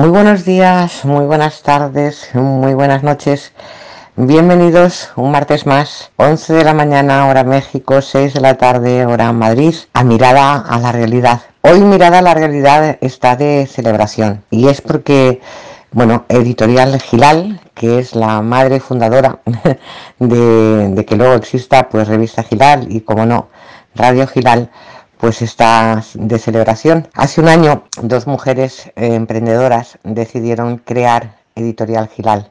Muy 0.00 0.08
buenos 0.08 0.46
días, 0.46 1.04
muy 1.04 1.26
buenas 1.26 1.60
tardes, 1.60 2.30
muy 2.32 2.72
buenas 2.72 3.02
noches. 3.02 3.52
Bienvenidos 4.16 5.10
un 5.14 5.30
martes 5.30 5.66
más, 5.66 6.10
11 6.16 6.54
de 6.54 6.64
la 6.64 6.72
mañana 6.72 7.26
hora 7.26 7.44
México, 7.44 8.00
6 8.00 8.32
de 8.32 8.40
la 8.40 8.56
tarde 8.56 9.04
hora 9.04 9.30
Madrid, 9.34 9.74
a 9.92 10.02
Mirada 10.02 10.56
a 10.56 10.78
la 10.78 10.90
Realidad. 10.90 11.42
Hoy 11.60 11.80
Mirada 11.80 12.20
a 12.20 12.22
la 12.22 12.32
Realidad 12.32 12.96
está 13.02 13.36
de 13.36 13.68
celebración 13.70 14.42
y 14.50 14.68
es 14.68 14.80
porque, 14.80 15.42
bueno, 15.90 16.24
Editorial 16.30 16.98
Gilal, 16.98 17.60
que 17.74 17.98
es 17.98 18.14
la 18.14 18.40
madre 18.40 18.80
fundadora 18.80 19.40
de, 20.18 20.88
de 20.94 21.04
que 21.04 21.16
luego 21.16 21.34
exista 21.34 21.90
pues 21.90 22.08
Revista 22.08 22.42
Gilal 22.42 22.86
y 22.90 23.02
como 23.02 23.26
no, 23.26 23.48
Radio 23.94 24.26
Gilal, 24.26 24.70
pues 25.20 25.42
está 25.42 26.02
de 26.14 26.38
celebración. 26.38 27.08
Hace 27.14 27.42
un 27.42 27.48
año 27.48 27.84
dos 28.02 28.26
mujeres 28.26 28.86
eh, 28.96 29.14
emprendedoras 29.14 29.98
decidieron 30.02 30.78
crear 30.78 31.36
Editorial 31.54 32.08
Giral 32.08 32.50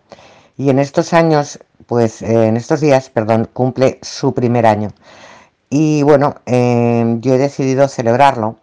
y 0.56 0.70
en 0.70 0.78
estos 0.78 1.14
años, 1.14 1.60
pues 1.88 2.22
eh, 2.22 2.48
en 2.48 2.58
estos 2.58 2.82
días, 2.82 3.10
perdón, 3.10 3.50
cumple 3.52 3.98
su 4.04 4.34
primer 4.36 4.68
año. 4.68 4.90
Y 5.70 6.04
bueno, 6.04 6.36
eh, 6.46 7.18
yo 7.22 7.34
he 7.34 7.38
decidido 7.40 7.88
celebrarlo 7.88 8.58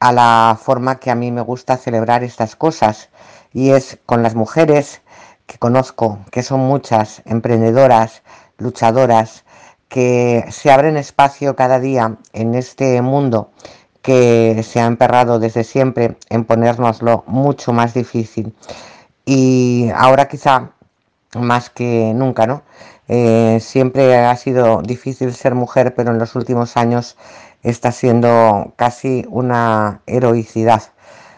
a 0.00 0.12
la 0.12 0.58
forma 0.60 0.98
que 0.98 1.10
a 1.10 1.14
mí 1.14 1.32
me 1.32 1.40
gusta 1.40 1.78
celebrar 1.78 2.24
estas 2.24 2.56
cosas 2.56 3.08
y 3.54 3.70
es 3.70 3.98
con 4.06 4.22
las 4.22 4.34
mujeres 4.34 5.00
que 5.46 5.58
conozco, 5.58 6.18
que 6.30 6.42
son 6.42 6.60
muchas, 6.60 7.22
emprendedoras, 7.24 8.22
luchadoras, 8.58 9.44
que 9.90 10.46
se 10.50 10.70
abren 10.70 10.96
espacio 10.96 11.56
cada 11.56 11.80
día 11.80 12.16
en 12.32 12.54
este 12.54 13.02
mundo 13.02 13.50
que 14.02 14.62
se 14.62 14.80
ha 14.80 14.86
emperrado 14.86 15.40
desde 15.40 15.64
siempre 15.64 16.16
en 16.30 16.44
ponérnoslo 16.44 17.24
mucho 17.26 17.72
más 17.72 17.92
difícil. 17.92 18.54
Y 19.26 19.90
ahora 19.94 20.28
quizá 20.28 20.70
más 21.34 21.70
que 21.70 22.12
nunca, 22.14 22.46
¿no? 22.46 22.62
Eh, 23.08 23.58
siempre 23.60 24.16
ha 24.16 24.36
sido 24.36 24.80
difícil 24.82 25.34
ser 25.34 25.56
mujer, 25.56 25.94
pero 25.96 26.12
en 26.12 26.18
los 26.18 26.36
últimos 26.36 26.76
años 26.76 27.16
está 27.64 27.90
siendo 27.90 28.72
casi 28.76 29.26
una 29.28 30.02
heroicidad. 30.06 30.82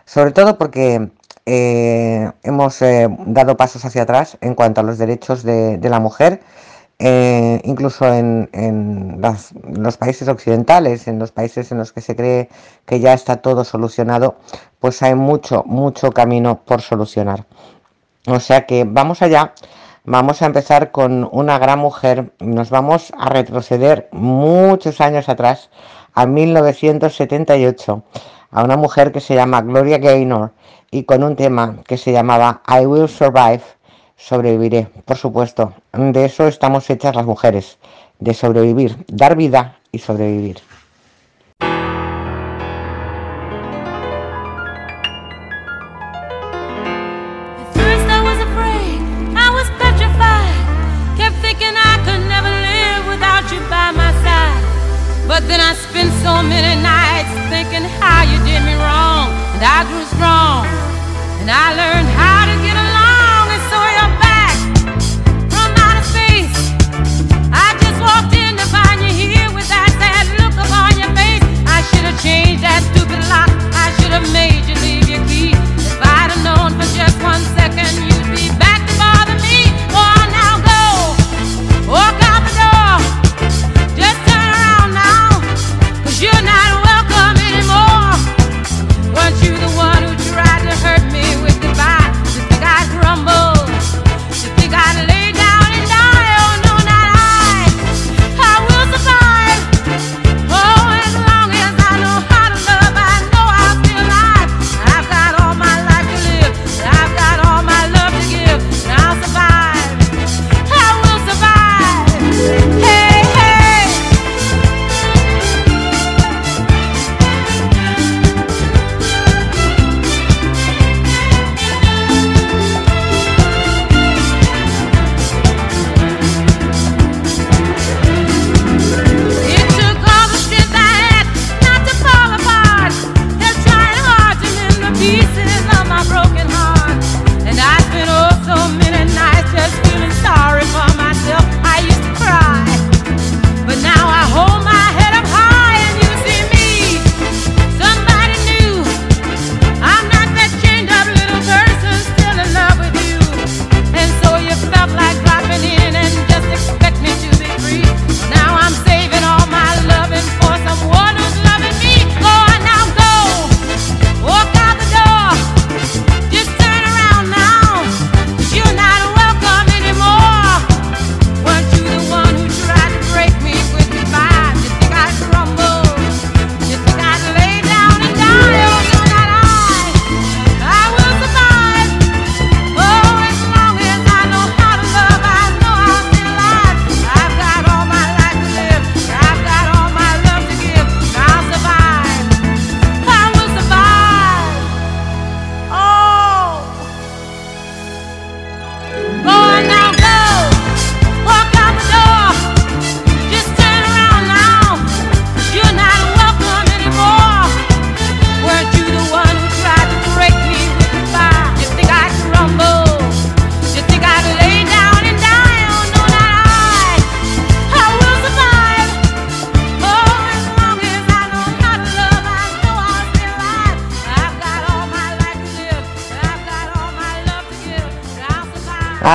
Sobre 0.05 0.33
todo 0.33 0.59
porque 0.59 1.11
eh, 1.47 2.31
hemos 2.43 2.83
eh, 2.83 3.09
dado 3.27 3.57
pasos 3.57 3.85
hacia 3.87 4.03
atrás 4.03 4.37
en 4.43 4.55
cuanto 4.55 4.83
a 4.83 4.85
los 4.85 4.99
derechos 4.99 5.43
de 5.43 5.81
la 5.83 6.01
mujer 6.01 6.43
eh, 7.05 7.61
incluso 7.65 8.07
en, 8.07 9.21
los 9.77 9.97
países 9.97 10.29
occidentales, 10.29 11.09
en 11.09 11.19
los 11.19 11.33
países 11.33 11.73
en 11.73 11.79
los 11.79 11.93
que 11.93 12.01
se 12.01 12.15
cree 12.15 12.49
que 12.87 13.01
ya 13.01 13.13
está 13.13 13.39
todo 13.39 13.65
solucionado, 13.65 14.37
pues 14.79 15.03
hay 15.03 15.17
mucho, 15.17 15.65
mucho 15.67 16.13
camino 16.13 16.63
por 16.65 16.81
solucionar. 16.81 17.45
O 18.29 18.39
sea 18.39 18.67
que 18.67 18.85
vamos 18.87 19.21
allá, 19.21 19.53
vamos 20.05 20.43
a 20.43 20.47
empezar 20.47 20.93
con 20.93 21.29
una 21.33 21.59
gran 21.59 21.81
mujer, 21.81 22.33
nos 22.39 22.71
vamos 22.71 23.13
a 23.19 23.29
retroceder 23.31 24.09
muchos 24.13 25.01
años 25.01 25.29
atrás, 25.29 25.71
a 26.15 26.27
1978, 26.27 28.05
a 28.53 28.63
una 28.63 28.77
mujer 28.77 29.11
que 29.11 29.21
se 29.21 29.35
llama 29.35 29.61
Gloria 29.63 29.99
Gaynor 29.99 30.53
y 30.93 31.03
con 31.03 31.25
un 31.25 31.35
tema 31.35 31.79
que 31.85 31.97
se 31.97 32.13
llamaba 32.13 32.63
I 32.69 32.87
Will 32.87 33.09
Survive 33.09 33.63
sobreviviré, 34.23 34.87
por 35.05 35.17
supuesto. 35.17 35.75
De 35.93 36.25
eso 36.25 36.47
estamos 36.47 36.89
hechas 36.91 37.17
las 37.17 37.27
mujeres, 37.27 37.79
de 38.21 38.35
sobrevivir, 38.35 38.97
dar 39.09 39.37
vida 39.37 39.77
y 39.91 39.99
sobrevivir. 39.99 40.59
But 55.29 55.49
then 55.49 55.61
I 55.61 55.73
spent 55.73 56.13
so 56.21 56.43
many 56.43 56.83
nights 56.83 57.33
thinking 57.49 57.89
how 58.01 58.21
you 58.23 58.37
did 58.45 58.61
me 58.69 58.75
wrong. 58.75 59.33
And 59.55 59.65
I 59.65 59.81
grew 59.89 60.05
strong. 60.13 60.67
And 61.41 61.49
I 61.49 61.73
learned 61.73 62.09
how 62.09 62.32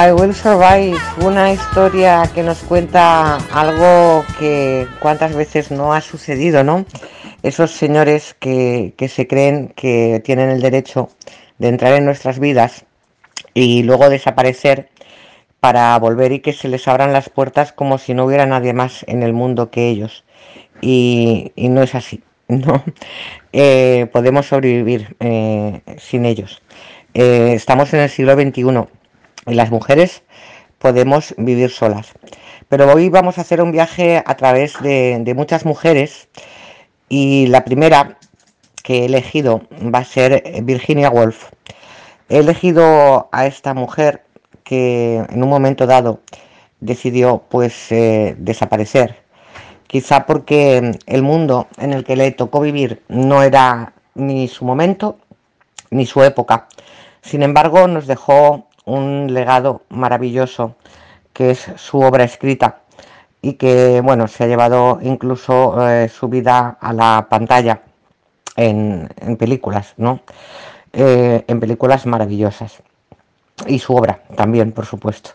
I 0.08 0.12
Will 0.14 0.34
Survive, 0.34 0.98
una 1.26 1.52
historia 1.52 2.32
que 2.34 2.42
nos 2.42 2.60
cuenta 2.60 3.36
algo 3.52 4.24
que 4.40 4.88
cuántas 5.02 5.36
veces 5.36 5.70
no 5.70 5.94
ha 5.94 6.00
sucedido, 6.00 6.64
¿no? 6.64 6.86
Esos 7.44 7.72
señores 7.72 8.34
que, 8.40 8.94
que 8.96 9.10
se 9.10 9.28
creen 9.28 9.74
que 9.76 10.22
tienen 10.24 10.50
el 10.50 10.62
derecho 10.62 11.10
de 11.58 11.68
entrar 11.68 11.94
en 11.94 12.06
nuestras 12.06 12.40
vidas 12.40 12.86
y 13.54 13.84
luego 13.84 14.10
desaparecer 14.10 14.88
para 15.60 16.00
volver 16.00 16.32
y 16.32 16.40
que 16.40 16.54
se 16.54 16.70
les 16.70 16.88
abran 16.88 17.12
las 17.12 17.28
puertas 17.28 17.74
como 17.74 17.98
si 17.98 18.14
no 18.14 18.24
hubiera 18.24 18.46
nadie 18.46 18.72
más 18.72 19.04
en 19.10 19.24
el 19.24 19.34
mundo 19.34 19.72
que 19.72 19.90
ellos. 19.90 20.24
Y, 20.80 21.52
no 21.58 21.84
es 21.84 21.96
así, 21.96 22.24
¿no? 22.48 22.82
Eh, 23.52 24.08
podemos 24.14 24.46
sobrevivir 24.46 25.18
eh, 25.20 25.82
sin 25.98 26.24
ellos. 26.26 26.62
Eh, 27.14 27.52
estamos 27.56 27.94
en 27.94 28.00
el 28.00 28.10
siglo 28.10 28.36
XXI 28.36 28.88
y 29.48 29.54
las 29.54 29.72
mujeres 29.72 30.24
podemos 30.78 31.34
vivir 31.38 31.72
solas. 31.72 32.14
Pero 32.70 32.92
hoy 32.92 33.10
vamos 33.10 33.38
a 33.38 33.42
hacer 33.42 33.62
un 33.62 33.72
viaje 33.72 34.22
a 34.26 34.36
través 34.36 34.80
de, 34.82 35.34
muchas 35.36 35.66
mujeres 35.66 36.28
y 37.10 37.48
la 37.48 37.64
primera 37.64 38.18
que 38.84 39.00
he 39.00 39.06
elegido 39.06 39.62
va 39.94 40.00
a 40.00 40.06
ser 40.06 40.44
Virginia 40.64 41.10
Woolf. 41.10 41.50
He 42.30 42.40
elegido 42.40 43.30
a 43.32 43.46
esta 43.46 43.74
mujer 43.74 44.24
que 44.64 45.26
en 45.30 45.44
un 45.44 45.50
momento 45.50 45.88
dado 45.88 46.20
decidió 46.82 47.44
pues 47.50 47.92
eh, 47.92 48.36
desaparecer. 48.38 49.24
Quizá 49.88 50.26
porque 50.26 51.00
el 51.06 51.24
mundo 51.24 51.68
en 51.78 51.94
el 51.94 52.04
que 52.04 52.18
le 52.18 52.32
tocó 52.32 52.60
vivir 52.60 53.02
no 53.08 53.44
era 53.44 53.94
ni 54.14 54.50
su 54.50 54.66
momento 54.66 55.18
ni 55.90 56.06
su 56.06 56.22
época. 56.24 56.68
Sin 57.22 57.44
embargo, 57.44 57.88
nos 57.88 58.08
dejó 58.08 58.67
un 58.88 59.34
legado 59.34 59.84
maravilloso 59.90 60.76
que 61.34 61.52
es 61.52 61.72
su 61.76 62.00
obra 62.00 62.24
escrita 62.24 62.80
y 63.42 63.54
que 63.54 64.02
bueno 64.02 64.28
se 64.28 64.46
ha 64.46 64.48
llevado 64.48 65.00
incluso 65.02 65.88
eh, 65.88 66.10
su 66.10 66.28
vida 66.28 66.78
a 66.82 66.94
la 66.94 67.28
pantalla 67.30 67.82
en, 68.56 69.08
películas, 69.38 69.94
¿no? 69.98 70.22
Eh, 70.94 71.44
en 71.48 71.60
películas 71.60 72.08
maravillosas 72.08 72.82
y 73.68 73.78
su 73.78 73.94
obra 73.94 74.22
también, 74.36 74.72
por 74.72 74.86
supuesto. 74.86 75.32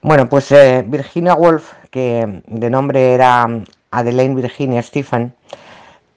Bueno, 0.00 0.28
pues 0.28 0.50
eh, 0.52 0.82
Virginia 0.86 1.34
Woolf, 1.34 1.72
que 1.90 2.42
de 2.46 2.70
nombre 2.70 3.12
era 3.12 3.46
Adelaine 3.90 4.34
Virginia 4.34 4.82
Stephen, 4.82 5.34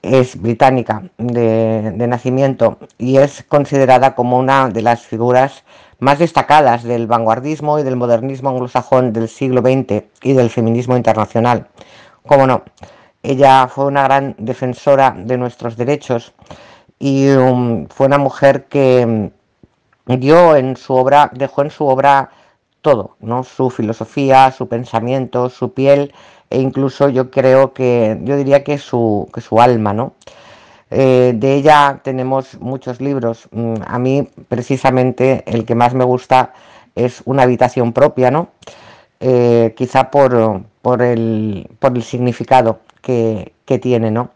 es 0.04 0.40
británica 0.40 1.02
de, 1.18 1.92
nacimiento 2.06 2.78
y 2.98 3.16
es 3.16 3.42
considerada 3.48 4.14
como 4.14 4.38
una 4.38 4.68
de 4.68 4.82
las 4.82 5.02
figuras 5.02 5.64
más 6.04 6.18
destacadas 6.18 6.84
del 6.84 7.06
vanguardismo 7.06 7.78
y 7.78 7.82
del 7.82 7.96
modernismo 7.96 8.50
anglosajón 8.50 9.12
del 9.12 9.28
siglo 9.28 9.62
XX 9.62 10.04
y 10.22 10.34
del 10.34 10.50
feminismo 10.50 10.96
internacional. 10.96 11.66
Cómo 12.26 12.46
no, 12.46 12.62
ella 13.22 13.66
fue 13.68 13.86
una 13.86 14.02
gran 14.04 14.34
defensora 14.38 15.16
de 15.16 15.38
nuestros 15.38 15.76
derechos 15.76 16.34
y 16.98 17.30
um, 17.30 17.86
fue 17.88 18.06
una 18.06 18.18
mujer 18.18 18.66
que 18.66 19.30
dio 20.06 20.56
en 20.56 20.76
su 20.76 20.94
obra, 20.94 21.30
dejó 21.32 21.62
en 21.62 21.70
su 21.70 21.86
obra 21.86 22.30
todo, 22.82 23.16
¿no? 23.20 23.42
Su 23.42 23.70
filosofía, 23.70 24.52
su 24.52 24.68
pensamiento, 24.68 25.48
su 25.48 25.72
piel 25.72 26.12
e 26.50 26.60
incluso 26.60 27.08
yo 27.08 27.30
creo 27.30 27.72
que, 27.72 28.20
yo 28.24 28.36
diría 28.36 28.62
que 28.62 28.76
su, 28.76 29.28
que 29.32 29.40
su 29.40 29.58
alma, 29.58 29.94
¿no? 29.94 30.12
Eh, 30.90 31.32
de 31.34 31.54
ella 31.54 32.00
tenemos 32.02 32.60
muchos 32.60 33.00
libros. 33.00 33.48
Mm, 33.50 33.74
a 33.86 33.98
mí, 33.98 34.28
precisamente, 34.48 35.42
el 35.46 35.64
que 35.64 35.74
más 35.74 35.94
me 35.94 36.04
gusta 36.04 36.52
es 36.94 37.22
Una 37.24 37.42
habitación 37.42 37.92
propia, 37.92 38.30
¿no? 38.30 38.48
Eh, 39.20 39.74
quizá 39.76 40.10
por, 40.10 40.32
el, 41.02 41.68
significado 42.02 42.80
que, 43.02 43.52
tiene, 43.82 44.10
¿no? 44.10 44.30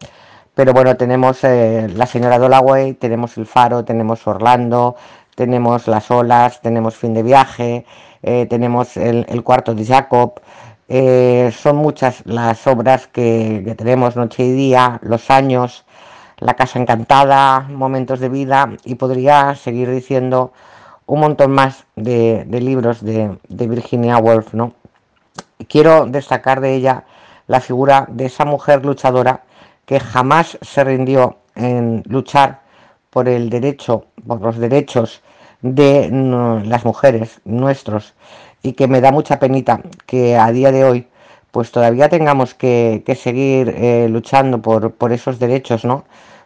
Pero 0.55 0.73
bueno, 0.73 0.97
tenemos 0.97 1.43
eh, 1.43 1.87
La 1.95 2.05
señora 2.05 2.37
Dolaway, 2.39 2.93
tenemos 2.95 3.37
El 3.37 3.45
Faro, 3.45 3.85
tenemos 3.85 4.27
Orlando, 4.27 4.95
tenemos 5.35 5.87
Las 5.87 6.11
olas, 6.11 6.61
tenemos 6.61 6.95
Fin 6.97 7.13
de 7.13 7.23
viaje, 7.23 7.85
tenemos 8.21 8.97
el, 8.97 9.43
cuarto 9.43 9.73
de 9.73 9.85
Jacob. 9.85 10.41
Son 11.53 11.77
muchas 11.77 12.25
las 12.25 12.67
obras 12.67 13.07
que, 13.07 13.73
tenemos, 13.77 14.17
Noche 14.17 14.43
y 14.43 14.51
Día, 14.51 14.99
Los 15.01 15.29
años, 15.31 15.85
La 16.39 16.53
casa 16.53 16.79
encantada, 16.79 17.61
Momentos 17.69 18.19
de 18.19 18.29
vida 18.29 18.71
y 18.85 18.95
podría 18.95 19.55
seguir 19.55 19.89
diciendo 19.89 20.53
un 21.05 21.19
montón 21.19 21.51
más 21.51 21.85
de, 21.95 22.45
libros 22.49 23.03
de, 23.03 23.37
Virginia 23.49 24.17
Woolf. 24.17 24.53
¿no? 24.53 24.73
Quiero 25.67 26.05
destacar 26.05 26.61
de 26.61 26.75
ella 26.75 27.03
la 27.47 27.59
figura 27.59 28.05
de 28.09 28.25
esa 28.27 28.45
mujer 28.45 28.85
luchadora 28.85 29.43
que 29.85 29.99
jamás 29.99 30.57
se 30.61 30.83
rindió 30.83 31.37
en 31.55 32.03
luchar 32.05 32.61
por 33.09 33.27
el 33.27 33.49
derecho, 33.49 34.05
por 34.25 34.39
los 34.39 34.57
derechos 34.57 35.21
de 35.61 36.09
las 36.65 36.85
mujeres 36.85 37.41
nuestros 37.43 38.13
y 38.61 38.73
que 38.73 38.87
me 38.87 39.01
da 39.01 39.11
mucha 39.11 39.39
penita 39.39 39.81
que 40.05 40.37
a 40.37 40.51
día 40.51 40.71
de 40.71 40.85
hoy 40.85 41.07
pues 41.51 41.71
todavía 41.71 42.09
tengamos 42.09 42.53
que, 42.53 43.03
seguir 43.21 43.73
eh, 43.77 44.07
luchando 44.09 44.61
por, 44.61 45.11
esos 45.11 45.39
derechos, 45.39 45.85
¿no? 45.85 46.05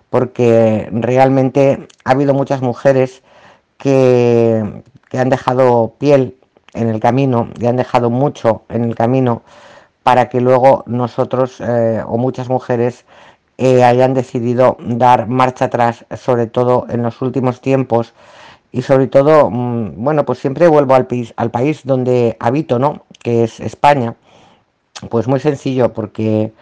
Porque 0.10 0.90
realmente 0.92 1.88
ha 2.06 2.12
habido 2.12 2.34
muchas 2.34 2.62
mujeres 2.62 3.24
que, 3.78 4.84
que 5.10 5.20
han 5.20 5.30
dejado 5.30 5.96
piel 6.00 6.38
en 6.74 6.90
el 6.90 7.00
camino 7.00 7.50
y 7.60 7.66
han 7.66 7.78
dejado 7.78 8.10
mucho 8.10 8.64
en 8.70 8.84
el 8.84 8.96
camino 8.96 9.44
para 10.04 10.30
que 10.30 10.42
luego 10.42 10.84
nosotros 10.86 11.60
eh, 11.60 12.04
o 12.06 12.18
muchas 12.18 12.50
mujeres 12.50 13.06
eh, 13.58 13.84
hayan 13.84 14.14
decidido 14.14 14.78
dar 14.80 15.28
marcha 15.28 15.66
atrás, 15.66 16.06
sobre 16.18 16.48
todo 16.48 16.86
en 16.90 17.04
los 17.04 17.22
últimos 17.22 17.62
tiempos 17.62 18.14
y 18.72 18.82
sobre 18.82 19.08
todo, 19.08 19.50
mm, 19.50 20.04
bueno, 20.04 20.26
pues 20.26 20.40
siempre 20.40 20.68
vuelvo 20.68 20.96
al 20.96 21.08
país, 21.08 21.34
al 21.38 21.52
país 21.52 21.82
donde 21.86 22.36
habito, 22.40 22.80
¿no? 22.80 23.06
Que 23.22 23.44
es 23.44 23.60
España. 23.60 24.16
Pues 25.10 25.28
muy 25.28 25.40
sencillo, 25.40 25.94
porque 25.94 26.54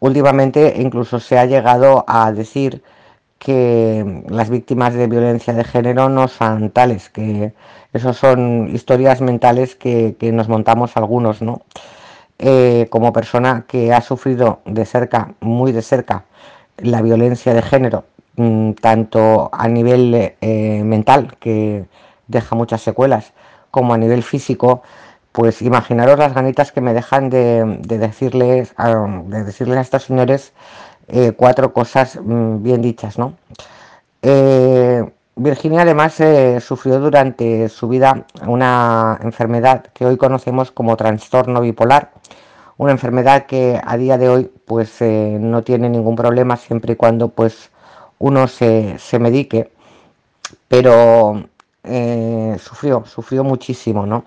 últimamente 0.00 0.74
incluso 0.78 1.20
se 1.20 1.38
ha 1.38 1.46
llegado 1.46 2.04
a 2.06 2.32
decir 2.32 2.82
que 3.38 4.24
las 4.28 4.50
víctimas 4.50 4.94
de 4.94 5.06
violencia 5.06 5.52
de 5.54 5.64
género 5.64 6.08
no 6.08 6.28
son 6.28 6.70
tales, 6.70 7.10
que 7.10 7.52
esos 7.92 8.16
son 8.16 8.70
historias 8.74 9.20
mentales 9.20 9.76
que, 9.76 10.16
que 10.18 10.32
nos 10.32 10.48
montamos 10.48 10.96
algunos, 10.96 11.42
¿no? 11.42 11.62
Eh, 12.38 12.86
como 12.90 13.12
persona 13.14 13.64
que 13.66 13.94
ha 13.94 14.02
sufrido 14.02 14.60
de 14.66 14.84
cerca, 14.84 15.34
muy 15.40 15.72
de 15.72 15.80
cerca, 15.82 16.24
la 16.78 17.00
violencia 17.00 17.54
de 17.54 17.62
género, 17.62 18.04
mm, 18.36 18.72
tanto 18.72 19.48
a 19.52 19.68
nivel 19.68 20.34
eh, 20.40 20.82
mental, 20.84 21.36
que 21.40 21.86
deja 22.28 22.54
muchas 22.54 22.82
secuelas, 22.82 23.32
como 23.70 23.94
a 23.94 23.98
nivel 23.98 24.22
físico, 24.22 24.82
pues 25.36 25.60
imaginaros 25.60 26.18
las 26.18 26.32
ganitas 26.32 26.72
que 26.72 26.80
me 26.80 26.94
dejan 26.94 27.28
de, 27.28 27.78
decirles, 27.82 28.72
a, 28.78 28.88
de 29.26 29.44
decirles 29.44 29.76
a 29.76 29.80
estos 29.82 30.04
señores 30.04 30.54
eh, 31.08 31.32
cuatro 31.36 31.74
cosas 31.74 32.18
mm, 32.18 32.62
bien 32.62 32.80
dichas, 32.80 33.18
¿no? 33.18 33.34
Virginia 35.38 35.82
además 35.82 36.18
sufrió 36.64 36.98
durante 36.98 37.68
su 37.68 37.86
vida 37.88 38.24
una 38.46 39.18
enfermedad 39.22 39.84
que 39.92 40.06
hoy 40.06 40.16
conocemos 40.16 40.70
como 40.72 40.96
trastorno 40.96 41.60
bipolar, 41.60 42.12
una 42.78 42.92
enfermedad 42.92 43.44
que 43.44 43.78
a 43.84 43.98
día 43.98 44.16
de 44.16 44.30
hoy 44.30 44.50
pues 44.64 45.02
eh, 45.02 45.36
no 45.38 45.62
tiene 45.62 45.90
ningún 45.90 46.16
problema 46.16 46.56
siempre 46.56 46.94
y 46.94 46.96
cuando 46.96 47.28
pues 47.28 47.70
uno 48.18 48.48
se, 48.48 48.98
medique, 49.20 49.70
pero 50.68 51.44
eh, 51.84 52.56
sufrió, 52.58 53.04
sufrió 53.04 53.44
muchísimo, 53.44 54.06
¿no? 54.06 54.24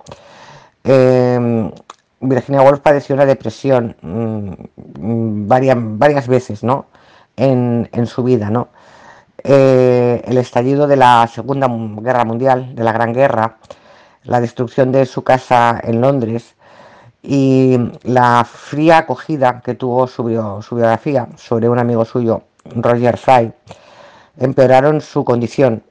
Em, 0.83 1.71
Virginia 2.21 2.61
Woolf 2.61 2.79
padeció 2.81 3.15
una 3.15 3.25
depresión 3.25 3.95
mm, 4.01 5.47
varias, 5.47 5.77
varias 5.79 6.27
veces, 6.27 6.63
¿no? 6.63 6.87
En, 7.35 7.89
en 7.91 8.07
su 8.07 8.23
vida, 8.23 8.49
¿no? 8.49 8.69
Eh, 9.43 10.21
el 10.25 10.37
estallido 10.37 10.87
de 10.87 10.97
la 10.97 11.27
Segunda 11.27 11.67
Guerra 12.01 12.25
Mundial, 12.25 12.75
de 12.75 12.83
la 12.83 12.91
Gran 12.91 13.13
Guerra, 13.13 13.57
la 14.23 14.41
destrucción 14.41 14.91
de 14.91 15.05
su 15.05 15.23
casa 15.23 15.79
en 15.83 16.01
Londres, 16.01 16.55
y 17.21 17.77
la 18.03 18.45
fría 18.45 18.99
acogida 18.99 19.61
que 19.61 19.75
tuvo 19.75 20.07
su, 20.07 20.23
biografía 20.23 21.27
sobre 21.37 21.69
un 21.69 21.79
amigo 21.79 22.05
suyo, 22.05 22.43
Roger 22.75 23.17
Fry, 23.17 23.51
empeoraron 24.37 25.01
su 25.01 25.23
condición 25.25 25.83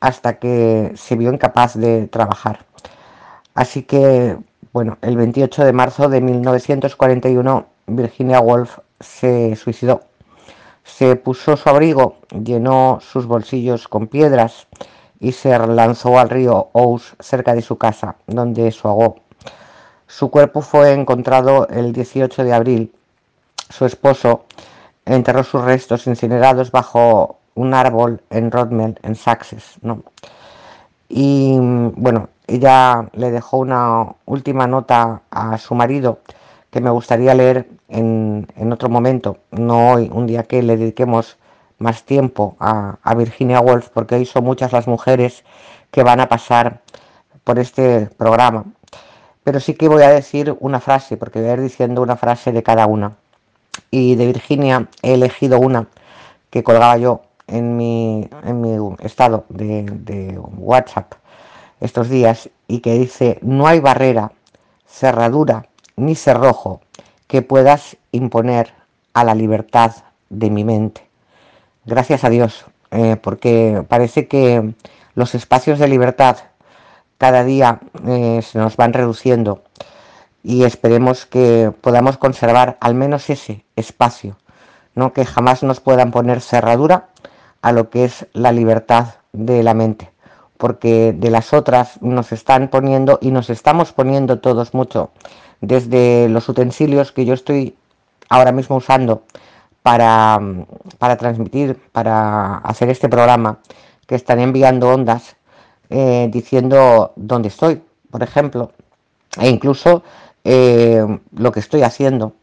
hasta 0.00 0.38
que 0.38 0.92
se 0.96 1.16
vio 1.16 1.32
incapaz 1.32 1.74
de 1.74 2.06
trabajar. 2.06 2.67
Así 3.58 3.82
que, 3.82 4.38
bueno, 4.72 4.98
el 5.02 5.16
28 5.16 5.64
de 5.64 5.72
marzo 5.72 6.08
de 6.08 6.20
1941, 6.20 7.66
Virginia 7.88 8.38
Woolf 8.38 8.78
se 9.00 9.56
suicidó. 9.56 10.02
Se 10.84 11.16
puso 11.16 11.56
su 11.56 11.68
abrigo, 11.68 12.18
llenó 12.30 13.00
sus 13.00 13.26
bolsillos 13.26 13.88
con 13.88 14.06
piedras 14.06 14.68
y 15.18 15.32
se 15.32 15.58
lanzó 15.58 16.20
al 16.20 16.30
río 16.30 16.68
Ouse 16.72 17.16
cerca 17.18 17.52
de 17.56 17.62
su 17.62 17.76
casa, 17.78 18.14
donde 18.28 18.70
su 18.70 18.86
ahogó. 18.86 19.16
Su 20.06 20.30
cuerpo 20.30 20.60
fue 20.60 20.92
encontrado 20.92 21.66
el 21.66 21.92
18 21.92 22.44
de 22.44 22.52
abril. 22.52 22.92
Su 23.70 23.86
esposo 23.86 24.44
enterró 25.04 25.42
sus 25.42 25.64
restos 25.64 26.06
incinerados 26.06 26.70
bajo 26.70 27.40
un 27.56 27.74
árbol 27.74 28.22
en 28.30 28.52
Rodmel, 28.52 29.00
en 29.02 29.16
Sussex. 29.16 29.80
Y 31.08 31.56
bueno, 31.58 32.28
ella 32.46 33.08
le 33.12 33.30
dejó 33.30 33.58
una 33.58 34.14
última 34.26 34.66
nota 34.66 35.22
a 35.30 35.58
su 35.58 35.74
marido 35.74 36.20
que 36.70 36.80
me 36.80 36.90
gustaría 36.90 37.34
leer 37.34 37.68
en, 37.88 38.46
otro 38.72 38.88
momento, 38.88 39.38
no 39.50 39.92
hoy, 39.92 40.10
un 40.12 40.26
día 40.26 40.42
que 40.42 40.62
le 40.62 40.76
dediquemos 40.76 41.38
más 41.78 42.04
tiempo 42.04 42.56
a, 42.60 42.98
a, 43.02 43.14
Virginia 43.14 43.60
Woolf, 43.60 43.88
porque 43.90 44.16
hoy 44.16 44.26
son 44.26 44.44
muchas 44.44 44.72
las 44.72 44.86
mujeres 44.86 45.44
que 45.90 46.02
van 46.02 46.20
a 46.20 46.28
pasar 46.28 46.82
por 47.44 47.58
este 47.58 48.10
programa. 48.18 48.64
Pero 49.44 49.60
sí 49.60 49.74
que 49.74 49.88
voy 49.88 50.02
a 50.02 50.10
decir 50.10 50.54
una 50.60 50.80
frase, 50.80 51.16
porque 51.16 51.40
voy 51.40 51.48
a 51.48 51.54
ir 51.54 51.62
diciendo 51.62 52.02
una 52.02 52.16
frase 52.16 52.52
de 52.52 52.62
cada 52.62 52.86
una. 52.86 53.16
Y 53.90 54.16
de 54.16 54.26
Virginia 54.26 54.88
he 55.02 55.14
elegido 55.14 55.58
una 55.58 55.86
que 56.50 56.62
colgaba 56.62 56.98
yo 56.98 57.22
en 57.48 57.76
mi, 57.76 58.28
en 58.44 58.60
mi 58.60 58.94
estado 59.00 59.44
de, 59.48 60.38
WhatsApp 60.56 61.14
estos 61.80 62.08
días 62.08 62.50
y 62.66 62.80
que 62.80 62.94
dice, 62.94 63.38
no 63.42 63.66
hay 63.66 63.80
barrera, 63.80 64.32
cerradura 64.86 65.66
ni 65.96 66.14
cerrojo 66.14 66.80
que 67.26 67.42
puedas 67.42 67.96
imponer 68.12 68.72
a 69.14 69.24
la 69.24 69.34
libertad 69.34 69.92
de 70.28 70.50
mi 70.50 70.64
mente. 70.64 71.06
Gracias 71.84 72.24
a 72.24 72.30
Dios, 72.30 72.66
eh, 72.90 73.16
porque 73.16 73.84
parece 73.88 74.28
que 74.28 74.74
los 75.14 75.34
espacios 75.34 75.78
de 75.78 75.88
libertad 75.88 76.36
cada 77.16 77.44
día 77.44 77.80
eh, 78.06 78.40
se 78.42 78.58
nos 78.58 78.76
van 78.76 78.92
reduciendo 78.92 79.62
y 80.42 80.64
esperemos 80.64 81.26
que 81.26 81.72
podamos 81.80 82.16
conservar 82.16 82.76
al 82.80 82.94
menos 82.94 83.28
ese 83.28 83.64
espacio, 83.76 84.36
¿no? 84.94 85.12
que 85.12 85.26
jamás 85.26 85.62
nos 85.62 85.80
puedan 85.80 86.10
poner 86.10 86.40
cerradura 86.40 87.08
a 87.62 87.72
lo 87.72 87.90
que 87.90 88.04
es 88.04 88.26
la 88.32 88.52
libertad 88.52 89.14
de 89.32 89.62
la 89.62 89.74
mente 89.74 90.10
porque 90.58 91.14
de 91.16 91.30
las 91.30 91.54
otras 91.54 92.02
nos 92.02 92.32
están 92.32 92.68
poniendo 92.68 93.18
y 93.22 93.30
nos 93.30 93.48
estamos 93.48 93.92
poniendo 93.92 94.40
todos 94.40 94.74
mucho, 94.74 95.10
desde 95.60 96.28
los 96.28 96.48
utensilios 96.48 97.12
que 97.12 97.24
yo 97.24 97.32
estoy 97.32 97.76
ahora 98.28 98.52
mismo 98.52 98.76
usando 98.76 99.22
para, 99.82 100.38
para 100.98 101.16
transmitir, 101.16 101.76
para 101.92 102.56
hacer 102.58 102.90
este 102.90 103.08
programa, 103.08 103.60
que 104.06 104.16
están 104.16 104.40
enviando 104.40 104.88
ondas 104.88 105.36
eh, 105.90 106.28
diciendo 106.30 107.12
dónde 107.16 107.48
estoy, 107.48 107.80
por 108.10 108.22
ejemplo, 108.22 108.72
e 109.40 109.48
incluso 109.48 110.02
eh, 110.44 111.06
lo 111.36 111.52
que 111.52 111.60
estoy 111.60 111.82
haciendo. 111.82 112.34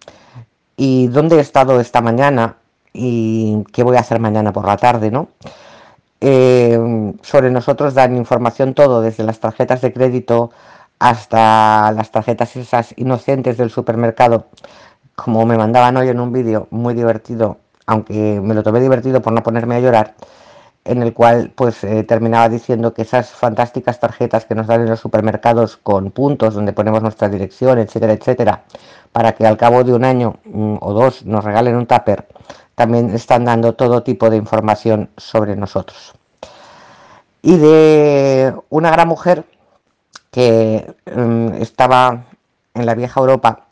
Y 0.78 1.08
dónde 1.08 1.38
he 1.38 1.40
estado 1.40 1.80
esta 1.80 2.02
mañana 2.02 2.58
y 2.96 3.64
qué 3.74 3.84
voy 3.84 3.98
a 3.98 4.00
hacer 4.00 4.20
mañana 4.20 4.54
por 4.54 4.66
la 4.66 4.78
tarde, 4.78 5.12
¿no? 5.12 5.28
Eh, 6.22 7.14
sobre 7.22 7.52
nosotros 7.52 7.94
dan 7.94 8.16
información 8.16 8.74
todo, 8.74 9.02
desde 9.02 9.24
las 9.24 9.40
tarjetas 9.40 9.82
de 9.82 9.94
crédito 9.94 10.52
hasta 10.98 11.92
las 11.92 12.12
tarjetas 12.12 12.56
esas 12.56 12.94
inocentes 12.98 13.58
del 13.58 13.70
supermercado, 13.70 14.48
como 15.16 15.46
me 15.46 15.58
mandaban 15.58 15.98
hoy 15.98 16.10
en 16.10 16.20
un 16.20 16.32
vídeo 16.32 16.68
muy 16.72 16.94
divertido, 16.94 17.58
aunque 17.86 18.40
me 18.42 18.54
lo 18.54 18.64
tomé 18.64 18.80
divertido 18.80 19.22
por 19.22 19.34
no 19.34 19.44
ponerme 19.44 19.76
a 19.76 19.80
llorar, 19.82 20.16
en 20.86 21.02
el 21.04 21.14
cual 21.14 21.52
pues 21.56 21.84
eh, 21.84 22.04
terminaba 22.04 22.48
diciendo 22.50 22.94
que 22.94 23.02
esas 23.02 23.32
fantásticas 23.32 24.00
tarjetas 24.00 24.46
que 24.46 24.56
nos 24.56 24.68
dan 24.68 24.82
en 24.82 24.90
los 24.90 25.00
supermercados 25.00 25.78
con 25.78 26.12
puntos 26.12 26.54
donde 26.54 26.74
ponemos 26.74 27.02
nuestra 27.02 27.28
dirección, 27.30 27.80
etcétera, 27.80 28.14
etcétera, 28.14 28.64
para 29.12 29.34
que 29.34 29.46
al 29.46 29.58
cabo 29.58 29.84
de 29.84 29.94
un 29.94 30.06
año 30.06 30.38
mm, 30.46 30.78
o 30.82 30.94
dos 30.94 31.26
nos 31.26 31.44
regalen 31.44 31.76
un 31.76 31.88
tupper, 31.88 32.28
también 32.76 33.10
están 33.14 33.46
dando 33.46 33.74
todo 33.74 34.04
tipo 34.04 34.30
de 34.30 34.38
información 34.38 35.10
sobre 35.18 35.56
nosotros. 35.56 36.14
Y 37.42 37.58
de 37.58 38.54
una 38.70 38.92
gran 38.92 39.08
mujer 39.08 39.46
que 40.32 40.96
mm, 41.06 41.54
estaba 41.62 42.26
en 42.74 42.86
la 42.86 42.96
vieja 42.96 43.20
Europa, 43.20 43.68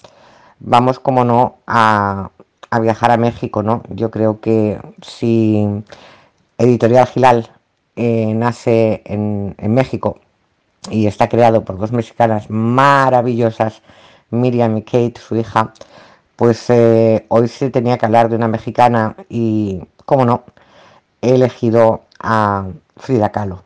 vamos 0.60 1.00
como 1.00 1.26
no 1.26 1.58
a, 1.68 2.30
viajar 2.82 3.12
a 3.12 3.18
México, 3.18 3.62
¿no? 3.62 3.84
Yo 3.90 4.10
creo 4.10 4.40
que 4.40 4.80
si 5.02 5.68
Editorial 6.58 7.06
Gilal 7.08 7.52
eh, 7.96 8.34
nace 8.34 9.04
en, 9.06 9.54
en 9.60 9.74
México 9.74 10.18
y 10.90 11.06
está 11.06 11.30
creado 11.30 11.64
por 11.64 11.78
dos 11.78 11.92
mexicanas 11.92 12.50
maravillosas, 12.50 13.82
Miriam 14.32 14.78
y 14.78 14.82
Kate, 14.82 15.20
su 15.20 15.36
hija, 15.36 15.74
pues 16.36 16.70
eh, 16.70 17.26
hoy 17.30 17.48
se 17.48 17.70
tenía 17.70 17.98
que 17.98 18.06
hablar 18.06 18.30
de 18.30 18.36
una 18.36 18.48
mexicana 18.48 19.16
y, 19.30 19.84
como 20.06 20.26
no, 20.26 20.44
he 21.22 21.36
elegido 21.36 22.04
a 22.20 22.68
Frida 22.98 23.32
Kahlo. 23.32 23.64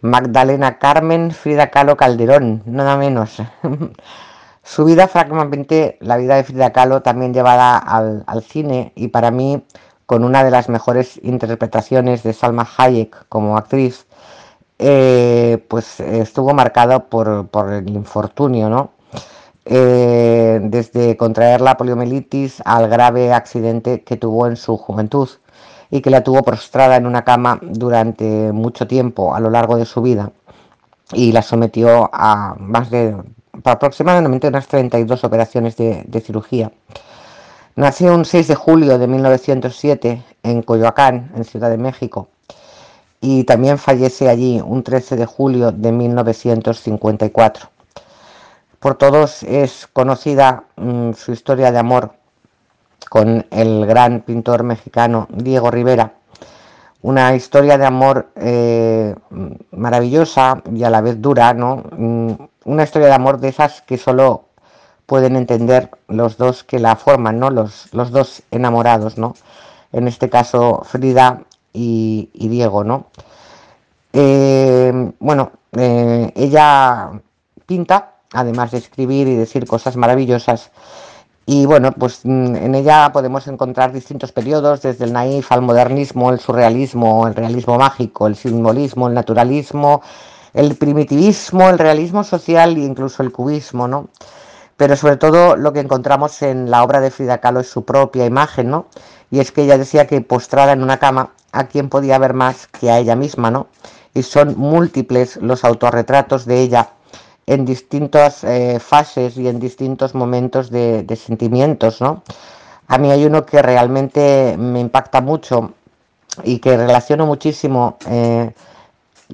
Magdalena 0.00 0.78
Carmen 0.78 1.32
Frida 1.32 1.70
Kahlo 1.70 1.96
Calderón, 1.96 2.62
nada 2.66 2.96
menos. 2.96 3.42
Su 4.62 4.84
vida, 4.84 5.08
francamente, 5.08 5.96
la 6.00 6.16
vida 6.18 6.36
de 6.36 6.44
Frida 6.44 6.72
Kahlo 6.72 7.02
también 7.02 7.32
llevada 7.32 7.78
al, 7.78 8.42
cine 8.42 8.92
y 8.96 9.08
para 9.08 9.30
mí 9.30 9.64
con 10.06 10.24
una 10.24 10.44
de 10.44 10.50
las 10.50 10.68
mejores 10.68 11.18
interpretaciones 11.22 12.22
de 12.22 12.32
Salma 12.32 12.68
Hayek 12.76 13.28
como 13.28 13.56
actriz, 13.56 14.06
eh, 14.78 15.64
pues 15.68 16.00
estuvo 16.00 16.54
marcado 16.54 17.08
por, 17.08 17.48
por 17.48 17.72
el 17.72 17.88
infortunio, 17.90 18.68
¿no? 18.68 18.90
Eh, 19.70 20.60
desde 20.62 21.18
contraer 21.18 21.60
la 21.60 21.76
poliomielitis 21.76 22.62
al 22.64 22.88
grave 22.88 23.34
accidente 23.34 24.02
que 24.02 24.16
tuvo 24.16 24.46
en 24.46 24.56
su 24.56 24.78
juventud 24.78 25.28
y 25.90 26.00
que 26.00 26.08
la 26.08 26.24
tuvo 26.24 26.42
prostrada 26.42 26.96
en 26.96 27.06
una 27.06 27.22
cama 27.22 27.58
durante 27.60 28.50
mucho 28.52 28.86
tiempo 28.86 29.34
a 29.34 29.40
lo 29.40 29.50
largo 29.50 29.76
de 29.76 29.84
su 29.84 30.00
vida 30.00 30.32
y 31.12 31.32
la 31.32 31.42
sometió 31.42 32.08
a 32.14 32.54
más 32.58 32.88
de 32.88 33.14
aproximadamente 33.62 34.48
unas 34.48 34.66
32 34.68 35.24
operaciones 35.24 35.76
de, 35.76 36.02
de 36.06 36.20
cirugía. 36.22 36.72
Nació 37.76 38.14
un 38.14 38.24
6 38.24 38.48
de 38.48 38.54
julio 38.54 38.98
de 38.98 39.06
1907 39.06 40.22
en 40.44 40.62
Coyoacán, 40.62 41.30
en 41.36 41.44
Ciudad 41.44 41.68
de 41.68 41.76
México, 41.76 42.28
y 43.20 43.44
también 43.44 43.76
fallece 43.76 44.30
allí 44.30 44.62
un 44.64 44.82
13 44.82 45.16
de 45.16 45.26
julio 45.26 45.72
de 45.72 45.92
1954. 45.92 47.68
Por 48.80 48.94
todos 48.94 49.42
es 49.42 49.88
conocida 49.92 50.64
mm, 50.76 51.12
su 51.14 51.32
historia 51.32 51.72
de 51.72 51.78
amor 51.78 52.12
con 53.10 53.44
el 53.50 53.86
gran 53.86 54.20
pintor 54.20 54.62
mexicano 54.62 55.26
Diego 55.30 55.72
Rivera. 55.72 56.14
Una 57.02 57.34
historia 57.34 57.76
de 57.76 57.86
amor 57.86 58.28
eh, 58.36 59.16
maravillosa 59.72 60.62
y 60.72 60.84
a 60.84 60.90
la 60.90 61.00
vez 61.00 61.20
dura, 61.20 61.54
¿no? 61.54 61.82
Mm, 61.90 62.32
una 62.66 62.84
historia 62.84 63.08
de 63.08 63.14
amor 63.14 63.40
de 63.40 63.48
esas 63.48 63.82
que 63.82 63.98
solo 63.98 64.44
pueden 65.06 65.34
entender 65.34 65.90
los 66.06 66.36
dos 66.36 66.62
que 66.62 66.78
la 66.78 66.94
forman, 66.94 67.40
¿no? 67.40 67.50
Los, 67.50 67.90
dos 67.90 68.42
enamorados, 68.52 69.18
¿no? 69.18 69.34
En 69.92 70.06
este 70.06 70.30
caso 70.30 70.82
Frida 70.84 71.42
y, 71.72 72.28
Diego, 72.32 72.84
¿no? 72.84 73.06
Eh, 74.12 75.12
bueno, 75.18 75.52
eh, 75.72 76.32
ella 76.36 77.10
pinta 77.66 78.17
además 78.32 78.70
de 78.70 78.78
escribir 78.78 79.28
y 79.28 79.34
decir 79.34 79.66
cosas 79.66 79.96
maravillosas. 79.96 80.70
Y 81.46 81.64
bueno, 81.64 81.92
pues 81.92 82.20
mm, 82.24 82.56
en 82.56 82.74
ella 82.74 83.10
podemos 83.10 83.46
encontrar 83.48 83.92
distintos 83.92 84.32
periodos, 84.32 84.82
desde 84.82 85.06
el 85.06 85.14
naif 85.14 85.50
al 85.50 85.62
modernismo, 85.62 86.30
el 86.30 86.40
surrealismo, 86.40 87.26
el 87.26 87.34
realismo 87.34 87.78
mágico, 87.78 88.26
el 88.26 88.36
simbolismo, 88.36 89.08
el 89.08 89.14
naturalismo, 89.14 90.02
el 90.52 90.76
primitivismo, 90.76 91.70
el 91.70 91.78
realismo 91.78 92.22
social 92.22 92.76
e 92.76 92.80
incluso 92.80 93.22
el 93.22 93.32
cubismo, 93.32 93.88
¿no? 93.88 94.08
Pero 94.76 94.94
sobre 94.94 95.16
todo 95.16 95.56
lo 95.56 95.72
que 95.72 95.80
encontramos 95.80 96.42
en 96.42 96.70
la 96.70 96.82
obra 96.84 97.00
de 97.00 97.10
Frida 97.10 97.38
Kahlo 97.38 97.60
es 97.60 97.70
su 97.70 97.84
propia 97.84 98.26
imagen, 98.26 98.68
¿no? 98.70 98.86
Y 99.30 99.40
es 99.40 99.50
que 99.50 99.62
ella 99.62 99.78
decía 99.78 100.06
que 100.06 100.20
postrada 100.20 100.72
en 100.72 100.82
una 100.82 100.98
cama, 100.98 101.32
¿a 101.52 101.64
quién 101.64 101.88
podía 101.88 102.18
ver 102.18 102.34
más 102.34 102.66
que 102.66 102.90
a 102.90 102.98
ella 102.98 103.16
misma, 103.16 103.50
¿no? 103.50 103.68
Y 104.12 104.22
son 104.22 104.54
múltiples 104.58 105.36
los 105.36 105.64
autorretratos 105.64 106.44
de 106.44 106.60
ella 106.60 106.90
en 107.48 107.64
distintas 107.64 108.44
eh, 108.44 108.78
fases 108.78 109.38
y 109.38 109.48
en 109.48 109.58
distintos 109.58 110.14
momentos 110.14 110.70
de, 110.70 111.04
sentimientos, 111.16 112.00
¿no? 112.02 112.22
A 112.88 112.98
mí 112.98 113.10
hay 113.10 113.24
uno 113.24 113.46
que 113.46 113.62
realmente 113.62 114.56
me 114.58 114.80
impacta 114.80 115.22
mucho 115.22 115.72
y 116.44 116.58
que 116.58 116.76
relaciono 116.76 117.26
muchísimo, 117.26 117.96
eh, 118.06 118.52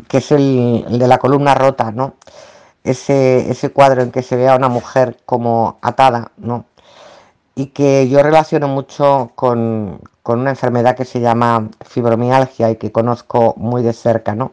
que 0.09 0.19
es 0.19 0.31
el, 0.31 0.87
de 0.89 1.09
la 1.09 1.19
columna 1.19 1.55
rota, 1.57 1.91
¿no? 1.91 2.15
Ese, 2.85 3.71
cuadro 3.73 4.03
en 4.03 4.13
que 4.13 4.23
se 4.23 4.37
ve 4.37 4.49
a 4.49 4.57
una 4.57 4.69
mujer 4.69 5.19
como 5.27 5.79
atada, 5.83 6.31
¿no? 6.37 6.67
Y 7.57 7.67
que 7.67 8.09
yo 8.09 8.23
relaciono 8.23 8.69
mucho 8.69 9.33
con 9.35 10.01
una 10.25 10.51
enfermedad 10.51 10.97
que 10.97 11.05
se 11.05 11.21
llama 11.21 11.69
fibromialgia 11.85 12.71
y 12.71 12.77
que 12.77 12.93
conozco 12.93 13.55
muy 13.57 13.83
de 13.83 13.93
cerca, 13.93 14.37
¿no? 14.37 14.53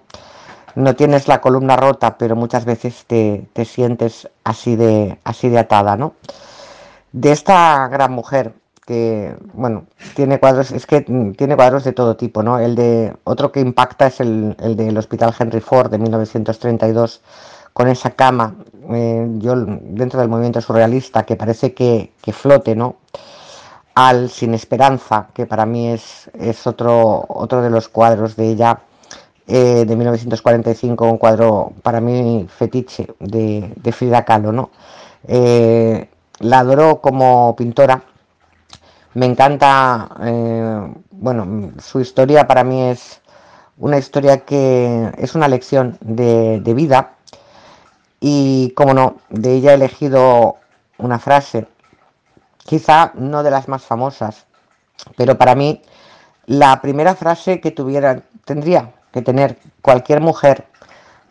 No 0.76 0.96
tienes 0.96 1.28
la 1.28 1.42
columna 1.42 1.76
rota, 1.76 2.18
pero 2.18 2.36
muchas 2.36 2.66
veces 2.66 3.06
te, 3.06 3.48
sientes 3.66 4.30
así 4.44 4.76
de, 4.76 5.18
así 5.24 5.50
de 5.50 5.60
atada, 5.60 5.96
¿no? 5.98 6.14
De 7.12 7.32
esta 7.32 7.88
gran 7.88 8.12
mujer, 8.12 8.54
que, 8.86 9.36
bueno, 9.54 9.86
tiene 10.16 10.40
cuadros, 10.40 10.72
es 10.72 10.86
que 10.86 11.02
tiene 11.38 11.56
cuadros 11.56 11.84
de 11.84 11.94
todo 11.94 12.16
tipo, 12.16 12.44
¿no? 12.44 12.60
El 12.60 12.76
de, 12.76 13.16
otro 13.24 13.52
que 13.52 13.60
impacta 13.60 14.08
es 14.08 14.20
el, 14.22 14.56
el 14.60 14.76
del 14.76 14.98
Hospital 14.98 15.34
Henry 15.38 15.62
Ford 15.62 15.92
de 15.92 15.98
1932, 15.98 17.22
con 17.74 17.88
esa 17.88 18.12
cama, 18.12 18.56
eh, 18.90 19.28
yo 19.38 19.56
dentro 19.56 20.20
del 20.20 20.30
movimiento 20.30 20.62
surrealista, 20.62 21.24
que 21.24 21.36
parece 21.36 21.74
que, 21.74 22.12
que 22.22 22.34
flote, 22.34 22.76
¿no? 22.76 22.98
Al 23.94 24.30
Sin 24.30 24.54
Esperanza, 24.54 25.28
que 25.34 25.46
para 25.46 25.66
mí 25.66 25.90
es, 25.90 26.30
es 26.34 26.66
otro, 26.66 27.26
otro 27.28 27.62
de 27.62 27.70
los 27.70 27.90
cuadros 27.90 28.36
de 28.36 28.50
ella 28.50 28.80
eh, 29.54 29.84
de 29.86 29.96
1945, 29.98 31.06
un 31.06 31.18
cuadro 31.18 31.74
para 31.84 32.00
mí 32.00 32.48
fetiche 32.48 33.08
de, 33.20 33.92
Frida 33.92 34.24
Kahlo. 34.24 34.54
¿no? 34.54 34.70
Eh, 35.28 36.10
la 36.40 36.60
adoro 36.60 37.02
como 37.02 37.54
pintora, 37.58 38.02
me 39.14 39.26
encanta, 39.26 40.10
eh, 40.22 40.94
bueno, 41.12 41.74
su 41.80 42.00
historia 42.00 42.48
para 42.48 42.64
mí 42.64 42.82
es 42.82 43.20
una 43.78 43.98
historia 43.98 44.46
que 44.46 45.12
es 45.18 45.36
una 45.36 45.50
lección 45.50 45.98
de, 46.00 46.62
de 46.62 46.74
vida 46.74 47.16
y, 48.22 48.72
como 48.74 48.94
no, 48.94 49.18
de 49.30 49.54
ella 49.56 49.72
he 49.72 49.76
elegido 49.76 50.56
una 50.98 51.20
frase, 51.20 51.68
quizá 52.58 53.12
no 53.16 53.44
de 53.44 53.52
las 53.52 53.68
más 53.68 53.84
famosas, 53.84 54.46
pero 55.18 55.38
para 55.38 55.56
mí 55.56 55.82
la 56.46 56.80
primera 56.82 57.16
frase 57.16 57.60
que 57.60 57.72
tuviera, 57.72 58.24
tendría 58.46 58.94
que 59.12 59.22
tener 59.22 59.58
cualquier 59.82 60.22
mujer 60.22 60.66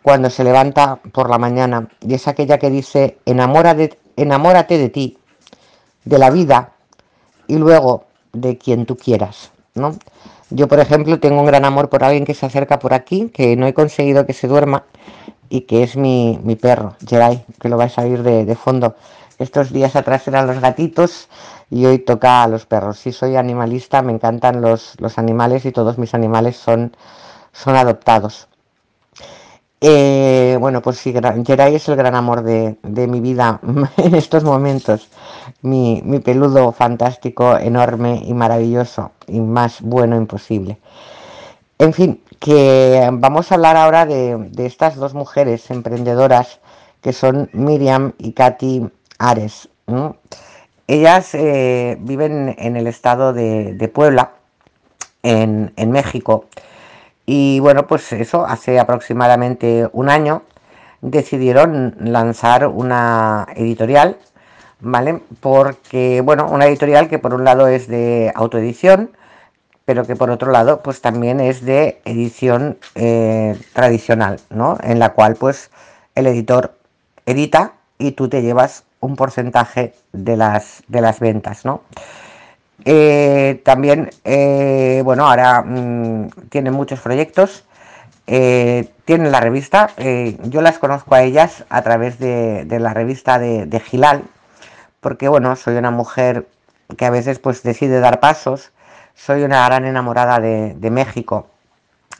cuando 0.02 0.30
se 0.30 0.44
levanta 0.44 0.96
por 1.12 1.28
la 1.28 1.38
mañana 1.38 1.88
y 2.00 2.14
es 2.14 2.28
aquella 2.28 2.58
que 2.58 2.70
dice 2.70 3.18
enamórate, 3.26 3.98
enamórate 4.16 4.78
de 4.78 4.88
ti, 4.88 5.18
de 6.04 6.18
la 6.18 6.30
vida 6.30 6.72
y 7.46 7.56
luego 7.56 8.04
de 8.32 8.58
quien 8.58 8.86
tú 8.86 8.96
quieras, 8.96 9.50
¿no? 9.74 9.96
Yo, 10.50 10.66
por 10.66 10.80
ejemplo, 10.80 11.20
tengo 11.20 11.40
un 11.40 11.46
gran 11.46 11.64
amor 11.64 11.88
por 11.88 12.02
alguien 12.02 12.24
que 12.24 12.34
se 12.34 12.46
acerca 12.46 12.80
por 12.80 12.92
aquí, 12.92 13.28
que 13.28 13.56
no 13.56 13.66
he 13.66 13.74
conseguido 13.74 14.26
que 14.26 14.32
se 14.32 14.48
duerma 14.48 14.84
y 15.48 15.62
que 15.62 15.84
es 15.84 15.96
mi, 15.96 16.38
perro, 16.60 16.96
Jerai, 17.06 17.44
que 17.60 17.68
lo 17.68 17.76
vais 17.76 17.96
a 17.96 18.02
oír 18.02 18.22
de, 18.24 18.44
de 18.44 18.54
fondo. 18.56 18.96
Estos 19.38 19.72
días 19.72 19.94
atrás 19.96 20.26
eran 20.28 20.46
los 20.48 20.60
gatitos 20.60 21.28
y 21.70 21.86
hoy 21.86 22.00
toca 22.00 22.42
a 22.42 22.48
los 22.48 22.66
perros. 22.66 22.98
Si 22.98 23.12
soy 23.12 23.36
animalista, 23.36 24.02
me 24.02 24.12
encantan 24.12 24.60
los, 24.60 25.00
los 25.00 25.18
animales 25.18 25.64
y 25.64 25.72
todos 25.72 25.98
mis 25.98 26.14
animales 26.14 26.56
son 26.56 26.96
son 27.62 27.76
adoptados. 27.76 28.48
Eh, 29.82 30.58
bueno, 30.60 30.82
pues 30.82 30.98
sí, 30.98 31.12
Geray 31.12 31.74
es 31.74 31.88
el 31.88 31.96
gran 31.96 32.14
amor 32.14 32.42
de, 32.42 32.76
mi 32.82 33.20
vida 33.20 33.60
en 33.96 34.14
estos 34.14 34.44
momentos. 34.44 35.08
Mi, 35.62 36.02
peludo 36.24 36.72
fantástico, 36.72 37.56
enorme 37.56 38.22
y 38.24 38.34
maravilloso, 38.34 39.12
y 39.26 39.40
más 39.40 39.80
bueno 39.80 40.16
imposible. 40.16 40.78
En 41.78 41.92
fin, 41.94 42.22
que 42.38 43.08
vamos 43.12 43.50
a 43.50 43.54
hablar 43.54 43.76
ahora 43.76 44.06
de, 44.06 44.50
estas 44.58 44.96
dos 44.96 45.14
mujeres 45.14 45.70
emprendedoras 45.70 46.60
que 47.00 47.14
son 47.14 47.48
Miriam 47.52 48.12
y 48.18 48.32
Katy 48.32 48.86
Ares. 49.18 49.68
Ellas 50.86 51.34
eh, 51.34 51.96
viven 52.00 52.54
en 52.58 52.76
el 52.76 52.86
estado 52.86 53.32
de, 53.32 53.90
Puebla, 53.94 54.32
en 55.22 55.90
México 55.90 56.46
y 57.26 57.60
bueno, 57.60 57.86
pues 57.86 58.12
eso, 58.12 58.46
hace 58.46 58.78
aproximadamente 58.78 59.88
un 59.92 60.08
año 60.08 60.42
decidieron 61.00 61.96
lanzar 62.00 62.66
una 62.66 63.46
editorial, 63.56 64.18
¿vale? 64.80 65.20
Porque, 65.40 66.20
bueno, 66.22 66.48
una 66.50 66.66
editorial 66.66 67.08
que 67.08 67.18
por 67.18 67.34
un 67.34 67.44
lado 67.44 67.66
es 67.68 67.88
de 67.88 68.32
autoedición, 68.34 69.10
pero 69.84 70.04
que 70.04 70.16
por 70.16 70.30
otro 70.30 70.52
lado, 70.52 70.82
pues 70.82 71.00
también 71.00 71.40
es 71.40 71.64
de 71.64 72.00
edición 72.04 72.78
eh, 72.94 73.58
tradicional, 73.72 74.40
¿no? 74.50 74.78
En 74.82 74.98
la 74.98 75.10
cual, 75.10 75.36
pues, 75.36 75.70
el 76.14 76.26
editor 76.26 76.74
edita 77.26 77.72
y 77.98 78.12
tú 78.12 78.28
te 78.28 78.42
llevas 78.42 78.84
un 79.00 79.16
porcentaje 79.16 79.94
de 80.12 80.36
las, 80.36 80.82
de 80.88 81.00
las 81.00 81.20
ventas, 81.20 81.64
¿no? 81.64 81.82
Eh, 82.84 83.60
también, 83.64 84.10
eh, 84.24 85.02
bueno, 85.04 85.28
ahora 85.28 85.62
mm, 85.62 86.30
tienen 86.48 86.72
muchos 86.72 87.00
proyectos. 87.00 87.64
Eh, 88.26 88.88
tienen 89.04 89.32
la 89.32 89.40
revista, 89.40 89.90
yo 90.44 90.62
las 90.62 90.78
conozco 90.78 91.16
a 91.16 91.22
ellas 91.22 91.64
a 91.68 91.82
través 91.82 92.20
de, 92.20 92.64
la 92.78 92.94
revista 92.94 93.40
de, 93.40 93.80
Gilal, 93.80 94.22
porque 95.00 95.26
bueno, 95.26 95.56
soy 95.56 95.74
una 95.76 95.90
mujer 95.90 96.46
que 96.96 97.06
a 97.06 97.10
veces 97.10 97.40
pues 97.40 97.64
decide 97.64 97.98
dar 97.98 98.20
pasos, 98.20 98.70
soy 99.16 99.42
una 99.42 99.66
gran 99.66 99.84
enamorada 99.84 100.38
de, 100.38 100.90
México, 100.92 101.48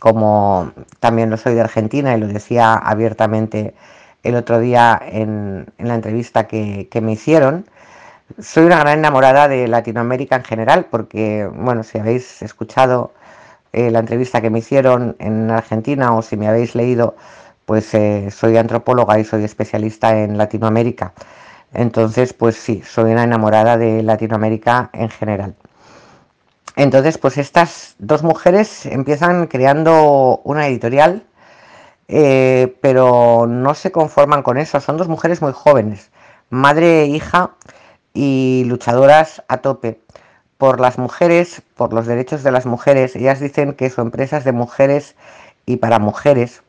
como 0.01 0.73
también 0.99 1.31
lo 1.31 1.37
soy 1.37 1.55
de 1.55 1.61
Argentina 1.61 2.17
y 2.17 2.21
lo 2.21 2.27
decía 2.27 2.75
abiertamente 2.75 3.75
el 4.25 4.35
otro 4.35 4.59
día 4.59 5.01
en, 5.01 5.73
la 5.79 5.95
entrevista 5.95 6.49
que 6.49 7.01
me 7.01 7.13
hicieron. 7.13 7.67
Soy 8.39 8.65
una 8.65 8.79
gran 8.79 9.01
enamorada 9.01 9.49
de 9.49 9.67
Latinoamérica 9.67 10.37
en 10.37 10.45
general, 10.45 10.87
porque, 10.91 11.49
bueno, 11.53 11.83
si 11.83 11.99
habéis 11.99 12.43
escuchado 12.43 13.13
eh, 13.73 13.91
la 13.91 13.99
entrevista 13.99 14.41
que 14.41 14.51
me 14.51 14.61
hicieron 14.61 15.17
en 15.19 15.51
Argentina 15.51 16.15
o 16.15 16.23
si 16.23 16.37
me 16.37 16.49
habéis 16.49 16.75
leído, 16.75 17.17
pues 17.67 17.93
eh, 17.95 18.31
soy 18.31 18.57
antropóloga 18.57 19.19
y 19.19 19.25
soy 19.25 19.45
especialista 19.45 20.17
en 20.17 20.39
Latinoamérica. 20.39 21.13
Entonces, 21.75 22.33
pues 22.33 22.57
sí, 22.57 22.83
soy 22.87 23.13
una 23.13 23.25
enamorada 23.25 23.77
de 23.77 24.03
Latinoamérica 24.03 24.91
en 24.93 25.11
general. 25.11 25.55
Entonces, 26.77 27.19
pues 27.19 27.37
estas 27.37 27.95
dos 27.99 28.23
mujeres 28.23 28.87
empiezan 28.87 29.49
creando 29.49 30.41
una 30.45 30.67
editorial, 30.69 31.25
eh, 32.09 32.77
pero 32.81 33.47
no 33.49 33.75
se 33.75 33.93
conforman 33.93 34.43
con 34.43 34.57
eso. 34.57 34.81
Son 34.81 34.97
dos 34.97 35.09
mujeres 35.09 35.43
muy 35.43 35.53
jóvenes, 35.53 36.11
madre 36.49 37.03
e 37.03 37.07
hija, 37.07 37.53
y 38.23 38.65
luchadoras 38.67 39.43
a 39.49 39.63
tope 39.63 40.03
por 40.59 40.79
las 40.79 40.99
mujeres, 40.99 41.63
por 41.75 41.95
los 41.95 42.07
derechos 42.07 42.43
de 42.43 42.53
las 42.53 42.67
mujeres. 42.67 43.17
Ellas 43.17 43.41
dicen 43.41 43.73
que 43.73 43.89
su 43.89 44.03
empresa 44.03 44.37
es 44.37 44.45
de 44.45 44.53
mujeres 44.53 45.17
y 45.65 45.79
para 45.79 45.99
mujeres. 45.99 46.63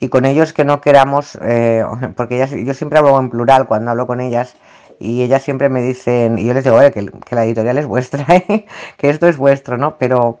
Y 0.00 0.08
con 0.08 0.24
ellos 0.24 0.54
que 0.54 0.64
no 0.64 0.80
queramos, 0.80 1.38
eh, 1.42 1.84
porque 2.16 2.36
ellas, 2.36 2.52
yo 2.52 2.72
siempre 2.72 2.98
hablo 2.98 3.20
en 3.20 3.28
plural 3.28 3.66
cuando 3.66 3.90
hablo 3.90 4.06
con 4.06 4.22
ellas, 4.22 4.56
y 4.98 5.22
ellas 5.22 5.42
siempre 5.42 5.68
me 5.68 5.82
dicen, 5.82 6.38
y 6.38 6.46
yo 6.46 6.54
les 6.54 6.64
digo, 6.64 6.78
que, 6.90 7.10
la 7.32 7.44
editorial 7.44 7.76
es 7.76 7.86
vuestra, 7.86 8.24
¿eh? 8.34 8.64
que 8.96 9.10
esto 9.10 9.28
es 9.28 9.36
vuestro, 9.36 9.76
¿no? 9.76 9.98
Pero 9.98 10.40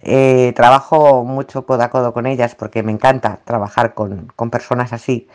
eh, 0.00 0.54
trabajo 0.56 1.22
mucho 1.22 1.66
codo 1.66 1.82
a 1.82 1.90
codo 1.90 2.14
con 2.14 2.24
ellas 2.24 2.54
porque 2.54 2.82
me 2.82 2.92
encanta 2.92 3.40
trabajar 3.44 3.92
con 3.92 4.50
personas 4.50 4.94
así 4.94 5.28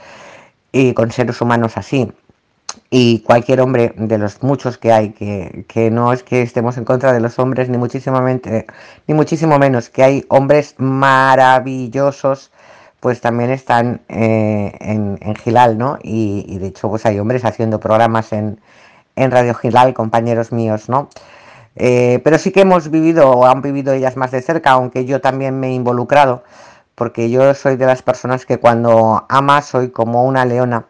y 0.72 0.96
con 0.96 1.12
seres 1.12 1.40
humanos 1.42 1.78
así 1.78 2.12
y 2.90 3.20
cualquier 3.20 3.62
hombre 3.62 3.94
de 3.98 4.18
los 4.18 4.44
muchos 4.44 4.78
que 4.78 4.92
hay, 4.92 5.10
que, 5.12 5.92
no 5.92 6.14
es 6.14 6.24
que 6.24 6.42
estemos 6.42 6.78
en 6.78 6.86
contra 6.86 7.14
de 7.14 7.20
los 7.20 7.40
hombres, 7.40 7.70
ni 7.70 7.78
muchísimo, 7.78 8.22
ni 8.22 9.14
muchísimo 9.14 9.60
menos, 9.60 9.90
que 9.90 10.04
hay 10.04 10.26
hombres 10.30 10.76
maravillosos, 10.78 12.52
pues 13.00 13.20
también 13.22 13.52
están 13.52 14.02
eh, 14.10 14.72
en, 14.80 15.36
Gilal, 15.36 15.78
¿no? 15.78 15.98
Y, 16.02 16.58
de 16.58 16.68
hecho, 16.68 16.90
pues 16.90 17.06
hay 17.06 17.20
hombres 17.20 17.44
haciendo 17.46 17.80
programas 17.80 18.32
en, 18.34 18.60
Radio 19.16 19.54
Gilal, 19.56 19.94
compañeros 19.94 20.52
míos, 20.52 20.90
¿no? 20.90 21.10
Eh, 21.76 22.22
pero 22.24 22.38
sí 22.38 22.52
que 22.52 22.62
hemos 22.62 22.90
vivido, 22.90 23.30
o 23.32 23.46
han 23.46 23.62
vivido 23.62 23.94
ellas 23.94 24.18
más 24.18 24.32
de 24.32 24.42
cerca, 24.42 24.72
aunque 24.72 25.06
yo 25.06 25.22
también 25.22 25.60
me 25.60 25.68
he 25.70 25.74
involucrado, 25.74 26.44
porque 26.96 27.30
yo 27.30 27.54
soy 27.56 27.76
de 27.76 27.86
las 27.86 28.02
personas 28.04 28.46
que 28.46 28.60
cuando 28.60 29.26
ama 29.30 29.62
soy 29.62 29.90
como 29.90 30.26
una 30.26 30.46
leona 30.46 30.86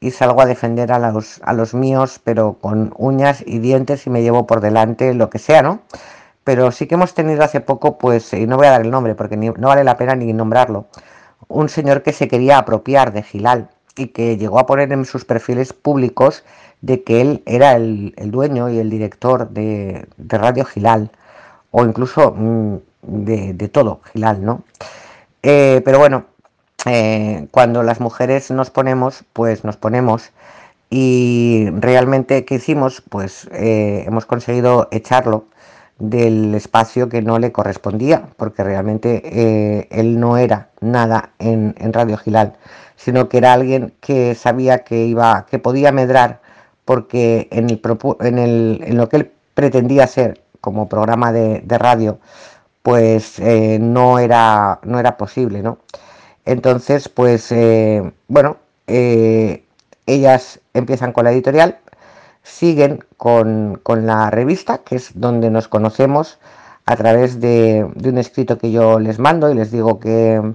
y 0.00 0.10
salgo 0.10 0.40
a 0.40 0.46
defender 0.46 0.92
a 0.92 0.98
los, 0.98 1.40
a 1.44 1.52
los 1.52 1.74
míos, 1.74 2.20
pero 2.24 2.54
con 2.54 2.94
uñas 2.96 3.44
y 3.46 3.58
dientes 3.58 4.06
y 4.06 4.10
me 4.10 4.22
llevo 4.22 4.46
por 4.46 4.60
delante 4.60 5.14
lo 5.14 5.28
que 5.28 5.38
sea, 5.38 5.62
¿no? 5.62 5.80
Pero 6.42 6.72
sí 6.72 6.86
que 6.86 6.94
hemos 6.94 7.14
tenido 7.14 7.44
hace 7.44 7.60
poco, 7.60 7.98
pues, 7.98 8.32
y 8.32 8.46
no 8.46 8.56
voy 8.56 8.66
a 8.66 8.70
dar 8.70 8.80
el 8.80 8.90
nombre 8.90 9.14
porque 9.14 9.36
no 9.36 9.68
vale 9.68 9.84
la 9.84 9.96
pena 9.98 10.14
ni 10.16 10.32
nombrarlo, 10.32 10.86
un 11.48 11.68
señor 11.68 12.02
que 12.02 12.12
se 12.12 12.28
quería 12.28 12.58
apropiar 12.58 13.12
de 13.12 13.22
Gilal 13.22 13.68
y 13.96 14.08
que 14.08 14.38
llegó 14.38 14.58
a 14.58 14.66
poner 14.66 14.92
en 14.92 15.04
sus 15.04 15.24
perfiles 15.24 15.72
públicos 15.72 16.44
de 16.80 17.02
que 17.02 17.20
él 17.20 17.42
era 17.44 17.72
el, 17.72 18.14
dueño 18.16 18.70
y 18.70 18.78
el 18.78 18.88
director 18.88 19.50
de, 19.50 20.08
Radio 20.16 20.64
Gilal, 20.64 21.10
o 21.70 21.84
incluso 21.84 22.34
mm, 22.36 22.76
de, 23.02 23.68
todo 23.68 24.00
Gilal, 24.12 24.44
¿no? 24.44 24.62
Eh, 25.42 25.82
pero 25.84 25.98
bueno, 25.98 26.26
eh, 26.86 27.46
cuando 27.50 27.82
las 27.82 28.00
mujeres 28.00 28.50
nos 28.50 28.70
ponemos, 28.70 29.24
pues 29.32 29.64
nos 29.64 29.76
ponemos. 29.76 30.30
Y 30.90 31.68
realmente, 31.72 32.44
¿qué 32.44 32.56
hicimos? 32.56 33.02
Pues 33.08 33.48
eh, 33.52 34.04
hemos 34.06 34.26
conseguido 34.26 34.88
echarlo 34.90 35.44
del 36.00 36.54
espacio 36.54 37.08
que 37.08 37.22
no 37.22 37.38
le 37.38 37.52
correspondía, 37.52 38.24
porque 38.36 38.64
realmente 38.64 39.22
eh, 39.24 39.88
él 39.90 40.18
no 40.18 40.36
era 40.38 40.70
nada 40.80 41.30
en, 41.38 41.74
Radio 41.92 42.16
Gilal, 42.16 42.54
sino 42.96 43.28
que 43.28 43.38
era 43.38 43.52
alguien 43.52 43.94
que 44.00 44.34
sabía 44.34 44.80
que 44.80 45.04
iba, 45.04 45.46
que 45.48 45.58
podía 45.58 45.92
medrar, 45.92 46.40
porque 46.84 47.48
en, 47.52 47.70
el, 47.70 47.80
en, 48.20 48.38
el, 48.38 48.80
en 48.84 48.96
lo 48.96 49.08
que 49.08 49.16
él 49.18 49.32
pretendía 49.54 50.06
ser 50.06 50.42
como 50.60 50.88
programa 50.88 51.32
de, 51.32 51.62
radio, 51.78 52.18
pues 52.82 53.38
eh, 53.38 53.78
no, 53.80 54.18
era, 54.18 54.80
no 54.84 54.98
era 54.98 55.16
posible, 55.16 55.62
¿no? 55.62 55.78
Entonces, 56.44 57.08
pues, 57.08 57.52
eh, 57.52 58.12
bueno, 58.28 58.56
ellas 58.86 60.60
empiezan 60.74 61.12
con 61.12 61.24
la 61.24 61.32
editorial, 61.32 61.78
siguen 62.42 63.04
con, 63.16 63.80
la 63.86 64.30
revista, 64.30 64.78
que 64.78 64.96
es 64.96 65.12
donde 65.14 65.50
nos 65.50 65.68
conocemos 65.68 66.38
a 66.86 66.96
través 66.96 67.40
de, 67.40 67.86
un 68.04 68.18
escrito 68.18 68.58
que 68.58 68.72
yo 68.72 68.98
les 68.98 69.18
mando 69.18 69.50
y 69.50 69.54
les 69.54 69.70
digo 69.70 70.00
que, 70.00 70.54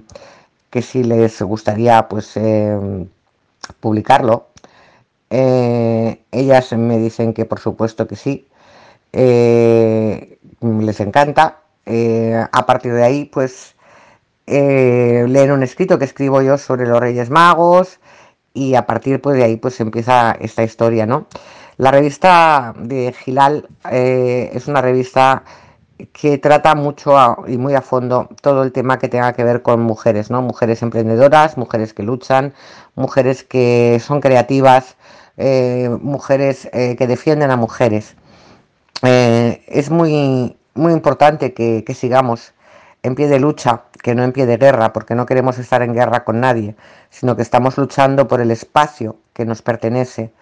si 0.82 1.04
les 1.04 1.40
gustaría 1.40 2.06
pues 2.08 2.36
eh, 2.36 3.06
publicarlo. 3.80 4.48
Eh, 5.30 6.20
ellas 6.30 6.72
me 6.74 6.98
dicen 6.98 7.32
que 7.32 7.46
por 7.46 7.60
supuesto 7.60 8.06
que 8.06 8.16
sí, 8.16 8.46
eh, 9.12 10.38
les 10.60 11.00
encanta. 11.00 11.60
a 12.52 12.66
partir 12.66 12.92
de 12.92 13.04
ahí 13.04 13.24
pues 13.24 13.75
leen 14.46 15.50
un 15.52 15.62
escrito 15.62 15.98
que 15.98 16.04
escribo 16.04 16.42
yo 16.42 16.58
sobre 16.58 16.86
los 16.86 17.00
Reyes 17.00 17.30
Magos 17.30 18.00
y 18.56 18.74
a 18.74 18.86
partir 18.86 19.20
pues, 19.20 19.36
de 19.36 19.44
ahí 19.44 19.56
pues 19.56 19.78
empieza 19.80 20.36
esta 20.40 20.62
historia, 20.64 21.06
¿no? 21.06 21.26
La 21.76 21.90
revista 21.90 22.74
de 22.78 23.12
Gilal 23.12 23.68
eh, 23.90 24.50
es 24.54 24.66
una 24.66 24.80
revista 24.80 25.44
que 26.12 26.38
trata 26.38 26.74
mucho 26.74 27.14
y 27.46 27.58
muy 27.58 27.74
a 27.74 27.82
fondo 27.82 28.28
todo 28.40 28.62
el 28.62 28.72
tema 28.72 28.98
que 28.98 29.08
tenga 29.08 29.34
que 29.34 29.44
ver 29.44 29.62
con 29.62 29.80
mujeres, 29.80 30.30
¿no? 30.30 30.40
Mujeres 30.40 30.82
emprendedoras, 30.82 31.58
mujeres 31.58 31.92
que 31.92 32.02
luchan, 32.02 32.54
mujeres 32.94 33.44
que 33.44 34.00
son 34.04 34.20
creativas, 34.20 34.96
eh, 35.36 35.90
mujeres 36.00 36.68
eh, 36.72 36.96
que 36.96 37.06
defienden 37.06 37.50
a 37.50 37.56
mujeres. 37.56 38.16
es 39.02 39.90
muy, 39.90 40.56
muy 40.74 40.92
importante 40.92 41.52
que 41.52 41.94
sigamos 41.94 42.54
en 43.02 43.14
pie 43.14 43.28
de 43.28 43.38
lucha, 43.38 43.84
que 44.02 44.14
no 44.14 44.24
en 44.24 44.32
pie 44.32 44.46
de 44.46 44.56
guerra, 44.56 44.92
porque 44.92 45.14
no 45.14 45.26
queremos 45.26 45.58
estar 45.58 45.82
en 45.82 45.94
guerra 45.94 46.24
con 46.24 46.40
nadie, 46.40 46.76
sino 47.10 47.36
que 47.36 47.42
estamos 47.42 47.78
luchando 47.78 48.28
por 48.28 48.40
el 48.40 48.50
espacio 48.50 49.16
que 49.32 49.44
nos 49.44 49.62
pertenece. 49.62 50.32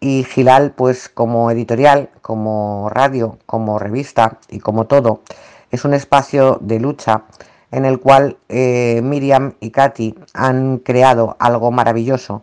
Y 0.00 0.24
Gilal, 0.24 0.72
pues 0.72 1.08
como 1.08 1.50
editorial, 1.50 2.08
como 2.22 2.88
radio, 2.90 3.38
como 3.46 3.78
revista 3.78 4.38
y 4.48 4.60
como 4.60 4.86
todo, 4.86 5.22
es 5.70 5.84
un 5.84 5.94
espacio 5.94 6.58
de 6.60 6.80
lucha 6.80 7.24
en 7.70 7.84
el 7.84 8.00
cual 8.00 8.38
eh, 8.48 9.00
Miriam 9.02 9.54
y 9.60 9.70
Katy 9.70 10.16
han 10.34 10.78
creado 10.78 11.36
algo 11.38 11.70
maravilloso 11.70 12.42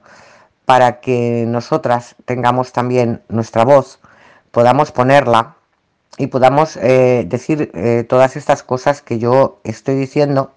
para 0.66 1.00
que 1.00 1.46
nosotras 1.48 2.16
tengamos 2.26 2.74
también 2.74 3.22
nuestra 3.30 3.66
voz, 3.66 4.00
podamos 4.52 4.92
ponerla 4.92 5.57
y 6.18 6.28
podamos 6.28 6.78
eh, 6.78 7.26
decir 7.28 7.72
eh, 7.74 8.04
todas 8.08 8.36
estas 8.36 8.64
cosas 8.64 9.02
que 9.02 9.20
yo 9.20 9.60
estoy 9.64 9.96
diciendo 9.96 10.52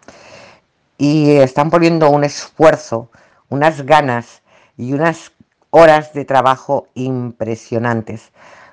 y 0.97 1.33
están 1.37 1.71
poniendo 1.71 2.11
un 2.11 2.25
esfuerzo, 2.25 3.11
unas 3.51 3.83
ganas 3.83 4.43
y 4.77 4.95
unas 4.95 5.33
horas 5.71 6.15
de 6.15 6.25
trabajo 6.25 6.89
impresionantes. 6.95 8.31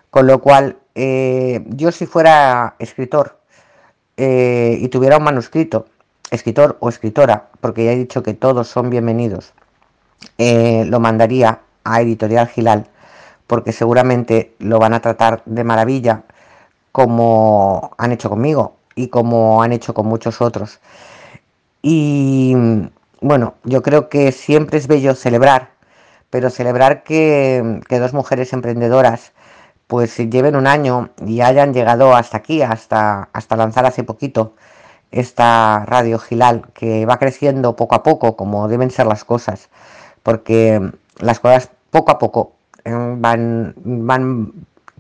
Con 0.09 0.27
lo 0.27 0.39
cual, 0.39 0.77
eh, 0.95 1.63
yo 1.67 1.91
si 1.91 2.05
fuera 2.05 2.75
escritor 2.79 3.37
y 4.19 4.87
tuviera 4.87 5.17
un 5.17 5.23
manuscrito, 5.23 5.85
escritor 6.31 6.77
o 6.79 6.89
escritora, 6.89 7.49
porque 7.61 7.85
ya 7.85 7.91
he 7.91 7.97
dicho 7.97 8.23
que 8.23 8.33
todos 8.33 8.67
son 8.67 8.89
bienvenidos, 8.89 9.53
lo 10.39 10.99
mandaría 10.99 11.59
a 11.83 12.01
Editorial 12.01 12.47
Gilal, 12.47 12.87
porque 13.45 13.71
seguramente 13.73 14.55
lo 14.57 14.79
van 14.79 14.95
a 14.95 15.01
tratar 15.01 15.43
de 15.45 15.63
maravilla, 15.63 16.23
como 16.97 17.91
han 17.99 18.11
hecho 18.11 18.27
conmigo 18.27 18.75
y 18.95 19.09
como 19.09 19.61
han 19.61 19.71
hecho 19.71 19.93
con 19.93 20.07
muchos 20.07 20.41
otros. 20.41 20.79
Y 21.83 22.55
bueno, 23.21 23.53
yo 23.63 23.83
creo 23.83 24.09
que 24.09 24.31
siempre 24.31 24.79
es 24.79 24.87
bello 24.87 25.13
celebrar 25.13 25.77
pero 26.29 26.49
celebrar 26.49 27.03
que, 27.03 27.81
dos 27.89 28.13
mujeres 28.13 28.53
emprendedoras 28.53 29.33
pues 29.87 30.17
lleven 30.17 30.55
un 30.55 30.67
año 30.67 31.09
y 31.25 31.41
hayan 31.41 31.73
llegado 31.73 32.15
hasta 32.15 32.37
aquí, 32.37 32.61
hasta, 32.61 33.29
hasta 33.33 33.55
lanzar 33.55 33.85
hace 33.85 34.03
poquito 34.03 34.53
esta 35.11 35.85
radio 35.85 36.19
Gilal, 36.19 36.67
que 36.73 37.05
va 37.05 37.19
creciendo 37.19 37.75
poco 37.75 37.95
a 37.95 38.03
poco, 38.03 38.35
como 38.35 38.67
deben 38.67 38.91
ser 38.91 39.05
las 39.07 39.23
cosas, 39.23 39.69
porque 40.23 40.91
las 41.19 41.39
cosas 41.39 41.69
poco 41.91 42.11
a 42.11 42.19
poco 42.19 42.53
eh, 42.83 42.91
van, 43.17 43.73
van 43.77 44.51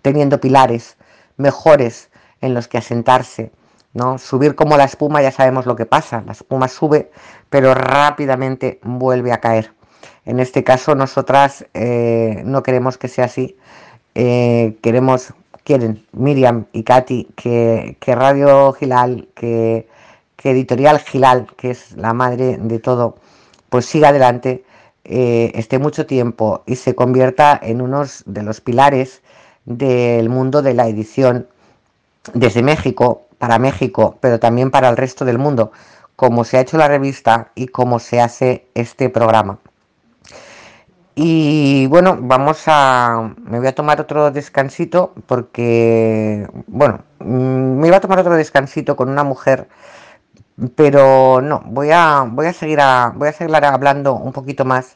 teniendo 0.01 0.39
pilares 0.39 0.96
mejores 1.37 2.09
en 2.41 2.53
los 2.53 2.67
que 2.67 2.77
asentarse. 2.77 3.51
¿no? 3.93 4.17
Subir 4.17 4.55
como 4.55 4.77
la 4.77 4.83
espuma 4.83 5.21
ya 5.21 5.31
sabemos 5.31 5.65
lo 5.65 5.75
que 5.75 5.85
pasa, 5.85 6.21
la 6.25 6.33
espuma 6.33 6.67
sube, 6.67 7.11
pero 7.49 7.73
rápidamente 7.73 8.79
vuelve 8.83 9.31
a 9.31 9.39
caer. 9.39 9.71
En 10.25 10.39
este 10.39 10.63
caso, 10.63 10.93
nosotras 10.93 11.65
eh, 11.73 12.41
no 12.45 12.61
queremos 12.61 12.97
que 12.97 13.07
sea 13.07 13.25
así. 13.25 13.57
Eh, 14.13 14.77
queremos, 14.81 15.33
quieren 15.63 16.05
Miriam 16.11 16.65
y 16.73 16.83
Katy 16.83 17.29
que, 17.35 17.95
Radio 18.05 18.73
Gilal, 18.73 19.29
que, 19.33 19.87
Editorial 20.43 20.99
Gilal, 20.99 21.47
que 21.57 21.71
es 21.71 21.91
la 21.97 22.13
madre 22.13 22.57
de 22.57 22.79
todo, 22.79 23.15
pues 23.69 23.85
siga 23.85 24.09
adelante, 24.09 24.63
eh, 25.03 25.51
esté 25.55 25.77
mucho 25.77 26.05
tiempo 26.05 26.63
y 26.65 26.75
se 26.75 26.95
convierta 26.95 27.59
en 27.61 27.81
uno 27.81 28.03
de 28.25 28.43
los 28.43 28.61
pilares 28.61 29.21
del 29.67 30.29
mundo 30.29 30.61
de 30.61 30.73
la 30.73 30.87
edición 30.87 31.47
desde 32.33 32.63
México, 32.63 33.27
para 33.37 33.59
México, 33.59 34.17
pero 34.19 34.39
también 34.39 34.71
para 34.71 34.89
el 34.89 34.97
resto 34.97 35.25
del 35.25 35.37
mundo, 35.37 35.71
como 36.15 36.43
se 36.43 36.57
ha 36.57 36.61
hecho 36.61 36.77
la 36.77 36.87
revista 36.87 37.51
y 37.53 37.67
como 37.67 37.99
se 37.99 38.21
hace 38.21 38.67
este 38.73 39.09
programa. 39.09 39.59
Y 41.15 41.87
bueno, 41.87 42.17
vamos 42.21 42.63
a. 42.67 43.33
Me 43.43 43.57
voy 43.57 43.67
a 43.67 43.75
tomar 43.75 43.99
otro 43.99 44.31
descansito 44.31 45.13
porque. 45.25 46.47
Bueno, 46.67 46.99
mm, 47.19 47.79
me 47.79 47.87
iba 47.87 47.97
a 47.97 48.01
tomar 48.01 48.19
otro 48.19 48.35
descansito 48.35 48.95
con 48.95 49.09
una 49.09 49.23
mujer, 49.23 49.67
pero 50.75 51.41
no, 51.41 51.61
voy 51.65 51.89
a, 51.91 52.25
voy 52.29 52.47
a 52.47 52.53
seguir 52.53 52.79
a, 52.81 53.13
voy 53.15 53.29
a 53.29 53.33
seguir 53.33 53.55
hablando 53.55 54.13
un 54.13 54.31
poquito 54.31 54.63
más. 54.65 54.95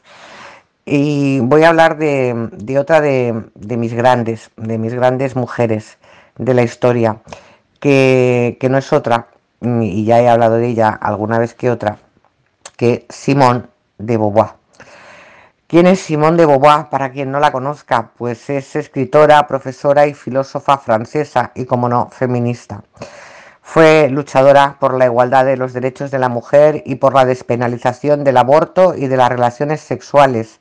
Y 0.84 1.40
voy 1.40 1.62
a 1.62 1.68
hablar 1.68 1.96
de, 1.96 2.78
otra 2.78 3.00
de, 3.00 3.44
de, 3.54 3.76
mis 3.76 3.94
grandes, 3.94 4.50
de 4.56 4.78
mis 4.78 4.94
grandes 4.94 5.36
mujeres 5.36 5.98
de 6.36 6.54
la 6.54 6.62
historia, 6.62 7.18
que, 7.78 8.56
que 8.60 8.68
no 8.68 8.78
es 8.78 8.92
otra, 8.92 9.28
y 9.60 10.04
ya 10.04 10.20
he 10.20 10.28
hablado 10.28 10.56
de 10.56 10.66
ella 10.68 10.88
alguna 10.88 11.38
vez 11.38 11.54
que 11.54 11.70
otra, 11.70 11.98
que 12.76 13.06
Simón 13.08 13.68
de 13.98 14.16
Beauvoir. 14.16 14.62
¿Quién 15.72 15.86
es 15.86 16.00
Simone 16.00 16.36
de 16.36 16.44
Beauvoir? 16.44 16.90
Para 16.90 17.12
quien 17.12 17.32
no 17.32 17.40
la 17.40 17.50
conozca, 17.50 18.10
pues 18.18 18.50
es 18.50 18.76
escritora, 18.76 19.46
profesora 19.46 20.06
y 20.06 20.12
filósofa 20.12 20.76
francesa 20.76 21.50
y, 21.54 21.64
como 21.64 21.88
no, 21.88 22.10
feminista. 22.10 22.82
Fue 23.72 24.10
luchadora 24.10 24.76
por 24.78 24.98
la 24.98 25.06
igualdad 25.06 25.46
de 25.46 25.56
los 25.56 25.72
derechos 25.72 26.10
de 26.10 26.18
la 26.18 26.28
mujer 26.28 26.82
y 26.84 26.96
por 26.96 27.14
la 27.14 27.24
despenalización 27.24 28.22
del 28.22 28.36
aborto 28.36 28.94
y 28.94 29.06
de 29.06 29.16
las 29.16 29.30
relaciones 29.30 29.80
sexuales. 29.80 30.60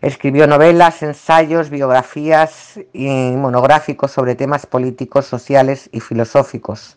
Escribió 0.00 0.48
novelas, 0.48 1.04
ensayos, 1.04 1.70
biografías 1.70 2.80
y 2.92 3.06
monográficos 3.36 4.10
sobre 4.10 4.34
temas 4.34 4.66
políticos, 4.66 5.26
sociales 5.26 5.88
y 5.92 6.00
filosóficos. 6.00 6.96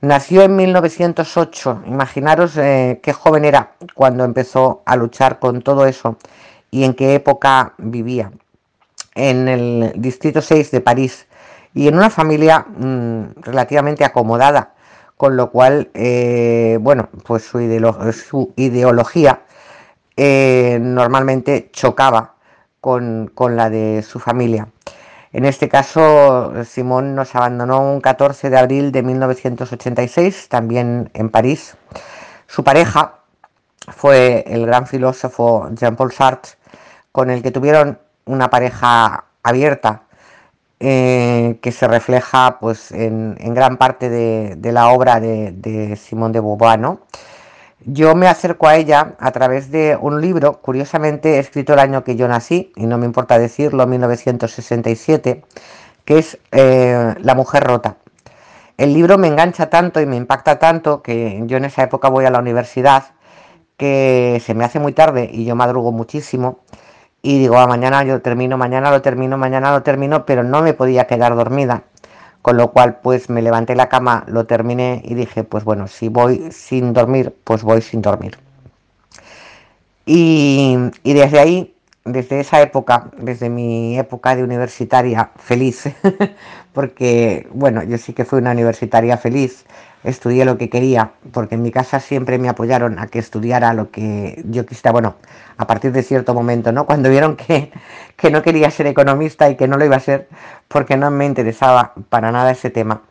Nació 0.00 0.42
en 0.42 0.56
1908. 0.56 1.84
Imaginaros 1.86 2.56
eh, 2.56 2.98
qué 3.00 3.12
joven 3.12 3.44
era 3.44 3.74
cuando 3.94 4.24
empezó 4.24 4.82
a 4.86 4.96
luchar 4.96 5.38
con 5.38 5.62
todo 5.62 5.86
eso 5.86 6.16
y 6.72 6.82
en 6.82 6.94
qué 6.94 7.14
época 7.14 7.74
vivía. 7.78 8.32
En 9.14 9.46
el 9.46 9.92
distrito 9.94 10.42
6 10.42 10.72
de 10.72 10.80
París 10.80 11.27
y 11.78 11.86
en 11.86 11.94
una 11.94 12.10
familia 12.10 12.66
mm, 12.76 13.40
relativamente 13.40 14.04
acomodada, 14.04 14.74
con 15.16 15.36
lo 15.36 15.52
cual, 15.52 15.90
eh, 15.94 16.76
bueno, 16.80 17.08
pues 17.24 17.44
su, 17.44 17.60
ideología 18.56 19.42
eh, 20.16 20.80
normalmente 20.82 21.70
chocaba 21.72 22.34
con, 22.80 23.30
con 23.32 23.54
la 23.54 23.70
de 23.70 24.02
su 24.02 24.18
familia. 24.18 24.66
En 25.32 25.44
este 25.44 25.68
caso, 25.68 26.52
Simón 26.64 27.14
nos 27.14 27.36
abandonó 27.36 27.92
un 27.92 28.00
14 28.00 28.50
de 28.50 28.58
abril 28.58 28.90
de 28.90 29.04
1986, 29.04 30.48
también 30.48 31.12
en 31.14 31.30
París. 31.30 31.76
Su 32.48 32.64
pareja 32.64 33.20
fue 33.86 34.42
el 34.48 34.66
gran 34.66 34.88
filósofo 34.88 35.68
Jean-Paul 35.70 36.10
Sartre, 36.10 36.54
con 37.12 37.30
el 37.30 37.40
que 37.40 37.52
tuvieron 37.52 38.00
una 38.24 38.50
pareja 38.50 39.26
abierta 39.44 40.07
eh, 40.80 41.58
que 41.60 41.72
se 41.72 41.88
refleja 41.88 42.58
pues, 42.60 42.92
en, 42.92 43.34
gran 43.54 43.78
parte 43.78 44.08
de, 44.08 44.72
la 44.72 44.90
obra 44.90 45.18
de, 45.18 45.96
Simón 45.96 46.32
de 46.32 46.40
Beauvoir. 46.40 46.80
Yo 47.84 48.14
me 48.14 48.28
acerco 48.28 48.68
a 48.68 48.76
ella 48.76 49.16
a 49.18 49.30
través 49.32 49.70
de 49.70 49.98
un 50.00 50.20
libro, 50.20 50.60
curiosamente 50.60 51.38
escrito 51.38 51.72
el 51.72 51.80
año 51.80 52.04
que 52.04 52.16
yo 52.16 52.28
nací, 52.28 52.72
y 52.76 52.86
no 52.86 52.98
me 52.98 53.06
importa 53.06 53.38
decirlo, 53.38 53.86
1967, 53.86 55.44
que 56.04 56.18
es 56.18 56.38
eh, 56.52 57.14
La 57.20 57.34
mujer 57.34 57.64
rota. 57.64 57.96
El 58.76 58.94
libro 58.94 59.18
me 59.18 59.26
engancha 59.26 59.70
tanto 59.70 60.00
y 60.00 60.06
me 60.06 60.16
impacta 60.16 60.60
tanto 60.60 61.02
que 61.02 61.42
yo 61.46 61.56
en 61.56 61.64
esa 61.64 61.82
época 61.82 62.08
voy 62.08 62.24
a 62.24 62.30
la 62.30 62.38
universidad, 62.38 63.06
que 63.76 64.40
se 64.44 64.54
me 64.54 64.64
hace 64.64 64.78
muy 64.78 64.92
tarde 64.92 65.28
y 65.32 65.44
yo 65.44 65.56
madrugo 65.56 65.90
muchísimo 65.92 66.60
y 67.22 67.38
digo, 67.38 67.58
ah, 67.58 67.66
mañana 67.66 68.04
yo 68.04 68.20
termino, 68.20 68.56
mañana 68.56 68.90
lo 68.90 69.02
termino, 69.02 69.36
mañana 69.36 69.72
lo 69.72 69.82
termino, 69.82 70.24
pero 70.24 70.42
no 70.44 70.62
me 70.62 70.74
podía 70.74 71.06
quedar 71.06 71.34
dormida. 71.34 71.82
Con 72.42 72.56
lo 72.56 72.70
cual, 72.70 73.00
pues 73.02 73.28
me 73.28 73.42
levanté 73.42 73.74
la 73.74 73.88
cama, 73.88 74.24
lo 74.28 74.46
terminé 74.46 75.02
y 75.04 75.14
dije, 75.14 75.44
pues 75.44 75.64
bueno, 75.64 75.88
si 75.88 76.08
voy 76.08 76.52
sin 76.52 76.92
dormir, 76.92 77.34
pues 77.44 77.62
voy 77.62 77.82
sin 77.82 78.00
dormir. 78.00 78.38
Y, 80.06 80.76
y 81.02 81.12
desde 81.12 81.40
ahí, 81.40 81.74
desde 82.08 82.40
esa 82.40 82.60
época, 82.60 83.10
desde 83.16 83.48
mi 83.48 83.98
época 83.98 84.36
de 84.36 84.42
universitaria 84.42 85.30
feliz, 85.36 85.84
porque 86.72 87.48
bueno, 87.52 87.82
yo 87.82 87.98
sí 87.98 88.12
que 88.12 88.24
fui 88.24 88.38
una 88.38 88.52
universitaria 88.52 89.16
feliz, 89.16 89.64
estudié 90.04 90.44
lo 90.44 90.58
que 90.58 90.68
quería, 90.68 91.12
porque 91.32 91.56
en 91.56 91.62
mi 91.62 91.70
casa 91.70 92.00
siempre 92.00 92.38
me 92.38 92.48
apoyaron 92.48 92.98
a 92.98 93.06
que 93.08 93.18
estudiara 93.18 93.74
lo 93.74 93.90
que 93.90 94.42
yo 94.48 94.64
quisiera, 94.66 94.92
bueno, 94.92 95.16
a 95.56 95.66
partir 95.66 95.92
de 95.92 96.02
cierto 96.02 96.34
momento, 96.34 96.72
¿no? 96.72 96.86
Cuando 96.86 97.10
vieron 97.10 97.36
que, 97.36 97.72
que 98.16 98.30
no 98.30 98.42
quería 98.42 98.70
ser 98.70 98.86
economista 98.86 99.50
y 99.50 99.56
que 99.56 99.68
no 99.68 99.76
lo 99.76 99.84
iba 99.84 99.96
a 99.96 100.00
ser, 100.00 100.28
porque 100.68 100.96
no 100.96 101.10
me 101.10 101.26
interesaba 101.26 101.94
para 102.08 102.32
nada 102.32 102.50
ese 102.50 102.70
tema, 102.70 103.02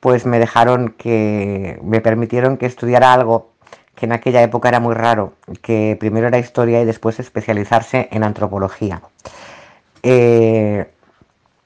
pues 0.00 0.26
me 0.26 0.38
dejaron 0.38 0.90
que, 0.98 1.80
me 1.82 2.02
permitieron 2.02 2.58
que 2.58 2.66
estudiara 2.66 3.14
algo 3.14 3.53
que 3.94 4.06
en 4.06 4.12
aquella 4.12 4.42
época 4.42 4.68
era 4.68 4.80
muy 4.80 4.94
raro, 4.94 5.34
que 5.62 5.96
primero 5.98 6.28
era 6.28 6.38
historia 6.38 6.80
y 6.80 6.84
después 6.84 7.20
especializarse 7.20 8.08
en 8.10 8.24
antropología. 8.24 9.02
Eh, 10.02 10.86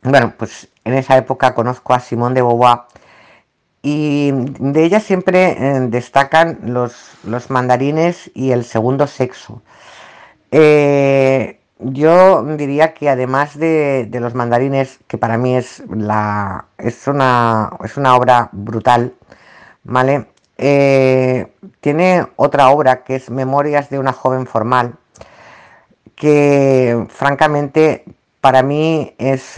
bueno, 0.03 0.35
pues 0.37 0.69
en 0.85 0.95
esa 0.95 1.17
época 1.17 1.55
conozco 1.55 1.95
a 1.95 2.01
Simón 2.01 2.35
de 2.35 2.43
Beauvoir 2.43 2.81
y 3.83 4.31
de 4.33 4.85
ella 4.85 5.01
siempre 5.01 5.53
eh, 5.53 5.81
destacan 5.89 6.59
los, 6.65 6.95
los, 7.25 7.51
mandarines 7.51 8.31
y 8.35 8.53
el 8.53 8.65
segundo 8.65 9.07
sexo. 9.07 9.63
Eh, 10.51 11.61
yo 11.81 12.43
diría 12.57 12.95
que 12.95 13.09
además 13.09 13.57
de, 13.59 14.09
los 14.13 14.35
mandarines, 14.35 14.99
que 15.07 15.19
para 15.19 15.39
mí 15.39 15.57
es, 15.57 15.83
la, 15.89 16.67
es, 16.77 17.07
una, 17.07 17.71
es 17.85 17.97
una 17.97 18.17
obra 18.17 18.49
brutal, 18.53 19.15
¿vale? 19.85 20.27
Eh, 20.59 21.47
tiene 21.81 22.27
otra 22.37 22.71
obra 22.71 23.05
que 23.05 23.17
es 23.17 23.31
Memorias 23.31 23.91
de 23.91 23.99
una 23.99 24.13
joven 24.13 24.47
formal, 24.47 24.95
que 26.15 27.07
francamente 27.09 28.05
para 28.41 28.63
mí 28.63 29.15
es 29.19 29.55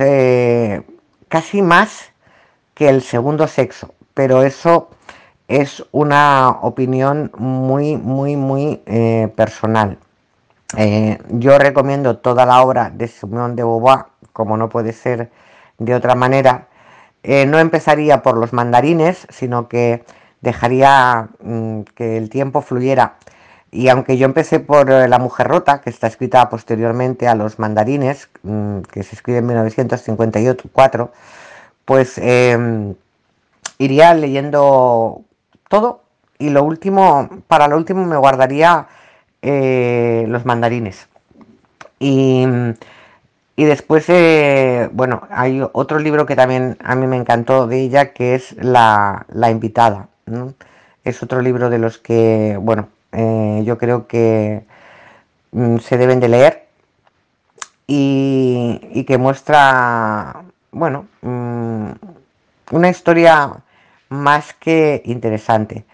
casi 1.29 1.63
más 1.63 2.13
que 2.75 2.89
el 2.89 3.03
segundo 3.03 3.47
sexo 3.47 3.95
pero 4.21 4.43
eso 4.43 4.91
es 5.49 5.83
una 5.93 6.51
opinión 6.63 7.33
muy, 7.39 7.97
muy, 7.97 8.37
muy 8.37 8.83
eh, 8.85 9.33
personal. 9.35 9.99
Eh, 10.77 11.19
yo 11.31 11.59
recomiendo 11.59 12.19
toda 12.19 12.45
la 12.47 12.61
obra 12.61 12.91
de 12.91 13.09
Simón 13.09 13.57
de 13.57 13.65
Beauvoir, 13.65 14.05
como 14.33 14.59
no 14.59 14.69
puede 14.69 14.93
ser 14.93 15.31
de 15.79 15.95
otra 15.95 16.15
manera. 16.15 16.69
Eh, 17.23 17.47
no 17.47 17.59
empezaría 17.59 18.23
por 18.23 18.37
los 18.37 18.53
mandarines, 18.53 19.27
sino 19.31 19.69
que 19.69 20.05
dejaría 20.40 21.29
mm, 21.42 21.83
que 21.94 22.16
el 22.16 22.31
tiempo 22.31 22.62
fluyera. 22.62 23.14
Y 23.70 23.88
aunque 23.88 24.18
yo 24.18 24.26
empecé 24.26 24.61
por 24.61 24.90
La 24.90 25.18
Mujer 25.18 25.48
Rota, 25.48 25.81
que 25.81 25.90
está 25.90 26.07
escrita 26.09 26.48
posteriormente 26.50 27.29
a 27.29 27.35
Los 27.35 27.59
Mandarines, 27.59 28.29
mm, 28.42 28.81
que 28.92 29.03
se 29.03 29.14
escribe 29.14 29.38
en 29.38 29.46
1954, 29.46 31.12
pues 31.85 32.18
em, 32.18 32.94
iría 33.79 34.14
leyendo 34.14 35.22
todo 35.68 36.03
y 36.38 36.50
lo 36.50 36.64
último, 36.64 37.29
para 37.48 37.68
lo 37.68 37.76
último 37.76 38.05
me 38.07 38.16
guardaría 38.16 38.88
eh, 39.42 40.24
los 40.29 40.44
mandarines. 40.46 41.09
Y, 41.98 42.46
después, 43.57 44.07
eh, 44.09 44.88
bueno, 44.92 45.22
hay 45.31 45.62
otro 45.72 45.98
libro 45.98 46.26
que 46.26 46.37
también 46.37 46.79
a 46.83 46.94
mí 46.94 47.07
me 47.07 47.16
encantó 47.16 47.66
de 47.66 47.81
ella, 47.81 48.12
que 48.12 48.35
es 48.35 48.55
La, 48.62 49.26
invitada. 49.50 50.09
Es 51.05 51.23
otro 51.23 51.40
libro 51.40 51.71
de 51.71 51.79
los 51.79 51.99
que, 51.99 52.59
bueno, 52.61 52.88
eh, 53.12 53.62
yo 53.64 53.79
creo 53.79 54.07
que 54.07 54.64
mm, 55.53 55.79
se 55.79 55.99
deben 55.99 56.21
de 56.21 56.29
leer 56.29 56.66
y, 57.87 59.05
que 59.07 59.19
muestra, 59.19 60.45
bueno, 60.71 61.07
mm, 61.23 61.90
una 62.71 62.88
historia 62.88 63.57
más 64.09 64.55
que 64.55 65.03
interesante. 65.05 65.85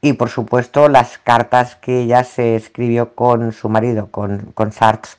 Y 0.00 0.14
por 0.14 0.28
supuesto 0.28 0.88
las 0.88 1.18
cartas 1.18 1.76
que 1.76 2.02
ella 2.02 2.24
se 2.24 2.56
escribió 2.56 3.14
con 3.14 3.52
su 3.52 3.68
marido, 3.68 4.08
con, 4.10 4.52
con 4.54 4.72
Sartre, 4.72 5.12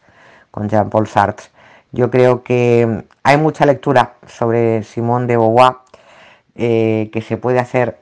con 0.52 0.70
Jean-Paul 0.70 1.08
Sartre. 1.08 1.48
Yo 1.92 2.12
creo 2.12 2.44
que 2.44 3.04
hay 3.24 3.38
mucha 3.38 3.66
lectura 3.66 4.16
sobre 4.28 4.84
Simone 4.84 5.28
de 5.28 5.38
Beauvoir 5.38 5.78
eh, 6.56 7.10
que 7.14 7.22
se 7.22 7.38
puede 7.38 7.60
hacer. 7.60 8.00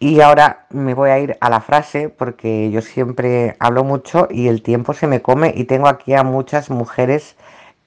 Y 0.00 0.20
ahora 0.20 0.66
me 0.70 0.94
voy 0.94 1.10
a 1.10 1.18
ir 1.18 1.36
a 1.40 1.50
la 1.50 1.60
frase 1.60 2.08
porque 2.08 2.70
yo 2.70 2.82
siempre 2.82 3.56
hablo 3.58 3.82
mucho 3.84 4.28
y 4.30 4.48
el 4.48 4.62
tiempo 4.62 4.94
se 4.94 5.06
me 5.06 5.22
come 5.22 5.52
y 5.56 5.64
tengo 5.64 5.88
aquí 5.88 6.14
a 6.14 6.22
muchas 6.22 6.70
mujeres 6.70 7.36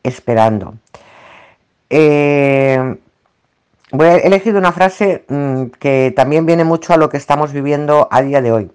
esperando. 0.04 0.76
Eh, 1.90 2.98
Voy 3.94 4.08
a 4.08 4.16
elegir 4.16 4.56
una 4.56 4.72
frase 4.72 5.26
mm, 5.28 5.66
que 5.78 6.14
también 6.16 6.46
viene 6.46 6.64
mucho 6.64 6.94
a 6.94 6.98
lo 6.98 7.10
que 7.10 7.18
estamos 7.18 7.52
viviendo 7.52 8.08
a 8.10 8.22
día 8.22 8.42
de 8.42 8.54
hoy. 8.54 8.72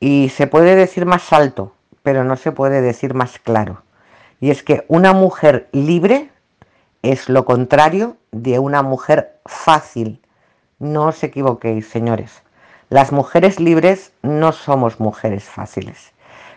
Y 0.00 0.30
se 0.30 0.46
puede 0.46 0.74
decir 0.74 1.04
más 1.04 1.34
alto, 1.34 1.74
pero 2.02 2.24
no 2.24 2.36
se 2.36 2.50
puede 2.50 2.80
decir 2.80 3.12
más 3.12 3.38
claro. 3.38 3.82
Y 4.40 4.50
es 4.50 4.62
que 4.62 4.86
una 4.88 5.12
mujer 5.12 5.68
libre 5.72 6.30
es 7.02 7.28
lo 7.28 7.44
contrario 7.44 8.16
de 8.30 8.58
una 8.58 8.80
mujer 8.82 9.36
fácil. 9.44 10.21
No 10.82 11.06
os 11.06 11.22
equivoquéis, 11.22 11.86
señores. 11.86 12.42
Las 12.90 13.12
mujeres 13.12 13.60
libres 13.60 14.12
no 14.20 14.50
somos 14.50 14.98
mujeres 14.98 15.44
fáciles. 15.44 16.10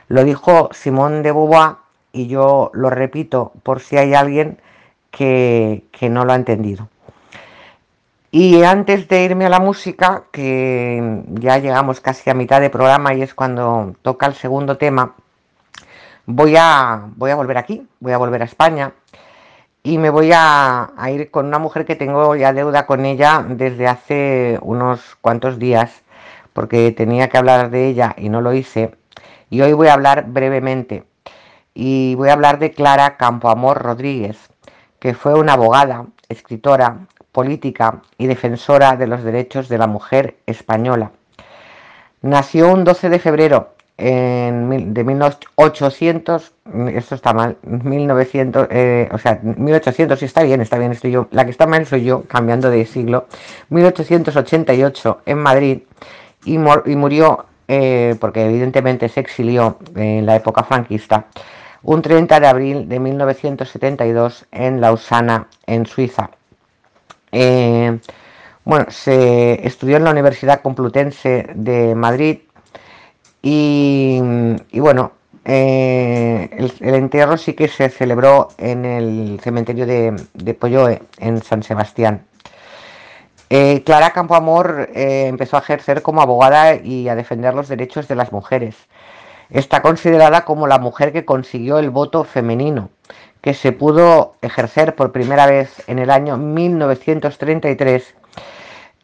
Lo 0.07 0.23
dijo 0.23 0.69
Simón 0.73 1.21
de 1.21 1.31
Beauvoir 1.31 1.75
y 2.11 2.25
yo 2.25 2.71
lo 2.73 2.89
repito 2.89 3.51
por 3.61 3.81
si 3.81 3.97
hay 3.97 4.15
alguien 4.15 4.57
que, 5.11 5.83
que 5.91 6.09
no 6.09 6.25
lo 6.25 6.33
ha 6.33 6.37
entendido. 6.37 6.89
Y 8.31 8.63
antes 8.63 9.07
de 9.07 9.25
irme 9.25 9.45
a 9.45 9.49
la 9.49 9.59
música, 9.59 10.23
que 10.31 11.21
ya 11.33 11.59
llegamos 11.59 12.01
casi 12.01 12.27
a 12.31 12.33
mitad 12.33 12.61
de 12.61 12.71
programa 12.71 13.13
y 13.13 13.21
es 13.21 13.35
cuando 13.35 13.93
toca 14.01 14.25
el 14.25 14.33
segundo 14.33 14.77
tema, 14.77 15.13
voy 16.25 16.55
a, 16.57 17.09
voy 17.15 17.29
a 17.29 17.35
volver 17.35 17.59
aquí, 17.59 17.87
voy 17.99 18.13
a 18.13 18.17
volver 18.17 18.41
a 18.41 18.45
España 18.45 18.91
y 19.85 19.99
me 19.99 20.09
voy 20.09 20.31
a, 20.33 20.91
ir 21.13 21.29
con 21.29 21.45
una 21.45 21.59
mujer 21.59 21.85
que 21.85 21.95
tengo 21.95 22.35
ya 22.35 22.53
deuda 22.53 22.87
con 22.87 23.05
ella 23.05 23.45
desde 23.47 23.87
hace 23.87 24.57
unos 24.63 25.15
cuantos 25.21 25.59
días, 25.59 26.01
porque 26.53 26.91
tenía 26.91 27.29
que 27.29 27.37
hablar 27.37 27.69
de 27.69 27.87
ella 27.87 28.15
y 28.17 28.29
no 28.29 28.41
lo 28.41 28.51
hice. 28.53 28.95
Y 29.51 29.61
hoy 29.61 29.73
voy 29.73 29.89
a 29.89 29.93
hablar 29.93 30.25
brevemente. 30.25 31.03
Y 31.75 32.15
voy 32.15 32.29
a 32.29 32.33
hablar 32.33 32.57
de 32.57 32.71
Clara 32.71 33.15
Campoamor 33.17 33.77
Rodríguez, 33.83 34.49
que 34.97 35.13
fue 35.13 35.35
una 35.35 35.53
abogada, 35.53 36.07
escritora, 36.29 37.01
política 37.31 38.01
y 38.17 38.25
defensora 38.25 38.95
de 38.95 39.05
los 39.05 39.23
derechos 39.23 39.69
de 39.69 39.77
la 39.77 39.85
mujer 39.85 40.37
española. 40.47 41.11
Nació 42.23 42.73
un 42.73 42.85
12 42.85 43.09
de 43.09 43.19
febrero 43.19 43.74
de 43.97 45.03
1800, 45.03 46.53
esto 46.93 47.15
está 47.15 47.33
mal, 47.33 47.57
1900, 47.63 48.67
eh, 48.69 49.09
o 49.11 49.17
sea, 49.17 49.39
1800, 49.41 50.19
sí 50.19 50.25
está 50.25 50.43
bien, 50.43 50.61
está 50.61 50.77
bien, 50.77 50.91
estoy 50.91 51.11
yo, 51.11 51.27
la 51.31 51.45
que 51.45 51.51
está 51.51 51.65
mal 51.65 51.85
soy 51.85 52.03
yo, 52.03 52.23
cambiando 52.23 52.69
de 52.69 52.85
siglo, 52.85 53.27
1888 53.69 55.21
en 55.25 55.37
Madrid 55.37 55.79
y, 56.43 56.57
murió, 56.57 57.45
eh, 57.67 58.15
porque 58.19 58.45
evidentemente 58.45 59.07
se 59.07 59.21
exilió 59.21 59.77
en 59.95 60.25
la 60.25 60.35
época 60.35 60.63
franquista, 60.63 61.27
un 61.83 62.01
30 62.01 62.39
de 62.39 62.47
abril 62.47 62.89
de 62.89 62.99
1972 62.99 64.45
en 64.51 64.81
Lausana, 64.81 65.47
en 65.67 65.85
Suiza. 65.85 66.31
Eh, 67.31 67.97
bueno, 68.65 68.87
se 68.89 69.65
estudió 69.65 69.97
en 69.97 70.03
la 70.03 70.11
Universidad 70.11 70.61
Complutense 70.61 71.47
de 71.53 71.93
Madrid 71.93 72.39
y, 73.47 74.19
bueno, 74.79 75.11
eh, 75.45 76.49
el, 76.79 76.95
entierro 76.95 77.37
sí 77.37 77.53
que 77.53 77.67
se 77.67 77.89
celebró 77.89 78.47
en 78.57 78.85
el 78.85 79.39
cementerio 79.39 79.85
de, 79.85 80.15
de 80.33 80.53
Polloe, 80.55 81.03
en 81.19 81.43
San 81.43 81.61
Sebastián. 81.61 82.25
Eh, 83.51 83.83
Clara 83.85 84.13
Campoamor 84.13 84.89
eh, 84.95 85.27
empezó 85.27 85.57
a 85.57 85.59
ejercer 85.59 86.01
como 86.01 86.23
abogada 86.23 86.77
y 86.77 87.07
a 87.07 87.13
defender 87.13 87.53
los 87.53 87.67
derechos 87.67 88.07
de 88.07 88.15
las 88.15 88.31
mujeres. 88.31 88.75
Está 89.51 89.83
considerada 89.83 90.43
como 90.43 90.65
la 90.65 90.79
mujer 90.79 91.13
que 91.13 91.25
consiguió 91.25 91.77
el 91.77 91.91
voto 91.91 92.23
femenino, 92.23 92.89
que 93.41 93.53
se 93.53 93.71
pudo 93.71 94.37
ejercer 94.41 94.95
por 94.95 95.11
primera 95.11 95.45
vez 95.45 95.83
en 95.85 95.99
el 95.99 96.09
año 96.09 96.37
1933 96.37 98.15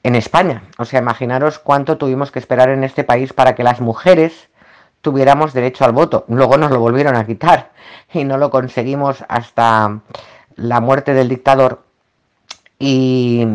en 0.04 0.16
España. 0.16 0.64
O 0.78 0.86
sea, 0.86 1.00
imaginaros 1.00 1.60
cuánto 1.60 1.98
tuvimos 1.98 2.32
que 2.32 2.40
esperar 2.40 2.70
en 2.70 2.84
este 2.84 3.04
país 3.04 3.34
para 3.34 3.56
que 3.56 3.64
las 3.64 3.82
mujeres 3.82 4.50
tuviéramos 5.02 5.54
derecho 5.54 5.86
al 5.86 5.92
voto. 5.92 6.26
Luego 6.28 6.58
nos 6.58 6.72
lo 6.72 6.80
volvieron 6.80 7.16
a 7.16 7.26
quitar 7.26 7.72
y 8.14 8.24
no 8.24 8.38
lo 8.38 8.50
conseguimos 8.50 9.24
hasta 9.28 10.00
la 10.56 10.80
muerte 10.80 11.14
del 11.14 11.30
dictador 11.30 11.84
y, 12.80 13.46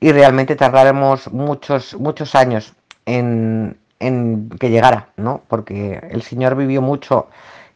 realmente 0.00 0.56
tardaremos 0.56 1.32
muchos, 1.32 1.94
muchos 1.94 2.34
años 2.34 2.74
en, 3.06 3.76
que 3.98 4.70
llegara, 4.70 5.08
¿no? 5.16 5.42
Porque 5.48 6.00
el 6.10 6.22
Señor 6.22 6.56
vivió 6.56 6.80
mucho 6.80 7.28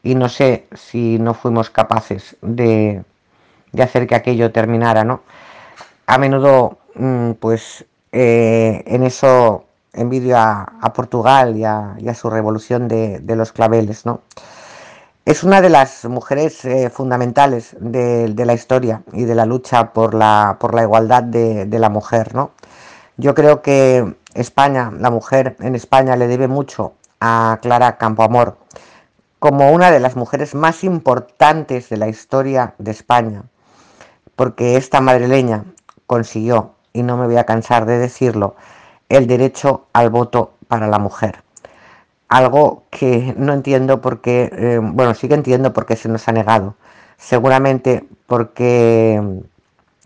y 0.03 0.15
no 0.15 0.29
sé 0.29 0.67
si 0.75 1.19
no 1.19 1.35
fuimos 1.35 1.71
capaces 1.71 2.37
de, 2.41 3.03
de 3.73 3.83
hacer 3.83 4.07
que 4.07 4.15
aquello 4.15 4.53
terminara, 4.53 5.05
¿no? 5.05 5.23
A 6.07 6.19
menudo, 6.19 6.79
mm, 6.95 7.33
pues, 7.33 7.85
eh, 8.17 8.85
en 8.87 9.03
eso 9.03 9.65
envidio 9.93 10.39
a, 10.39 10.93
Portugal 10.95 11.57
y 11.57 11.65
a, 11.65 12.15
su 12.15 12.31
revolución 12.31 12.87
de, 12.87 13.21
los 13.27 13.51
claveles, 13.51 14.07
¿no? 14.07 14.21
Es 15.25 15.43
una 15.43 15.61
de 15.61 15.69
las 15.69 16.05
mujeres 16.05 16.65
eh, 16.65 16.91
fundamentales 16.91 17.75
de, 17.81 18.33
la 18.37 18.55
historia 18.55 19.03
y 19.13 19.25
de 19.25 19.35
la 19.35 19.47
lucha 19.47 19.93
por 19.93 20.15
la, 20.15 20.57
igualdad 20.81 21.25
de, 21.25 21.79
la 21.79 21.89
mujer, 21.89 22.37
¿no? 22.37 22.53
Yo 23.17 23.35
creo 23.35 23.63
que 23.63 24.15
España, 24.35 24.93
la 24.97 25.11
mujer 25.11 25.57
en 25.59 25.75
España 25.75 26.15
le 26.15 26.29
debe 26.29 26.47
mucho 26.47 26.93
a 27.21 27.59
Clara 27.63 27.97
Campoamor 27.99 28.59
como 29.41 29.73
una 29.73 29.91
de 29.91 29.99
las 29.99 30.15
mujeres 30.15 30.55
más 30.55 30.85
importantes 30.85 31.89
de 31.89 31.97
la 31.97 32.07
historia 32.07 32.75
de 32.79 32.93
España, 32.93 33.43
porque 34.37 34.77
esta 34.77 35.01
madrileña 35.01 35.65
consiguió, 36.07 36.74
y 36.95 37.03
no 37.03 37.19
me 37.19 37.27
voy 37.27 37.37
a 37.37 37.45
cansar 37.45 37.85
de 37.85 37.99
decirlo, 37.99 38.55
el 39.11 39.27
derecho 39.27 39.87
al 39.93 40.09
voto 40.09 40.55
para 40.69 40.87
la 40.87 40.99
mujer. 40.99 41.43
Algo 42.29 42.85
que 42.89 43.35
no 43.37 43.53
entiendo 43.53 44.01
porque, 44.01 44.51
eh, 44.53 44.81
bueno, 44.81 45.13
sí 45.15 45.29
que 45.29 45.35
entiendo 45.35 45.73
por 45.75 45.85
qué 45.85 45.97
se 45.97 46.09
nos 46.09 46.27
ha 46.29 46.33
negado. 46.33 46.77
Seguramente 47.19 48.05
porque 48.27 49.21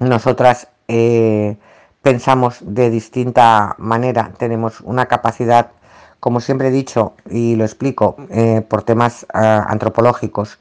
nosotras 0.00 0.68
eh, 0.88 1.56
pensamos 2.02 2.58
de 2.62 2.90
distinta 2.90 3.76
manera, 3.78 4.32
tenemos 4.38 4.80
una 4.80 5.06
capacidad, 5.06 5.70
como 6.20 6.40
siempre 6.40 6.68
he 6.68 6.70
dicho 6.72 7.14
y 7.30 7.54
lo 7.56 7.64
explico 7.64 8.16
eh, 8.30 8.62
por 8.62 8.82
temas 8.82 9.26
antropológicos, 9.32 10.58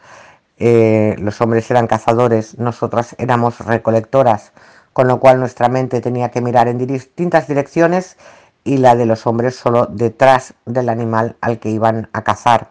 los 0.59 1.39
hombres 1.39 1.69
eran 1.69 1.85
cazadores, 1.85 2.57
nosotras 2.57 3.15
éramos 3.19 3.59
recolectoras, 3.59 4.51
con 4.97 5.07
lo 5.07 5.19
cual 5.19 5.39
nuestra 5.39 5.69
mente 5.69 6.01
tenía 6.01 6.31
que 6.31 6.41
mirar 6.41 6.67
en 6.67 6.79
distintas 6.79 7.47
direcciones 7.47 8.17
y 8.63 8.77
la 8.77 8.95
de 8.95 9.05
los 9.05 9.27
hombres 9.27 9.55
solo 9.55 9.85
detrás 9.85 10.55
del 10.65 10.89
animal 10.89 11.35
al 11.39 11.59
que 11.59 11.69
iban 11.69 12.09
a 12.13 12.23
cazar. 12.23 12.69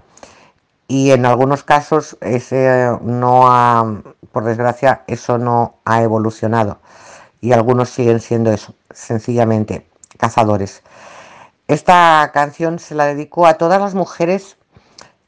Y 0.89 1.13
en 1.13 1.25
algunos 1.25 1.63
casos 1.63 2.19
ese 2.21 2.91
no 3.01 3.47
ha, 3.47 4.03
por 4.33 4.43
desgracia, 4.43 5.05
eso 5.07 5.39
no 5.39 5.77
ha 5.85 6.03
evolucionado. 6.03 6.81
Y 7.41 7.53
algunos 7.53 7.91
siguen 7.91 8.19
siendo 8.19 8.51
eso, 8.51 8.75
sencillamente 8.91 9.87
cazadores. 10.19 10.83
Esta 11.69 12.29
canción 12.35 12.81
se 12.81 12.97
la 12.97 13.05
dedico 13.05 13.47
a 13.47 13.55
todas 13.55 13.81
las 13.81 13.95
mujeres 13.95 14.57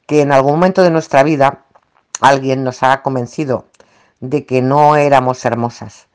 que 0.08 0.20
en 0.20 0.32
algún 0.32 0.54
momento 0.54 0.82
de 0.82 0.90
nuestra 0.90 1.22
vida 1.22 1.61
alguien 2.20 2.64
nos 2.64 2.82
ha 2.82 3.02
convencido 3.02 3.66
de 4.18 4.46
que 4.46 4.62
no 4.62 4.96
éramos 4.96 5.44
hermosas, 5.44 6.07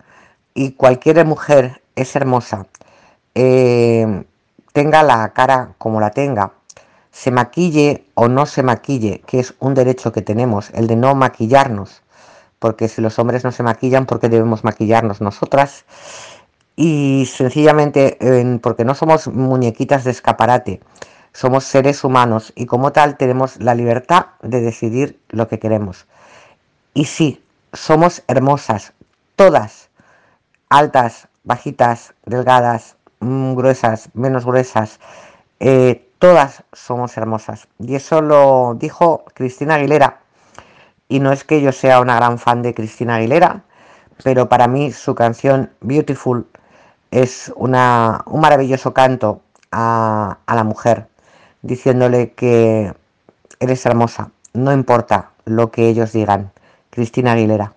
y 0.53 0.71
cualquier 0.71 1.25
mujer 1.25 1.81
es 1.95 2.15
hermosa, 2.15 2.67
eh, 3.35 4.23
tenga 4.71 5.03
la 5.03 5.33
cara 5.33 5.73
como 5.77 5.99
la 5.99 6.11
tenga, 6.11 6.53
se 7.11 7.31
maquille 7.31 8.05
o 8.15 8.27
no 8.27 8.45
se 8.45 8.63
maquille, 8.63 9.21
que 9.25 9.39
es 9.39 9.53
un 9.59 9.73
derecho 9.73 10.11
que 10.11 10.21
tenemos, 10.21 10.71
el 10.71 10.87
de 10.87 10.95
no 10.95 11.15
maquillarnos, 11.15 12.01
porque 12.59 12.87
si 12.87 13.01
los 13.01 13.19
hombres 13.19 13.43
no 13.43 13.51
se 13.51 13.63
maquillan, 13.63 14.05
¿por 14.05 14.19
qué 14.19 14.29
debemos 14.29 14.63
maquillarnos 14.63 15.21
nosotras? 15.21 15.85
Y 16.75 17.29
sencillamente 17.31 18.17
porque 18.61 18.83
no 18.83 18.95
somos 18.95 19.27
muñequitas 19.27 20.03
de 20.03 20.11
escaparate, 20.11 20.81
somos 21.33 21.65
seres 21.65 22.03
humanos 22.03 22.51
y 22.55 22.65
como 22.65 22.91
tal 22.91 23.17
tenemos 23.17 23.57
la 23.57 23.75
libertad 23.75 24.27
de 24.41 24.61
decidir 24.61 25.19
lo 25.29 25.47
que 25.47 25.59
queremos. 25.59 26.07
Y 26.95 27.05
sí, 27.05 27.43
somos 27.73 28.23
hermosas, 28.27 28.93
todas, 29.35 29.89
altas, 30.69 31.27
bajitas, 31.43 32.13
delgadas, 32.25 32.97
mm, 33.19 33.55
gruesas, 33.55 34.09
menos 34.13 34.45
gruesas, 34.45 34.99
eh, 35.59 36.09
todas 36.19 36.63
somos 36.73 37.17
hermosas. 37.17 37.67
Y 37.79 37.95
eso 37.95 38.21
lo 38.21 38.75
dijo 38.75 39.25
Cristina 39.33 39.75
Aguilera. 39.75 40.19
Y 41.09 41.19
no 41.19 41.31
es 41.31 41.43
que 41.43 41.61
yo 41.61 41.71
sea 41.71 41.99
una 41.99 42.15
gran 42.15 42.39
fan 42.39 42.61
de 42.61 42.73
Cristina 42.73 43.15
Aguilera, 43.15 43.63
pero 44.23 44.49
para 44.49 44.67
mí 44.67 44.91
su 44.91 45.15
canción 45.15 45.71
Beautiful 45.81 46.47
es 47.11 47.51
una, 47.55 48.23
un 48.25 48.41
maravilloso 48.41 48.93
canto 48.93 49.41
a, 49.71 50.37
a 50.45 50.55
la 50.55 50.63
mujer, 50.63 51.07
diciéndole 51.61 52.31
que 52.33 52.93
eres 53.59 53.85
hermosa, 53.85 54.31
no 54.53 54.71
importa 54.73 55.31
lo 55.45 55.71
que 55.71 55.87
ellos 55.87 56.13
digan. 56.13 56.51
Cristina 56.89 57.33
Aguilera. 57.33 57.73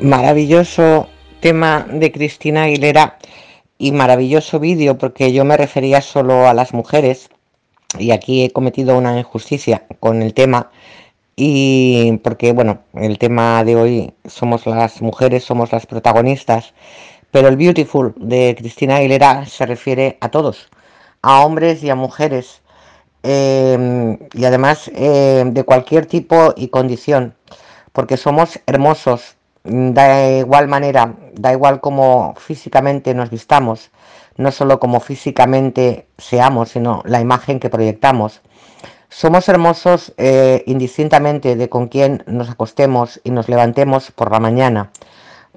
Maravilloso 0.00 1.08
tema 1.40 1.84
de 1.90 2.12
Cristina 2.12 2.62
Aguilera 2.64 3.18
y 3.78 3.90
maravilloso 3.90 4.60
vídeo 4.60 4.96
porque 4.96 5.32
yo 5.32 5.44
me 5.44 5.56
refería 5.56 6.00
solo 6.02 6.46
a 6.46 6.54
las 6.54 6.72
mujeres 6.72 7.30
y 7.98 8.12
aquí 8.12 8.44
he 8.44 8.52
cometido 8.52 8.96
una 8.96 9.18
injusticia 9.18 9.86
con 9.98 10.22
el 10.22 10.34
tema 10.34 10.70
y 11.34 12.18
porque 12.22 12.52
bueno, 12.52 12.78
el 12.94 13.18
tema 13.18 13.64
de 13.64 13.74
hoy 13.74 14.12
somos 14.24 14.66
las 14.66 15.02
mujeres, 15.02 15.42
somos 15.42 15.72
las 15.72 15.86
protagonistas, 15.86 16.74
pero 17.32 17.48
el 17.48 17.56
Beautiful 17.56 18.14
de 18.18 18.54
Cristina 18.56 18.96
Aguilera 18.96 19.46
se 19.46 19.66
refiere 19.66 20.16
a 20.20 20.28
todos, 20.28 20.68
a 21.22 21.40
hombres 21.44 21.82
y 21.82 21.90
a 21.90 21.96
mujeres 21.96 22.62
eh, 23.24 24.16
y 24.32 24.44
además 24.44 24.92
eh, 24.94 25.42
de 25.44 25.64
cualquier 25.64 26.06
tipo 26.06 26.54
y 26.56 26.68
condición, 26.68 27.34
porque 27.92 28.16
somos 28.16 28.60
hermosos, 28.66 29.37
da 29.68 30.30
igual 30.30 30.68
manera, 30.68 31.14
da 31.34 31.52
igual 31.52 31.80
como 31.80 32.34
físicamente 32.36 33.14
nos 33.14 33.30
vistamos, 33.30 33.90
no 34.36 34.50
solo 34.52 34.80
como 34.80 35.00
físicamente 35.00 36.06
seamos, 36.16 36.70
sino 36.70 37.02
la 37.04 37.20
imagen 37.20 37.60
que 37.60 37.70
proyectamos. 37.70 38.40
Somos 39.08 39.48
hermosos 39.48 40.12
eh, 40.16 40.62
indistintamente 40.66 41.56
de 41.56 41.68
con 41.68 41.88
quién 41.88 42.24
nos 42.26 42.50
acostemos 42.50 43.20
y 43.24 43.30
nos 43.30 43.48
levantemos 43.48 44.10
por 44.10 44.30
la 44.30 44.40
mañana, 44.40 44.90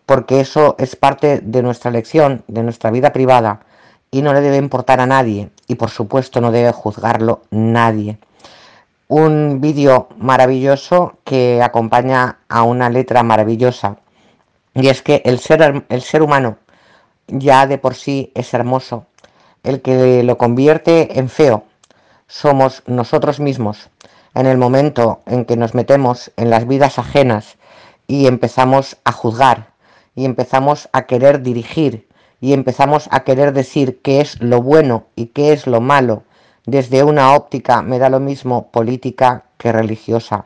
porque 0.06 0.40
eso 0.40 0.76
es 0.78 0.96
parte 0.96 1.40
de 1.40 1.62
nuestra 1.62 1.90
elección, 1.90 2.44
de 2.48 2.64
nuestra 2.64 2.92
vida 2.92 3.14
privada, 3.14 3.62
y 4.10 4.22
no 4.22 4.34
le 4.34 4.42
debe 4.42 4.58
importar 4.58 5.00
a 5.00 5.06
nadie, 5.06 5.50
y 5.68 5.76
por 5.76 5.90
supuesto 5.90 6.42
no 6.42 6.52
debe 6.52 6.72
juzgarlo 6.72 7.42
nadie 7.50 8.18
un 9.12 9.60
vídeo 9.60 10.08
maravilloso 10.18 11.18
que 11.26 11.62
acompaña 11.62 12.40
a 12.48 12.64
una 12.64 12.90
letra 12.90 13.24
maravillosa. 13.24 13.98
Y 14.74 14.88
es 14.88 15.02
que 15.02 15.22
el 15.26 15.40
ser, 15.40 15.84
el 15.90 16.02
ser 16.02 16.22
humano 16.22 16.60
ya 17.28 17.68
de 17.68 17.78
por 17.78 17.96
sí 17.96 18.32
es 18.36 18.54
hermoso. 18.54 19.08
El 19.64 19.82
que 19.82 20.24
lo 20.24 20.38
convierte 20.38 21.20
en 21.20 21.28
feo 21.28 21.66
somos 22.28 22.84
nosotros 22.88 23.42
mismos. 23.42 23.90
En 24.34 24.46
el 24.46 24.58
momento 24.58 25.20
en 25.26 25.44
que 25.44 25.58
nos 25.58 25.74
metemos 25.74 26.32
en 26.38 26.50
las 26.50 26.66
vidas 26.66 26.98
ajenas 26.98 27.58
y 28.08 28.28
empezamos 28.28 28.96
a 29.04 29.12
juzgar 29.12 29.74
y 30.16 30.24
empezamos 30.24 30.88
a 30.94 31.02
querer 31.02 31.42
dirigir 31.42 32.08
y 32.40 32.54
empezamos 32.54 33.10
a 33.12 33.26
querer 33.26 33.52
decir 33.52 34.00
qué 34.02 34.22
es 34.22 34.42
lo 34.42 34.62
bueno 34.62 35.08
y 35.18 35.26
qué 35.28 35.52
es 35.52 35.68
lo 35.68 35.82
malo 35.82 36.24
desde 36.66 37.04
una 37.04 37.34
óptica, 37.36 37.82
me 37.82 38.00
da 38.00 38.10
lo 38.10 38.20
mismo 38.20 38.68
política 38.72 39.46
que 39.58 39.72
religiosa 39.72 40.46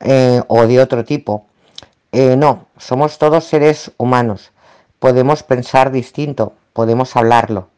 eh, 0.00 0.42
o 0.48 0.66
de 0.66 0.80
otro 0.80 1.04
tipo. 1.04 1.46
Eh, 2.12 2.36
no, 2.36 2.66
somos 2.78 3.18
todos 3.18 3.44
seres 3.44 3.92
humanos. 3.96 4.52
Podemos 4.98 5.42
pensar 5.42 5.90
distinto, 5.90 6.54
podemos 6.72 7.16
hablarlo, 7.16 7.68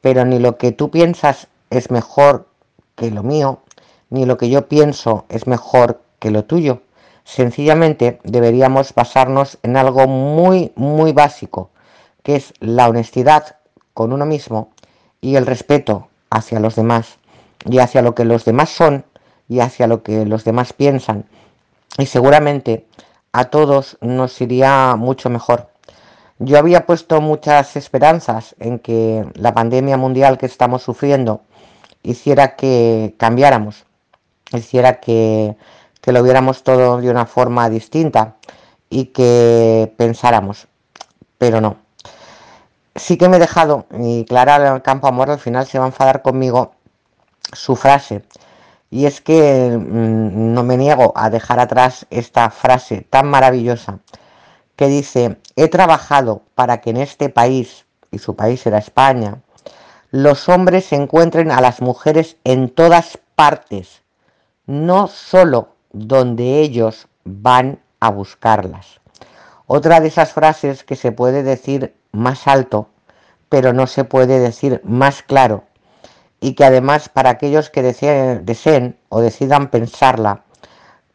pero 0.00 0.24
ni 0.24 0.38
lo 0.38 0.58
que 0.58 0.72
tú 0.72 0.90
piensas 0.90 1.48
es 1.70 1.90
mejor 1.90 2.48
que 2.94 3.10
lo 3.10 3.22
mío, 3.22 3.60
ni 4.10 4.26
lo 4.26 4.36
que 4.36 4.48
yo 4.48 4.68
pienso 4.68 5.24
es 5.28 5.46
mejor 5.46 6.00
que 6.18 6.30
lo 6.30 6.44
tuyo. 6.44 6.82
Sencillamente 7.24 8.20
deberíamos 8.22 8.94
basarnos 8.94 9.58
en 9.62 9.76
algo 9.76 10.06
muy, 10.06 10.72
muy 10.76 11.12
básico, 11.12 11.70
que 12.22 12.36
es 12.36 12.52
la 12.60 12.88
honestidad 12.88 13.56
con 13.94 14.12
uno 14.12 14.26
mismo 14.26 14.72
y 15.20 15.36
el 15.36 15.46
respeto 15.46 16.08
hacia 16.34 16.58
los 16.58 16.74
demás 16.74 17.18
y 17.64 17.78
hacia 17.78 18.02
lo 18.02 18.14
que 18.14 18.24
los 18.24 18.44
demás 18.44 18.68
son 18.68 19.04
y 19.48 19.60
hacia 19.60 19.86
lo 19.86 20.02
que 20.02 20.26
los 20.26 20.44
demás 20.44 20.72
piensan. 20.72 21.24
Y 21.96 22.06
seguramente 22.06 22.86
a 23.32 23.44
todos 23.44 23.96
nos 24.00 24.40
iría 24.40 24.96
mucho 24.96 25.30
mejor. 25.30 25.70
Yo 26.40 26.58
había 26.58 26.86
puesto 26.86 27.20
muchas 27.20 27.76
esperanzas 27.76 28.56
en 28.58 28.80
que 28.80 29.24
la 29.34 29.54
pandemia 29.54 29.96
mundial 29.96 30.36
que 30.36 30.46
estamos 30.46 30.82
sufriendo 30.82 31.42
hiciera 32.02 32.56
que 32.56 33.14
cambiáramos, 33.16 33.84
hiciera 34.52 35.00
que, 35.00 35.56
que 36.00 36.12
lo 36.12 36.22
viéramos 36.22 36.64
todo 36.64 37.00
de 37.00 37.10
una 37.10 37.26
forma 37.26 37.70
distinta 37.70 38.36
y 38.90 39.06
que 39.06 39.94
pensáramos, 39.96 40.66
pero 41.38 41.60
no 41.60 41.83
sí 42.94 43.16
que 43.16 43.28
me 43.28 43.36
he 43.36 43.40
dejado, 43.40 43.86
y 43.98 44.24
Clara 44.24 44.80
Campo 44.80 45.06
Amor 45.06 45.30
al 45.30 45.38
final 45.38 45.66
se 45.66 45.78
va 45.78 45.84
a 45.84 45.88
enfadar 45.88 46.22
conmigo, 46.22 46.72
su 47.52 47.76
frase. 47.76 48.22
Y 48.90 49.06
es 49.06 49.20
que 49.20 49.76
mm, 49.76 50.54
no 50.54 50.62
me 50.62 50.76
niego 50.76 51.12
a 51.16 51.30
dejar 51.30 51.60
atrás 51.60 52.06
esta 52.10 52.50
frase 52.50 53.06
tan 53.10 53.28
maravillosa 53.28 53.98
que 54.76 54.88
dice, 54.88 55.38
he 55.56 55.68
trabajado 55.68 56.42
para 56.54 56.80
que 56.80 56.90
en 56.90 56.98
este 56.98 57.28
país, 57.28 57.86
y 58.10 58.18
su 58.18 58.36
país 58.36 58.66
era 58.66 58.78
España, 58.78 59.42
los 60.10 60.48
hombres 60.48 60.92
encuentren 60.92 61.50
a 61.50 61.60
las 61.60 61.80
mujeres 61.80 62.36
en 62.44 62.68
todas 62.68 63.18
partes, 63.34 64.02
no 64.66 65.08
solo 65.08 65.74
donde 65.92 66.60
ellos 66.60 67.08
van 67.24 67.80
a 68.00 68.10
buscarlas. 68.10 69.00
Otra 69.66 70.00
de 70.00 70.08
esas 70.08 70.32
frases 70.32 70.84
que 70.84 70.96
se 70.96 71.12
puede 71.12 71.42
decir 71.42 71.94
más 72.14 72.46
alto, 72.46 72.88
pero 73.48 73.72
no 73.72 73.86
se 73.86 74.04
puede 74.04 74.40
decir 74.40 74.80
más 74.84 75.22
claro, 75.22 75.64
y 76.40 76.54
que 76.54 76.64
además 76.64 77.08
para 77.08 77.30
aquellos 77.30 77.70
que 77.70 77.82
deseen, 77.82 78.98
o 79.08 79.20
decidan 79.20 79.68
pensarla, 79.70 80.42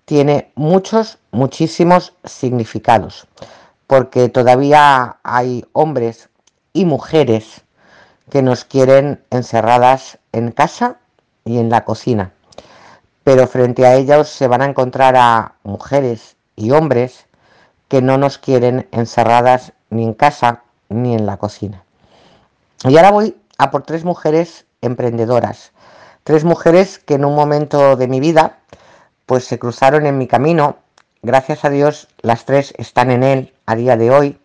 tiene 0.05 0.51
muchos, 0.55 1.19
muchísimos 1.31 2.13
significados, 2.23 3.27
porque 3.87 4.29
todavía 4.29 5.17
hay 5.23 5.65
hombres 5.73 6.29
y 6.73 6.85
mujeres 6.85 7.61
que 8.29 8.41
nos 8.41 8.65
quieren 8.65 9.23
encerradas 9.29 10.19
en 10.31 10.51
casa 10.51 10.97
y 11.45 11.59
en 11.59 11.69
la 11.69 11.85
cocina, 11.85 12.31
pero 13.23 13.47
frente 13.47 13.85
a 13.85 13.95
ellos 13.95 14.29
se 14.29 14.47
van 14.47 14.61
a 14.61 14.65
encontrar 14.65 15.15
a 15.15 15.55
mujeres 15.63 16.37
y 16.55 16.71
hombres 16.71 17.27
que 17.87 18.01
no 18.01 18.17
nos 18.17 18.37
quieren 18.37 18.87
encerradas 18.91 19.73
ni 19.89 20.03
en 20.03 20.13
casa 20.13 20.63
ni 20.89 21.15
en 21.15 21.25
la 21.25 21.37
cocina. 21.37 21.83
Y 22.83 22.97
ahora 22.97 23.11
voy 23.11 23.35
a 23.57 23.71
por 23.71 23.83
tres 23.83 24.03
mujeres 24.03 24.65
emprendedoras, 24.81 25.71
tres 26.23 26.43
mujeres 26.43 26.99
que 26.99 27.15
en 27.15 27.25
un 27.25 27.35
momento 27.35 27.95
de 27.95 28.07
mi 28.07 28.19
vida 28.19 28.57
pues 29.25 29.45
se 29.45 29.59
cruzaron 29.59 30.05
en 30.05 30.17
mi 30.17 30.27
camino. 30.27 30.77
Gracias 31.21 31.63
a 31.65 31.69
Dios 31.69 32.07
las 32.21 32.45
tres 32.45 32.73
están 32.77 33.11
en 33.11 33.23
él 33.23 33.53
a 33.65 33.75
día 33.75 33.97
de 33.97 34.11
hoy. 34.11 34.39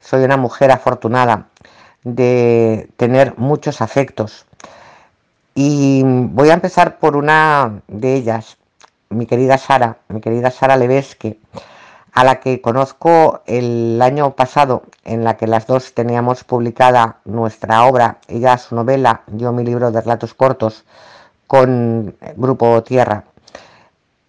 Soy 0.00 0.24
una 0.24 0.36
mujer 0.36 0.70
afortunada 0.70 1.48
de 2.04 2.88
tener 2.96 3.36
muchos 3.36 3.80
afectos. 3.80 4.46
Y 5.54 6.02
voy 6.04 6.50
a 6.50 6.54
empezar 6.54 6.98
por 6.98 7.16
una 7.16 7.82
de 7.88 8.14
ellas, 8.14 8.56
mi 9.08 9.26
querida 9.26 9.58
Sara, 9.58 9.98
mi 10.08 10.20
querida 10.20 10.50
Sara 10.50 10.76
Levesque 10.76 11.38
a 12.12 12.24
la 12.24 12.40
que 12.40 12.60
conozco 12.60 13.42
el 13.46 14.00
año 14.02 14.34
pasado, 14.34 14.82
en 15.04 15.24
la 15.24 15.36
que 15.36 15.46
las 15.46 15.66
dos 15.66 15.94
teníamos 15.94 16.44
publicada 16.44 17.18
nuestra 17.24 17.84
obra, 17.84 18.18
ella 18.28 18.58
su 18.58 18.74
novela, 18.74 19.22
yo 19.28 19.52
mi 19.52 19.64
libro 19.64 19.90
de 19.90 20.00
relatos 20.00 20.34
cortos, 20.34 20.84
con 21.46 22.14
Grupo 22.36 22.82
Tierra. 22.84 23.24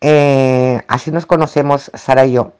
Eh, 0.02 0.82
así 0.88 1.12
nos 1.12 1.28
conocemos, 1.28 1.92
Sara 1.94 2.26
y 2.26 2.34
yo, 2.34 2.54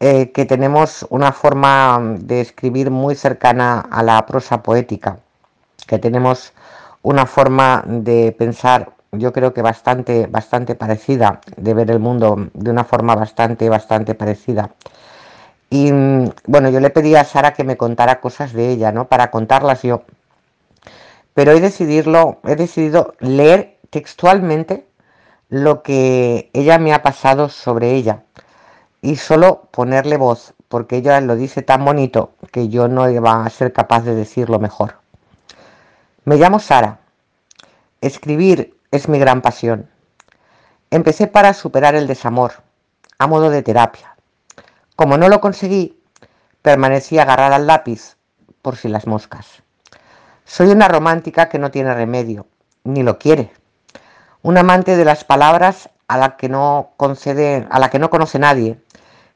eh, 0.00 0.32
que 0.32 0.46
tenemos 0.46 1.06
una 1.10 1.32
forma 1.32 2.00
de 2.18 2.40
escribir 2.40 2.90
muy 2.90 3.14
cercana 3.14 3.80
a 3.80 4.02
la 4.02 4.24
prosa 4.24 4.62
poética, 4.62 5.18
que 5.86 5.98
tenemos 5.98 6.54
una 7.02 7.26
forma 7.26 7.84
de 7.86 8.34
pensar 8.38 8.93
yo 9.18 9.32
creo 9.32 9.52
que 9.54 9.62
bastante, 9.62 10.26
bastante 10.26 10.74
parecida, 10.74 11.40
de 11.56 11.74
ver 11.74 11.90
el 11.90 12.00
mundo 12.00 12.48
de 12.52 12.70
una 12.70 12.84
forma 12.84 13.14
bastante, 13.14 13.68
bastante 13.68 14.14
parecida. 14.14 14.70
Y 15.70 15.92
mm, 15.92 16.30
bueno, 16.46 16.70
yo 16.70 16.80
le 16.80 16.90
pedí 16.90 17.16
a 17.16 17.24
Sara 17.24 17.54
que 17.54 17.64
me 17.64 17.76
contara 17.76 18.20
cosas 18.20 18.52
de 18.52 18.70
ella, 18.70 18.92
¿no? 18.92 19.08
Para 19.08 19.30
contarlas 19.30 19.82
yo. 19.82 20.02
Pero 21.34 21.52
he 21.52 21.60
decidido, 21.60 22.38
he 22.44 22.56
decidido 22.56 23.14
leer 23.18 23.78
textualmente 23.90 24.86
lo 25.48 25.82
que 25.82 26.50
ella 26.52 26.78
me 26.78 26.92
ha 26.92 27.02
pasado 27.02 27.48
sobre 27.48 27.92
ella. 27.94 28.22
Y 29.02 29.16
solo 29.16 29.68
ponerle 29.70 30.16
voz, 30.16 30.54
porque 30.68 30.96
ella 30.96 31.20
lo 31.20 31.36
dice 31.36 31.62
tan 31.62 31.84
bonito 31.84 32.32
que 32.52 32.68
yo 32.68 32.88
no 32.88 33.10
iba 33.10 33.44
a 33.44 33.50
ser 33.50 33.72
capaz 33.72 34.02
de 34.02 34.14
decirlo 34.14 34.58
mejor. 34.58 34.94
Me 36.24 36.36
llamo 36.36 36.58
Sara. 36.58 37.00
Escribir 38.00 38.74
es 38.94 39.08
mi 39.08 39.18
gran 39.18 39.42
pasión. 39.42 39.90
Empecé 40.88 41.26
para 41.26 41.52
superar 41.52 41.96
el 41.96 42.06
desamor, 42.06 42.52
a 43.18 43.26
modo 43.26 43.50
de 43.50 43.60
terapia. 43.60 44.14
Como 44.94 45.18
no 45.18 45.28
lo 45.28 45.40
conseguí, 45.40 46.00
permanecí 46.62 47.18
agarrada 47.18 47.56
al 47.56 47.66
lápiz, 47.66 48.16
por 48.62 48.76
si 48.76 48.86
las 48.86 49.08
moscas. 49.08 49.64
Soy 50.44 50.68
una 50.68 50.86
romántica 50.86 51.48
que 51.48 51.58
no 51.58 51.72
tiene 51.72 51.92
remedio, 51.92 52.46
ni 52.84 53.02
lo 53.02 53.18
quiere. 53.18 53.50
Un 54.42 54.58
amante 54.58 54.96
de 54.96 55.04
las 55.04 55.24
palabras 55.24 55.90
a 56.06 56.16
la 56.16 56.36
que 56.36 56.48
no 56.48 56.92
concede, 56.96 57.66
a 57.70 57.80
la 57.80 57.90
que 57.90 57.98
no 57.98 58.10
conoce 58.10 58.38
nadie, 58.38 58.78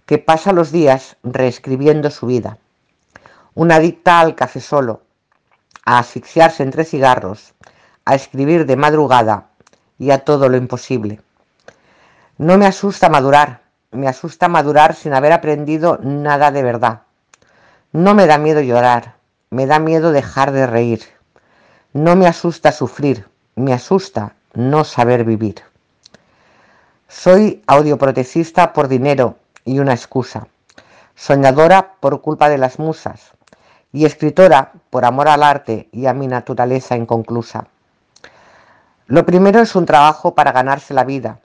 que 0.06 0.18
pasa 0.18 0.52
los 0.52 0.70
días 0.70 1.16
reescribiendo 1.24 2.12
su 2.12 2.26
vida. 2.26 2.58
Una 3.54 3.76
adicta 3.76 4.20
al 4.20 4.36
café 4.36 4.60
solo, 4.60 5.02
a 5.84 5.98
asfixiarse 5.98 6.62
entre 6.62 6.84
cigarros, 6.84 7.54
a 8.04 8.14
escribir 8.14 8.66
de 8.66 8.76
madrugada 8.76 9.47
y 9.98 10.10
a 10.10 10.24
todo 10.24 10.48
lo 10.48 10.56
imposible. 10.56 11.20
No 12.36 12.56
me 12.56 12.66
asusta 12.66 13.08
madurar, 13.08 13.60
me 13.90 14.08
asusta 14.08 14.48
madurar 14.48 14.94
sin 14.94 15.12
haber 15.14 15.32
aprendido 15.32 15.98
nada 16.02 16.50
de 16.50 16.62
verdad. 16.62 17.02
No 17.92 18.14
me 18.14 18.26
da 18.26 18.38
miedo 18.38 18.60
llorar, 18.60 19.14
me 19.50 19.66
da 19.66 19.78
miedo 19.78 20.12
dejar 20.12 20.52
de 20.52 20.66
reír. 20.66 21.02
No 21.92 22.16
me 22.16 22.26
asusta 22.26 22.70
sufrir, 22.70 23.26
me 23.56 23.72
asusta 23.72 24.34
no 24.54 24.84
saber 24.84 25.24
vivir. 25.24 25.62
Soy 27.08 27.62
audioprotecista 27.66 28.72
por 28.72 28.88
dinero 28.88 29.36
y 29.64 29.78
una 29.78 29.94
excusa, 29.94 30.46
soñadora 31.16 31.94
por 32.00 32.20
culpa 32.20 32.48
de 32.48 32.58
las 32.58 32.78
musas 32.78 33.32
y 33.92 34.04
escritora 34.04 34.72
por 34.90 35.04
amor 35.04 35.28
al 35.28 35.42
arte 35.42 35.88
y 35.90 36.06
a 36.06 36.14
mi 36.14 36.26
naturaleza 36.26 36.96
inconclusa. 36.96 37.66
Lo 39.10 39.24
primero 39.24 39.60
es 39.60 39.74
un 39.74 39.86
trabajo 39.86 40.34
para 40.34 40.52
ganarse 40.52 40.92
la 40.92 41.02
vida, 41.02 41.40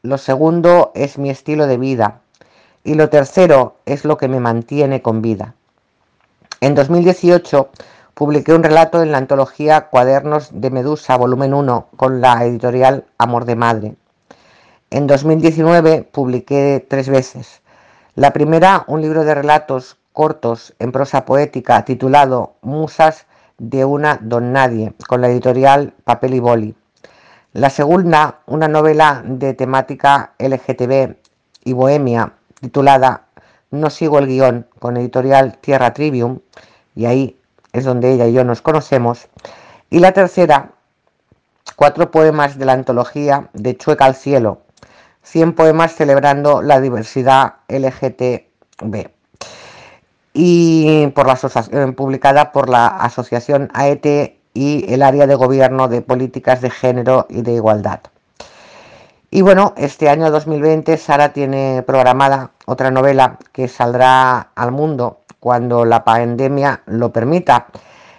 lo 0.00 0.16
segundo 0.16 0.92
es 0.94 1.18
mi 1.18 1.28
estilo 1.28 1.66
de 1.66 1.76
vida 1.76 2.22
y 2.84 2.94
lo 2.94 3.10
tercero 3.10 3.76
es 3.84 4.06
lo 4.06 4.16
que 4.16 4.28
me 4.28 4.40
mantiene 4.40 5.02
con 5.02 5.20
vida. 5.20 5.54
En 6.62 6.74
2018 6.74 7.68
publiqué 8.14 8.54
un 8.54 8.62
relato 8.62 9.02
en 9.02 9.12
la 9.12 9.18
antología 9.18 9.88
Cuadernos 9.90 10.58
de 10.58 10.70
Medusa, 10.70 11.18
volumen 11.18 11.52
1, 11.52 11.88
con 11.96 12.22
la 12.22 12.42
editorial 12.46 13.04
Amor 13.18 13.44
de 13.44 13.56
Madre. 13.56 13.94
En 14.88 15.06
2019 15.06 16.08
publiqué 16.10 16.82
tres 16.88 17.10
veces. 17.10 17.60
La 18.14 18.32
primera, 18.32 18.84
un 18.86 19.02
libro 19.02 19.24
de 19.24 19.34
relatos 19.34 19.98
cortos 20.14 20.72
en 20.78 20.92
prosa 20.92 21.26
poética 21.26 21.84
titulado 21.84 22.54
Musas 22.62 23.26
de 23.58 23.84
una 23.84 24.18
don 24.22 24.54
nadie, 24.54 24.94
con 25.06 25.20
la 25.20 25.28
editorial 25.28 25.92
Papel 26.04 26.32
y 26.32 26.40
Boli. 26.40 26.74
La 27.54 27.68
segunda, 27.68 28.38
una 28.46 28.66
novela 28.66 29.22
de 29.26 29.52
temática 29.52 30.32
LGTB 30.38 31.16
y 31.64 31.74
bohemia 31.74 32.32
titulada 32.58 33.26
no 33.70 33.90
sigo 33.90 34.18
el 34.18 34.26
guion 34.26 34.66
con 34.78 34.96
editorial 34.96 35.58
Tierra 35.58 35.92
Trivium, 35.92 36.38
y 36.94 37.04
ahí 37.04 37.38
es 37.74 37.84
donde 37.84 38.10
ella 38.10 38.26
y 38.26 38.32
yo 38.32 38.44
nos 38.44 38.62
conocemos. 38.62 39.28
Y 39.90 39.98
la 39.98 40.12
tercera, 40.12 40.70
cuatro 41.76 42.10
poemas 42.10 42.56
de 42.56 42.64
la 42.64 42.72
antología 42.72 43.50
de 43.52 43.76
Chueca 43.76 44.06
al 44.06 44.14
Cielo, 44.14 44.62
100 45.22 45.54
poemas 45.54 45.94
celebrando 45.94 46.62
la 46.62 46.80
diversidad 46.80 47.56
LGTB. 47.68 49.10
Y 50.32 51.06
por 51.08 51.26
la 51.26 51.38
eh, 51.72 51.92
publicada 51.92 52.50
por 52.50 52.70
la 52.70 52.86
Asociación 52.86 53.68
AET 53.74 54.41
y 54.54 54.92
el 54.92 55.02
área 55.02 55.26
de 55.26 55.34
gobierno 55.34 55.88
de 55.88 56.02
políticas 56.02 56.60
de 56.60 56.70
género 56.70 57.26
y 57.28 57.42
de 57.42 57.52
igualdad. 57.52 58.00
Y 59.30 59.40
bueno, 59.40 59.72
este 59.78 60.10
año 60.10 60.30
2020 60.30 60.94
Sara 60.98 61.32
tiene 61.32 61.82
programada 61.86 62.50
otra 62.66 62.90
novela 62.90 63.38
que 63.52 63.66
saldrá 63.66 64.50
al 64.54 64.72
mundo 64.72 65.20
cuando 65.40 65.86
la 65.86 66.04
pandemia 66.04 66.82
lo 66.84 67.12
permita. 67.12 67.68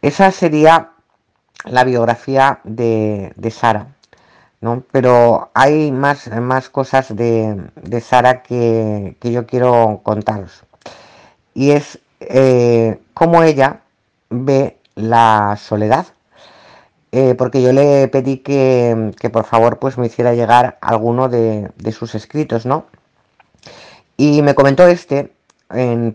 Esa 0.01 0.31
sería 0.31 0.91
la 1.63 1.85
biografía 1.85 2.59
de, 2.63 3.31
de 3.37 3.51
Sara. 3.51 3.94
Pero 4.91 5.51
hay 5.53 5.91
más, 5.91 6.27
más 6.27 6.69
cosas 6.69 7.15
de, 7.15 7.69
Sara 8.01 8.41
que, 8.41 9.15
yo 9.21 9.45
quiero 9.45 10.01
contaros. 10.03 10.63
Y 11.53 11.71
es 11.71 11.99
eh, 12.19 12.99
cómo 13.13 13.43
ella 13.43 13.81
ve 14.29 14.77
la 14.95 15.57
soledad. 15.61 16.07
Eh, 17.11 17.35
porque 17.37 17.61
yo 17.61 17.71
le 17.71 18.07
pedí 18.09 18.37
que, 18.39 19.13
por 19.31 19.45
favor 19.45 19.79
pues 19.79 19.97
me 19.97 20.07
hiciera 20.07 20.33
llegar 20.33 20.77
alguno 20.81 21.29
de, 21.29 21.71
sus 21.93 22.13
escritos, 22.15 22.65
¿no? 22.65 22.85
Y 24.17 24.41
me 24.41 24.55
comentó 24.55 24.85
este, 24.87 25.31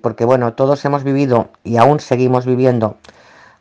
porque 0.02 0.24
bueno, 0.24 0.52
todos 0.54 0.84
hemos 0.84 1.04
vivido 1.04 1.48
y 1.64 1.78
aún 1.78 2.00
seguimos 2.00 2.44
viviendo 2.44 2.96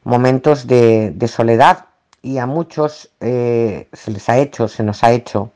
momentos 0.03 0.67
de, 0.67 1.11
de 1.11 1.27
soledad 1.27 1.88
y 2.21 2.37
a 2.37 2.45
muchos 2.45 3.09
eh, 3.21 3.87
se 3.93 4.11
les 4.11 4.29
ha 4.29 4.37
hecho, 4.37 4.67
se 4.67 4.83
nos 4.83 5.03
ha 5.03 5.11
hecho 5.11 5.51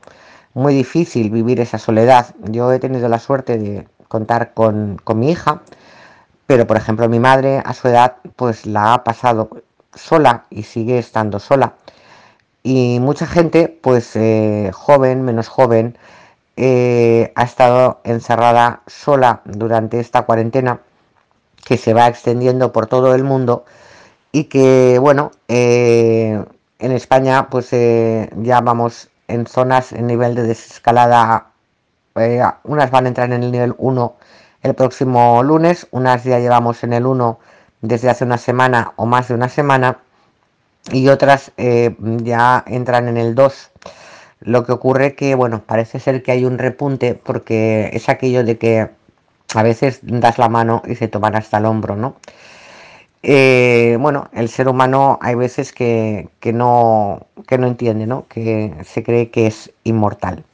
muy 0.54 0.74
difícil 0.74 1.30
vivir 1.30 1.60
esa 1.60 1.78
soledad. 1.78 2.34
Yo 2.50 2.72
he 2.72 2.78
tenido 2.78 3.08
la 3.08 3.18
suerte 3.18 3.58
de 3.58 3.88
contar 4.08 4.54
con, 4.54 5.00
mi 5.16 5.30
hija, 5.30 5.62
pero 6.46 6.66
por 6.66 6.76
ejemplo 6.76 7.08
mi 7.08 7.20
madre 7.20 7.62
a 7.64 7.74
su 7.74 7.88
edad 7.88 8.16
pues 8.36 8.66
la 8.66 8.94
ha 8.94 9.04
pasado 9.04 9.50
sola 9.94 10.44
y 10.50 10.62
sigue 10.62 10.98
estando 10.98 11.40
sola. 11.40 11.74
Y 12.62 12.98
mucha 13.00 13.26
gente, 13.26 13.68
pues 13.68 14.16
eh, 14.16 14.70
joven, 14.72 15.22
menos 15.22 15.48
joven, 15.48 15.98
eh, 16.56 17.32
ha 17.34 17.42
estado 17.42 18.00
encerrada 18.04 18.82
sola 18.86 19.42
durante 19.44 20.00
esta 20.00 20.22
cuarentena 20.22 20.80
que 21.64 21.76
se 21.76 21.94
va 21.94 22.06
extendiendo 22.06 22.72
por 22.72 22.86
todo 22.86 23.14
el 23.14 23.24
mundo 23.24 23.64
y 24.32 24.44
que, 24.44 24.98
bueno, 25.00 25.32
eh, 25.48 26.44
en 26.84 26.92
España 26.92 27.48
pues 27.50 27.72
eh, 27.72 28.30
ya 28.36 28.60
vamos 28.60 29.08
en 29.28 29.46
zonas 29.46 29.92
en 29.92 30.06
nivel 30.06 30.34
de 30.34 30.42
desescalada, 30.42 31.48
eh, 32.16 32.42
unas 32.64 32.90
van 32.90 33.06
a 33.06 33.08
entrar 33.08 33.32
en 33.32 33.42
el 33.42 33.52
nivel 33.52 33.74
1 33.78 34.16
el 34.62 34.74
próximo 34.74 35.42
lunes, 35.42 35.86
unas 35.90 36.24
ya 36.24 36.38
llevamos 36.38 36.84
en 36.84 36.92
el 36.92 37.06
1 37.06 37.38
desde 37.82 38.10
hace 38.10 38.24
una 38.24 38.38
semana 38.38 38.92
o 38.96 39.06
más 39.06 39.28
de 39.28 39.34
una 39.34 39.48
semana 39.48 39.98
y 40.90 41.08
otras 41.08 41.52
ya 41.56 42.64
entran 42.66 43.08
en 43.08 43.16
el 43.16 43.34
2. 43.34 43.70
Lo 44.40 44.64
que 44.64 44.72
ocurre 44.72 45.14
que, 45.14 45.34
bueno, 45.34 45.62
parece 45.66 45.98
ser 46.00 46.22
que 46.22 46.32
hay 46.32 46.44
un 46.44 46.58
repunte 46.58 47.14
porque 47.14 47.90
es 47.94 48.08
aquello 48.10 48.44
de 48.44 48.58
que 48.58 48.90
a 49.54 49.62
veces 49.62 50.00
das 50.02 50.38
la 50.38 50.48
mano 50.48 50.82
y 50.86 50.96
se 50.96 51.08
toman 51.08 51.36
hasta 51.36 51.58
el 51.58 51.66
hombro, 51.66 51.96
¿no? 51.96 52.16
Eh, 53.26 53.96
bueno, 54.00 54.28
el 54.34 54.50
ser 54.50 54.68
humano 54.68 55.18
hay 55.22 55.34
veces 55.34 55.72
que, 55.72 56.28
no, 56.52 57.26
que 57.46 57.56
no 57.56 57.66
entiende, 57.66 58.06
¿no? 58.06 58.26
que 58.28 58.74
se 58.84 59.02
cree 59.02 59.30
que 59.30 59.46
es 59.46 59.72
inmortal. 59.82 60.44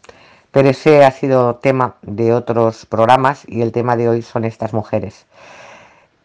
Pero 0.53 0.69
ese 0.69 1.05
ha 1.05 1.11
sido 1.11 1.57
tema 1.57 1.97
de 2.03 2.33
otros 2.33 2.87
programas 2.87 3.43
y 3.49 3.63
el 3.63 3.73
tema 3.73 3.97
de 3.97 4.09
hoy 4.09 4.23
son 4.23 4.45
estas 4.45 4.73
mujeres. 4.73 5.27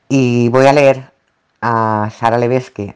Y 0.07 0.49
voy 0.49 0.67
a 0.67 0.73
leer 0.73 1.09
a 1.61 2.11
Sara 2.15 2.37
Levesque 2.37 2.95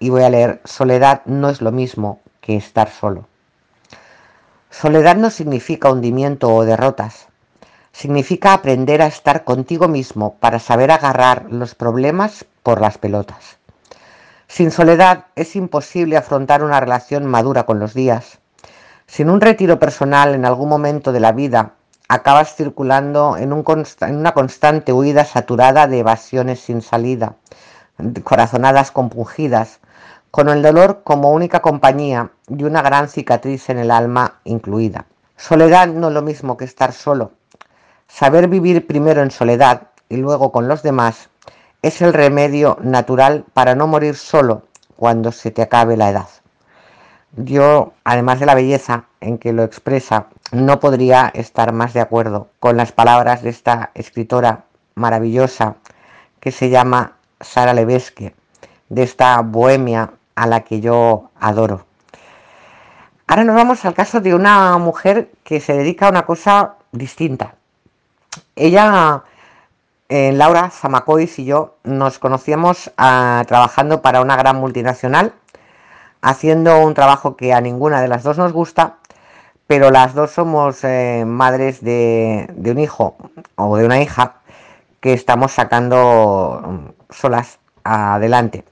y 0.00 0.10
voy 0.10 0.24
a 0.24 0.30
leer 0.30 0.60
Soledad 0.64 1.22
no 1.26 1.50
es 1.50 1.60
lo 1.60 1.70
mismo 1.70 2.20
que 2.40 2.56
estar 2.56 2.90
solo. 2.90 3.28
Soledad 4.70 5.14
no 5.14 5.30
significa 5.30 5.92
hundimiento 5.92 6.52
o 6.52 6.64
derrotas. 6.64 7.28
Significa 7.94 8.52
aprender 8.52 9.00
a 9.02 9.06
estar 9.06 9.44
contigo 9.44 9.86
mismo 9.86 10.34
para 10.40 10.58
saber 10.58 10.90
agarrar 10.90 11.46
los 11.48 11.76
problemas 11.76 12.44
por 12.64 12.80
las 12.80 12.98
pelotas. 12.98 13.58
Sin 14.48 14.72
soledad 14.72 15.26
es 15.36 15.54
imposible 15.54 16.16
afrontar 16.16 16.64
una 16.64 16.80
relación 16.80 17.24
madura 17.24 17.66
con 17.66 17.78
los 17.78 17.94
días. 17.94 18.40
Sin 19.06 19.30
un 19.30 19.40
retiro 19.40 19.78
personal 19.78 20.34
en 20.34 20.44
algún 20.44 20.68
momento 20.68 21.12
de 21.12 21.20
la 21.20 21.30
vida, 21.30 21.74
acabas 22.08 22.56
circulando 22.56 23.36
en, 23.36 23.52
una 23.52 24.34
constante 24.34 24.92
huida 24.92 25.24
saturada 25.24 25.86
de 25.86 26.00
evasiones 26.00 26.58
sin 26.58 26.82
salida, 26.82 27.36
corazonadas 28.24 28.90
compungidas, 28.90 29.78
con 30.32 30.48
el 30.48 30.62
dolor 30.62 31.02
como 31.04 31.30
única 31.30 31.62
compañía 31.62 32.32
y 32.48 32.64
una 32.64 32.82
gran 32.82 33.08
cicatriz 33.08 33.70
en 33.70 33.78
el 33.78 33.92
alma 33.92 34.40
incluida. 34.42 35.06
Soledad 35.36 35.86
no 35.86 36.08
es 36.08 36.14
lo 36.14 36.22
mismo 36.22 36.56
que 36.56 36.64
estar 36.64 36.92
solo. 36.92 37.30
Saber 38.16 38.46
vivir 38.46 38.86
primero 38.86 39.22
en 39.22 39.32
soledad 39.32 39.88
y 40.08 40.18
luego 40.18 40.52
con 40.52 40.68
los 40.68 40.84
demás 40.84 41.30
es 41.82 42.00
el 42.00 42.12
remedio 42.12 42.78
natural 42.80 43.44
para 43.54 43.74
no 43.74 43.88
morir 43.88 44.14
solo 44.14 44.62
cuando 44.94 45.32
se 45.32 45.50
te 45.50 45.62
acabe 45.62 45.96
la 45.96 46.10
edad. 46.10 46.28
Yo, 47.32 47.92
además 48.04 48.38
de 48.38 48.46
la 48.46 48.54
belleza 48.54 49.06
en 49.20 49.36
que 49.38 49.52
lo 49.52 49.64
expresa, 49.64 50.26
no 50.52 50.78
podría 50.78 51.32
estar 51.34 51.72
más 51.72 51.92
de 51.92 52.02
acuerdo 52.02 52.50
con 52.60 52.76
las 52.76 52.92
palabras 52.92 53.42
de 53.42 53.50
esta 53.50 53.90
escritora 53.94 54.66
maravillosa 54.94 55.74
que 56.38 56.52
se 56.52 56.70
llama 56.70 57.16
Sara 57.40 57.74
Levesque, 57.74 58.36
de 58.90 59.02
esta 59.02 59.40
bohemia 59.40 60.12
a 60.36 60.46
la 60.46 60.60
que 60.60 60.80
yo 60.80 61.30
adoro. 61.40 61.84
Ahora 63.26 63.42
nos 63.42 63.56
vamos 63.56 63.84
al 63.84 63.94
caso 63.94 64.20
de 64.20 64.36
una 64.36 64.78
mujer 64.78 65.32
que 65.42 65.58
se 65.58 65.72
dedica 65.72 66.06
a 66.06 66.10
una 66.10 66.24
cosa 66.24 66.76
distinta. 66.92 67.56
Ella 68.56 69.24
eh, 70.08 70.32
Laura 70.32 70.70
Zamacois 70.70 71.38
y 71.38 71.44
yo 71.44 71.76
nos 71.82 72.18
conocíamos 72.18 72.92
ah, 72.98 73.42
trabajando 73.48 74.02
para 74.02 74.20
una 74.20 74.36
gran 74.36 74.56
multinacional, 74.56 75.32
haciendo 76.22 76.78
un 76.80 76.94
trabajo 76.94 77.36
que 77.36 77.52
a 77.52 77.60
ninguna 77.60 78.02
de 78.02 78.08
las 78.08 78.22
dos 78.22 78.38
nos 78.38 78.52
gusta, 78.52 78.98
pero 79.66 79.90
las 79.90 80.14
dos 80.14 80.30
somos 80.30 80.84
eh, 80.84 81.24
madres 81.26 81.82
de, 81.82 82.48
un 82.64 82.78
hijo 82.78 83.16
o 83.56 83.76
de 83.76 83.86
una 83.86 84.00
hija 84.00 84.36
que 85.00 85.14
estamos 85.14 85.52
sacando 85.52 86.62
mm, 86.64 87.12
solas 87.12 87.58
adelante. 87.82 88.64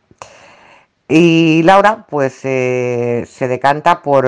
Y 1.08 1.62
Laura 1.64 2.06
pues 2.08 2.40
eh, 2.44 3.26
se 3.28 3.48
decanta 3.48 4.02
por 4.02 4.26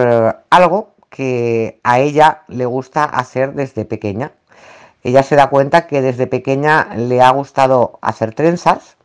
algo 0.51 0.95
que 1.11 1.81
a 1.85 2.01
ella 2.01 2.43
le 2.49 2.67
gusta 2.67 3.05
hacer 3.05 3.55
desde 3.55 3.85
pequeña 3.85 4.33
ella 5.05 5.23
se 5.23 5.37
da 5.37 5.49
cuenta 5.51 5.87
que 5.87 6.01
desde 6.01 6.27
pequeña 6.27 6.95
le 6.97 7.21
ha 7.21 7.31
gustado 7.31 7.99
hacer 8.01 8.35
trenzas. 8.35 8.97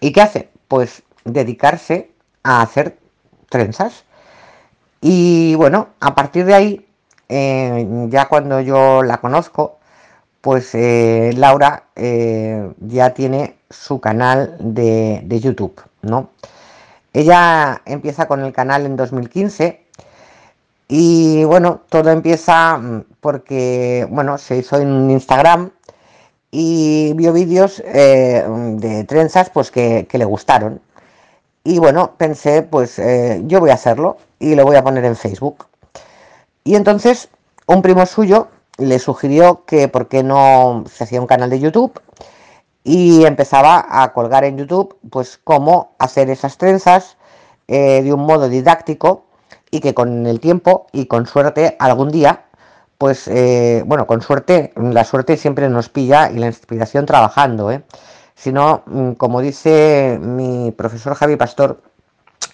¿Y 0.00 0.12
qué 0.12 0.20
hace? 0.20 0.50
Pues 0.68 1.02
dedicarse 1.24 2.10
a 2.42 2.60
hacer 2.60 2.98
trenzas. 3.48 4.04
Y 5.00 5.54
bueno, 5.54 5.88
a 6.00 6.14
partir 6.14 6.44
de 6.44 6.54
ahí, 6.54 6.86
eh, 7.28 8.06
ya 8.08 8.28
cuando 8.28 8.60
yo 8.60 9.02
la 9.02 9.18
conozco, 9.18 9.78
pues 10.42 10.74
eh, 10.74 11.32
Laura 11.36 11.84
eh, 11.96 12.72
ya 12.80 13.14
tiene 13.14 13.56
su 13.70 14.00
canal 14.00 14.56
de, 14.60 15.22
de 15.24 15.40
YouTube, 15.40 15.80
¿no? 16.02 16.30
Ella 17.14 17.80
empieza 17.86 18.26
con 18.26 18.40
el 18.40 18.52
canal 18.52 18.86
en 18.86 18.96
2015 18.96 19.82
y 20.88 21.44
bueno, 21.44 21.80
todo 21.88 22.10
empieza 22.10 22.76
mm, 22.76 23.04
porque, 23.22 24.04
bueno, 24.10 24.36
se 24.36 24.56
hizo 24.56 24.78
en 24.78 25.08
Instagram 25.08 25.70
y 26.50 27.12
vio 27.14 27.32
vídeos 27.32 27.80
eh, 27.86 28.44
de 28.74 29.04
trenzas 29.04 29.48
pues 29.48 29.70
que, 29.70 30.08
le 30.12 30.24
gustaron. 30.24 30.80
Y 31.62 31.78
bueno, 31.78 32.14
pensé, 32.18 32.62
pues 32.62 32.98
eh, 32.98 33.40
yo 33.46 33.60
voy 33.60 33.70
a 33.70 33.74
hacerlo 33.74 34.16
y 34.40 34.56
lo 34.56 34.64
voy 34.64 34.74
a 34.74 34.82
poner 34.82 35.04
en 35.04 35.14
Facebook. 35.14 35.66
Y 36.64 36.74
entonces 36.74 37.28
un 37.66 37.80
primo 37.80 38.04
suyo 38.06 38.48
le 38.76 38.98
sugirió 38.98 39.64
que 39.66 39.86
por 39.86 40.08
qué 40.08 40.24
no 40.24 40.82
se 40.92 41.04
hacía 41.04 41.20
un 41.20 41.28
canal 41.28 41.48
de 41.48 41.60
YouTube 41.60 42.00
y 42.82 43.24
empezaba 43.24 43.86
a 43.88 44.12
colgar 44.12 44.44
en 44.44 44.58
YouTube 44.58 44.96
pues 45.10 45.38
cómo 45.44 45.92
hacer 46.00 46.28
esas 46.28 46.58
trenzas 46.58 47.16
eh, 47.68 48.02
de 48.02 48.12
un 48.12 48.26
modo 48.26 48.48
didáctico 48.48 49.26
y 49.70 49.78
que 49.78 49.94
con 49.94 50.26
el 50.26 50.40
tiempo 50.40 50.86
y 50.90 51.06
con 51.06 51.26
suerte 51.26 51.76
algún 51.78 52.10
día, 52.10 52.46
pues 53.02 53.26
eh, 53.26 53.82
bueno, 53.84 54.06
con 54.06 54.22
suerte, 54.22 54.72
la 54.76 55.02
suerte 55.02 55.36
siempre 55.36 55.68
nos 55.68 55.88
pilla 55.88 56.30
y 56.30 56.36
la 56.36 56.46
inspiración 56.46 57.04
trabajando, 57.04 57.72
¿eh? 57.72 57.82
Si 58.36 58.52
no, 58.52 58.84
mm, 58.86 59.14
como 59.14 59.40
dice 59.40 60.20
mi 60.22 60.70
profesor 60.70 61.14
Javi 61.16 61.34
Pastor, 61.34 61.82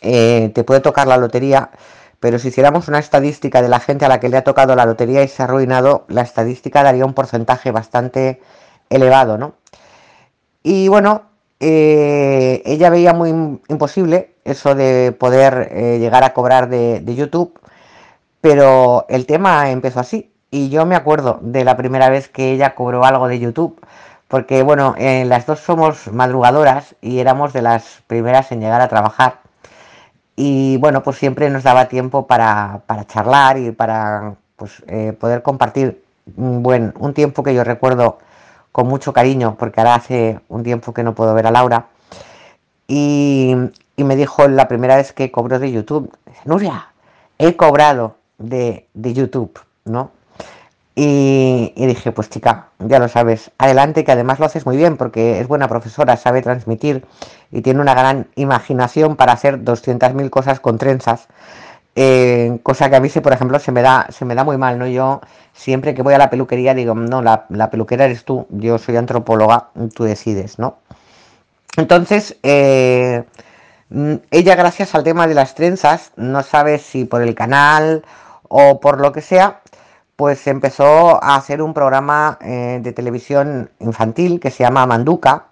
eh, 0.00 0.50
te 0.54 0.64
puede 0.64 0.80
tocar 0.80 1.06
la 1.06 1.18
lotería, 1.18 1.70
pero 2.18 2.38
si 2.38 2.48
hiciéramos 2.48 2.88
una 2.88 2.98
estadística 2.98 3.60
de 3.60 3.68
la 3.68 3.78
gente 3.78 4.06
a 4.06 4.08
la 4.08 4.20
que 4.20 4.30
le 4.30 4.38
ha 4.38 4.42
tocado 4.42 4.74
la 4.74 4.86
lotería 4.86 5.22
y 5.22 5.28
se 5.28 5.42
ha 5.42 5.44
arruinado, 5.44 6.06
la 6.08 6.22
estadística 6.22 6.82
daría 6.82 7.04
un 7.04 7.12
porcentaje 7.12 7.70
bastante 7.70 8.40
elevado, 8.88 9.36
¿no? 9.36 9.56
Y 10.62 10.88
bueno, 10.88 11.24
eh, 11.60 12.62
ella 12.64 12.88
veía 12.88 13.12
muy 13.12 13.28
imposible 13.68 14.36
eso 14.44 14.74
de 14.74 15.12
poder 15.12 15.98
llegar 16.00 16.24
a 16.24 16.32
cobrar 16.32 16.70
de, 16.70 17.14
YouTube, 17.14 17.60
pero 18.40 19.04
el 19.10 19.26
tema 19.26 19.70
empezó 19.70 20.00
así. 20.00 20.32
Y 20.50 20.70
yo 20.70 20.86
me 20.86 20.96
acuerdo 20.96 21.38
de 21.42 21.64
la 21.64 21.76
primera 21.76 22.08
vez 22.08 22.28
que 22.28 22.52
ella 22.52 22.74
cobró 22.74 23.04
algo 23.04 23.28
de 23.28 23.38
YouTube, 23.38 23.80
porque 24.28 24.62
bueno, 24.62 24.94
eh, 24.98 25.24
las 25.26 25.46
dos 25.46 25.60
somos 25.60 26.08
madrugadoras 26.12 26.96
y 27.00 27.18
éramos 27.18 27.52
de 27.52 27.62
las 27.62 28.02
primeras 28.06 28.52
en 28.52 28.60
llegar 28.60 28.80
a 28.80 28.88
trabajar. 28.88 29.40
Y 30.36 30.76
bueno, 30.78 31.02
pues 31.02 31.18
siempre 31.18 31.50
nos 31.50 31.64
daba 31.64 31.88
tiempo 31.88 32.26
para, 32.26 32.82
charlar 33.08 33.58
y 33.58 33.72
para 33.72 34.34
pues, 34.56 34.82
poder 35.18 35.42
compartir 35.42 36.02
un 36.36 36.92
un 36.98 37.14
tiempo 37.14 37.42
que 37.42 37.54
yo 37.54 37.64
recuerdo 37.64 38.18
con 38.72 38.86
mucho 38.86 39.12
cariño, 39.12 39.56
porque 39.58 39.80
ahora 39.80 39.96
hace 39.96 40.40
un 40.48 40.62
tiempo 40.62 40.94
que 40.94 41.02
no 41.02 41.14
puedo 41.14 41.34
ver 41.34 41.46
a 41.46 41.50
Laura. 41.50 41.86
Y, 42.86 43.56
me 43.96 44.14
dijo 44.14 44.46
la 44.46 44.68
primera 44.68 44.96
vez 44.96 45.12
que 45.12 45.32
cobró 45.32 45.58
de 45.58 45.72
YouTube, 45.72 46.16
Nuria, 46.44 46.92
he 47.38 47.56
cobrado 47.56 48.16
de, 48.38 48.86
YouTube, 48.94 49.58
¿no? 49.84 50.12
Y, 51.00 51.72
dije, 51.76 52.10
pues 52.10 52.28
chica, 52.28 52.70
ya 52.80 52.98
lo 52.98 53.06
sabes, 53.06 53.52
adelante, 53.56 54.02
que 54.02 54.10
además 54.10 54.40
lo 54.40 54.46
haces 54.46 54.66
muy 54.66 54.76
bien, 54.76 54.96
porque 54.96 55.38
es 55.38 55.46
buena 55.46 55.68
profesora, 55.68 56.16
sabe 56.16 56.42
transmitir 56.42 57.04
y 57.52 57.62
tiene 57.62 57.80
una 57.80 57.94
gran 57.94 58.26
imaginación 58.34 59.14
para 59.14 59.32
hacer 59.32 59.62
200.000 59.62 60.28
cosas 60.28 60.58
con 60.58 60.76
trenzas. 60.76 61.28
Eh, 61.94 62.58
cosa 62.64 62.90
que 62.90 62.96
a 62.96 63.00
mí, 63.00 63.08
sí, 63.10 63.20
por 63.20 63.32
ejemplo, 63.32 63.60
se 63.60 63.70
me, 63.70 63.80
da, 63.80 64.08
se 64.10 64.24
me 64.24 64.34
da 64.34 64.42
muy 64.42 64.56
mal, 64.56 64.76
¿no? 64.76 64.88
Yo 64.88 65.20
siempre 65.52 65.94
que 65.94 66.02
voy 66.02 66.14
a 66.14 66.18
la 66.18 66.30
peluquería 66.30 66.74
digo, 66.74 66.96
no, 66.96 67.22
la, 67.22 67.46
peluquera 67.70 68.06
eres 68.06 68.24
tú, 68.24 68.48
yo 68.50 68.76
soy 68.78 68.96
antropóloga, 68.96 69.68
tú 69.94 70.02
decides, 70.02 70.58
¿no? 70.58 70.78
Entonces, 71.76 72.38
eh, 72.42 73.22
ella 74.32 74.56
gracias 74.56 74.96
al 74.96 75.04
tema 75.04 75.28
de 75.28 75.34
las 75.34 75.54
trenzas, 75.54 76.10
no 76.16 76.42
sabe 76.42 76.80
si 76.80 77.04
por 77.04 77.22
el 77.22 77.36
canal 77.36 78.04
o 78.48 78.80
por 78.80 79.00
lo 79.00 79.12
que 79.12 79.20
sea, 79.20 79.60
pues 80.18 80.48
empezó 80.48 81.22
a 81.22 81.36
hacer 81.36 81.62
un 81.62 81.72
programa 81.72 82.38
eh, 82.40 82.80
de 82.82 82.92
televisión 82.92 83.70
infantil 83.78 84.40
que 84.40 84.50
se 84.50 84.64
llama 84.64 84.84
Manduca 84.84 85.44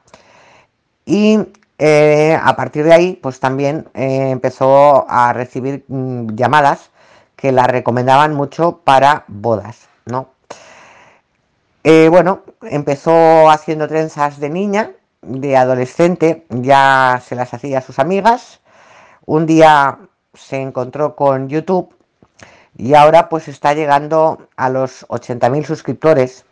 y 1.05 1.39
eh, 1.79 2.37
a 2.43 2.57
partir 2.57 2.83
de 2.83 2.93
ahí, 2.93 3.13
pues 3.23 3.39
también 3.39 3.89
eh, 3.95 4.31
empezó 4.31 5.09
a 5.09 5.33
recibir 5.33 5.85
mm, 5.87 6.35
llamadas 6.35 6.91
que 7.37 7.53
la 7.53 7.69
recomendaban 7.69 8.35
mucho 8.35 8.81
para 8.83 9.23
bodas, 9.29 9.87
¿no? 10.05 10.31
Bueno, 11.85 12.43
empezó 12.63 13.49
haciendo 13.49 13.87
trenzas 13.87 14.41
de 14.41 14.51
niña, 14.51 14.91
de 15.23 15.57
adolescente, 15.57 16.45
ya 16.51 17.23
se 17.25 17.37
las 17.37 17.55
hacía 17.55 17.79
a 17.79 17.83
sus 17.83 18.01
amigas. 18.01 18.59
Un 19.27 19.47
día 19.47 20.01
se 20.35 20.61
encontró 20.61 21.15
con 21.15 21.49
YouTube 21.49 21.96
y 22.77 22.95
ahora 22.95 23.29
pues 23.29 23.49
está 23.49 23.75
llegando 23.75 24.49
a 24.57 24.69
los 24.69 25.07
80.000 25.09 25.65
suscriptores, 25.65 26.45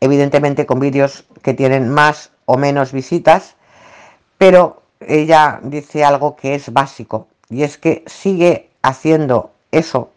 evidentemente 0.00 0.66
con 0.66 0.80
vídeos 0.80 1.24
que 1.42 1.54
tienen 1.54 1.88
más 1.88 2.30
o 2.44 2.56
menos 2.56 2.92
visitas 2.92 3.56
pero 4.38 4.82
ella 5.00 5.60
dice 5.62 6.04
algo 6.04 6.36
que 6.36 6.54
es 6.54 6.72
básico 6.72 7.28
y 7.48 7.62
es 7.62 7.78
que 7.78 8.04
sigue 8.06 8.70
haciendo 8.82 9.52
eso 9.70 10.10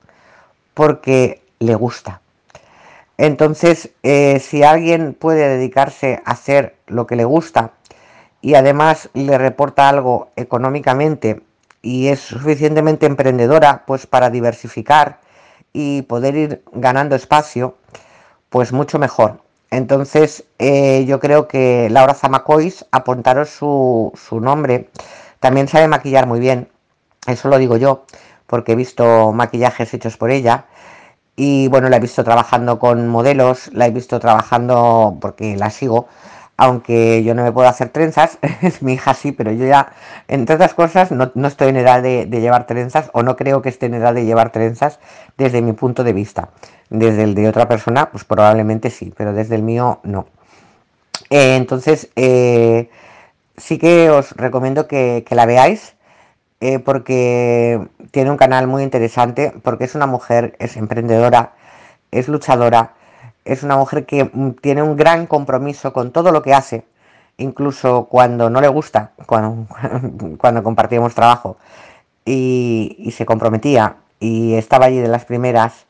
porque 0.73 1.41
le 1.59 1.75
gusta. 1.75 2.21
Entonces, 3.17 3.91
eh, 4.03 4.39
si 4.39 4.63
alguien 4.63 5.13
puede 5.13 5.47
dedicarse 5.49 6.21
a 6.25 6.31
hacer 6.31 6.77
lo 6.87 7.05
que 7.05 7.17
le 7.17 7.25
gusta 7.25 7.71
y 8.41 8.55
además 8.55 9.09
le 9.13 9.37
reporta 9.37 9.89
algo 9.89 10.29
económicamente 10.37 11.41
y 11.81 12.07
es 12.07 12.19
suficientemente 12.19 13.05
emprendedora 13.05 13.83
pues 13.85 14.07
para 14.07 14.29
diversificar 14.29 15.19
y 15.73 16.01
poder 16.03 16.35
ir 16.35 16.63
ganando 16.73 17.15
espacio, 17.15 17.77
pues 18.49 18.71
mucho 18.71 18.99
mejor. 18.99 19.41
Entonces, 19.71 20.45
eh, 20.57 21.05
yo 21.07 21.19
creo 21.19 21.47
que 21.47 21.89
Laura 21.91 22.15
Zamacois, 22.15 22.85
apuntaros 22.91 23.49
su, 23.49 24.11
su 24.15 24.39
nombre, 24.39 24.89
también 25.39 25.67
sabe 25.67 25.87
maquillar 25.87 26.27
muy 26.27 26.39
bien. 26.39 26.69
Eso 27.27 27.49
lo 27.49 27.57
digo 27.57 27.77
yo, 27.77 28.05
porque 28.47 28.71
he 28.73 28.75
visto 28.75 29.31
maquillajes 29.31 29.93
hechos 29.93 30.17
por 30.17 30.31
ella. 30.31 30.65
Y 31.35 31.67
bueno, 31.69 31.89
la 31.89 31.97
he 31.97 31.99
visto 31.99 32.23
trabajando 32.23 32.79
con 32.79 33.07
modelos, 33.07 33.69
la 33.73 33.87
he 33.87 33.91
visto 33.91 34.19
trabajando, 34.19 35.17
porque 35.21 35.55
la 35.55 35.69
sigo, 35.69 36.07
aunque 36.59 37.23
yo 37.23 37.33
no 37.35 37.43
me 37.43 37.53
puedo 37.53 37.69
hacer 37.69 37.87
trenzas, 37.87 38.37
es 38.61 38.81
mi 38.83 38.93
hija 38.93 39.13
sí, 39.13 39.31
pero 39.31 39.53
yo 39.53 39.65
ya, 39.65 39.93
entre 40.27 40.55
otras 40.55 40.73
cosas, 40.73 41.09
no, 41.09 41.31
estoy 41.47 41.69
en 41.69 41.77
edad 41.77 42.03
de, 42.03 42.25
llevar 42.25 42.67
trenzas 42.67 43.09
o 43.13 43.23
no 43.23 43.37
creo 43.37 43.61
que 43.61 43.69
esté 43.69 43.85
en 43.85 43.93
edad 43.93 44.13
de 44.13 44.25
llevar 44.25 44.51
trenzas 44.51 44.99
desde 45.37 45.61
mi 45.61 45.71
punto 45.71 46.03
de 46.03 46.11
vista. 46.11 46.49
Desde 46.89 47.23
el 47.23 47.33
de 47.33 47.47
otra 47.47 47.69
persona, 47.69 48.11
pues 48.11 48.25
probablemente 48.25 48.89
sí, 48.89 49.13
pero 49.15 49.31
desde 49.31 49.55
el 49.55 49.63
mío 49.63 50.01
no. 50.03 50.27
Eh, 51.29 51.55
entonces, 51.55 52.09
eh, 52.17 52.89
sí 53.55 53.77
que 53.77 54.09
os 54.09 54.33
recomiendo 54.33 54.85
que, 54.87 55.25
la 55.29 55.45
veáis 55.45 55.95
eh, 56.59 56.79
porque 56.79 57.79
tiene 58.11 58.31
un 58.31 58.37
canal 58.37 58.67
muy 58.67 58.83
interesante, 58.83 59.53
porque 59.63 59.85
es 59.85 59.95
una 59.95 60.07
mujer, 60.07 60.57
es 60.59 60.75
emprendedora, 60.75 61.53
es 62.11 62.27
luchadora, 62.27 62.95
es 63.49 63.63
una 63.63 63.77
mujer 63.77 64.05
que 64.05 64.25
mm, 64.31 64.51
tiene 64.61 64.83
un 64.83 64.95
gran 64.95 65.25
compromiso 65.25 65.91
con 65.91 66.11
todo 66.11 66.31
lo 66.31 66.43
que 66.43 66.53
hace, 66.53 66.85
incluso 67.37 68.05
cuando 68.05 68.49
no 68.49 68.61
le 68.61 68.67
gusta, 68.67 69.11
cuando, 69.25 69.65
cuando 70.37 70.63
compartíamos 70.63 71.15
trabajo, 71.15 71.57
y, 72.25 73.11
se 73.15 73.25
comprometía 73.25 73.95
y 74.19 74.53
estaba 74.53 74.85
allí 74.85 74.99
de 74.99 75.07
las 75.07 75.25
primeras 75.25 75.87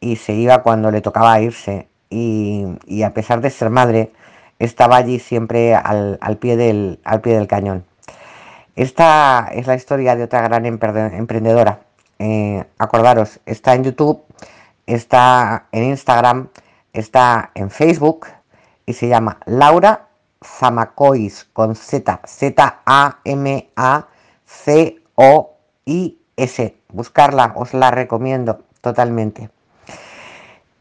y 0.00 0.16
se 0.16 0.34
iba 0.34 0.62
cuando 0.62 0.90
le 0.90 1.00
tocaba 1.00 1.40
irse 1.40 1.88
y, 2.10 3.02
a 3.02 3.14
pesar 3.14 3.40
de 3.40 3.50
ser 3.50 3.70
madre, 3.70 4.12
estaba 4.58 4.96
allí 4.96 5.18
siempre 5.18 5.74
al, 5.74 6.18
pie, 6.38 6.56
del, 6.56 7.00
al 7.04 7.20
pie 7.22 7.36
del 7.36 7.46
cañón. 7.46 7.84
Esta 8.76 9.48
es 9.52 9.66
la 9.66 9.76
historia 9.76 10.14
de 10.14 10.24
otra 10.24 10.42
gran 10.42 10.66
emprendedora. 10.66 11.80
Eh, 12.18 12.64
acordaros, 12.78 13.40
está 13.46 13.74
en 13.74 13.84
YouTube, 13.84 14.22
está 14.86 15.66
en 15.72 15.84
Instagram, 15.84 16.48
está 16.92 17.50
en 17.54 17.70
Facebook 17.70 18.26
y 18.86 18.92
se 18.92 19.08
llama 19.08 19.38
Laura 19.46 20.08
Zamacois 20.42 21.44
con 21.52 21.74
Z, 21.74 22.20
Z-A-M-A-C-O-I-S. 22.26 22.74
Buscarla, 26.90 27.52
os 27.56 27.74
la 27.74 27.90
recomiendo 27.90 28.64
totalmente. 28.80 29.50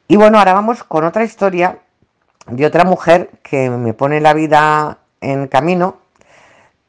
Y 0.07 0.15
bueno, 0.15 0.39
ahora 0.39 0.53
vamos 0.53 0.83
con 0.83 1.03
otra 1.03 1.23
historia 1.23 1.79
de 2.47 2.65
otra 2.65 2.85
mujer 2.85 3.29
que 3.43 3.69
me 3.69 3.93
pone 3.93 4.21
la 4.21 4.33
vida 4.33 4.99
en 5.19 5.47
camino 5.47 5.97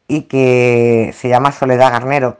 y 0.06 0.22
que 0.22 1.12
se 1.16 1.28
llama 1.28 1.52
Soledad 1.52 1.90
Garnero 1.90 2.38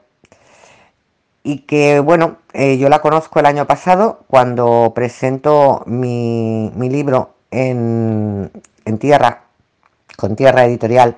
y 1.49 1.61
que 1.61 2.01
bueno, 2.01 2.37
eh, 2.53 2.77
yo 2.77 2.91
la 2.91 2.99
conozco 3.01 3.41
el 3.41 3.47
año 3.47 3.67
pasado 3.67 4.21
cuando 4.27 4.93
presento 4.95 5.83
mi, 5.87 6.71
libro 6.77 7.37
en, 7.51 8.51
Tierra, 9.01 9.45
con 10.19 10.37
Tierra 10.37 10.67
Editorial, 10.67 11.17